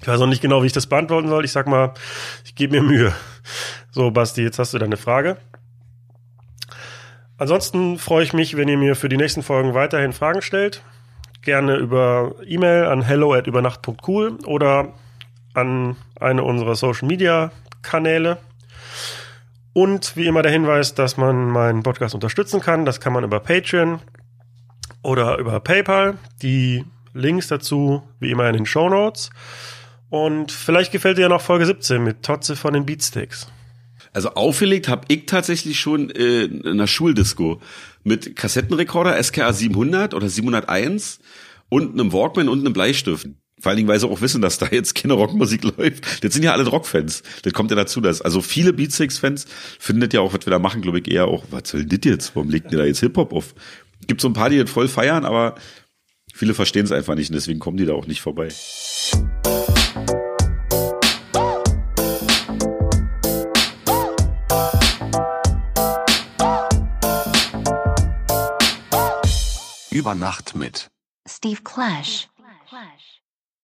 [0.00, 1.44] Ich weiß auch nicht genau, wie ich das beantworten soll.
[1.44, 1.94] Ich sag mal,
[2.44, 3.14] ich gebe mir Mühe.
[3.90, 5.38] So, Basti, jetzt hast du deine Frage.
[7.38, 10.82] Ansonsten freue ich mich, wenn ihr mir für die nächsten Folgen weiterhin Fragen stellt.
[11.42, 14.94] Gerne über E-Mail an hello at übernacht.cool oder
[15.54, 17.52] an eine unserer Social Media
[17.82, 18.38] Kanäle.
[19.76, 22.86] Und wie immer der Hinweis, dass man meinen Podcast unterstützen kann.
[22.86, 24.00] Das kann man über Patreon
[25.02, 26.16] oder über PayPal.
[26.40, 26.82] Die
[27.12, 29.28] Links dazu wie immer in den Show Notes.
[30.08, 33.48] Und vielleicht gefällt dir ja noch Folge 17 mit Totze von den Beatsticks.
[34.14, 37.60] Also aufgelegt habe ich tatsächlich schon äh, in einer Schuldisco
[38.02, 41.20] mit Kassettenrekorder SKA 700 oder 701
[41.68, 43.28] und einem Walkman und einem Bleistift.
[43.58, 46.22] Vor allen Dingen, weil sie auch wissen, dass da jetzt keine Rockmusik läuft.
[46.22, 47.22] Das sind ja alle Rockfans.
[47.42, 49.46] Das kommt ja dazu, dass, also viele Beatsex-Fans
[49.78, 52.36] findet ja auch, was wir da machen, glaube ich, eher auch, was soll das jetzt?
[52.36, 53.54] Warum legt ihr da jetzt Hip-Hop auf?
[54.06, 55.54] Gibt so ein paar, die das voll feiern, aber
[56.34, 58.48] viele verstehen es einfach nicht und deswegen kommen die da auch nicht vorbei.
[69.90, 70.90] Über Nacht mit
[71.26, 72.28] Steve Clash.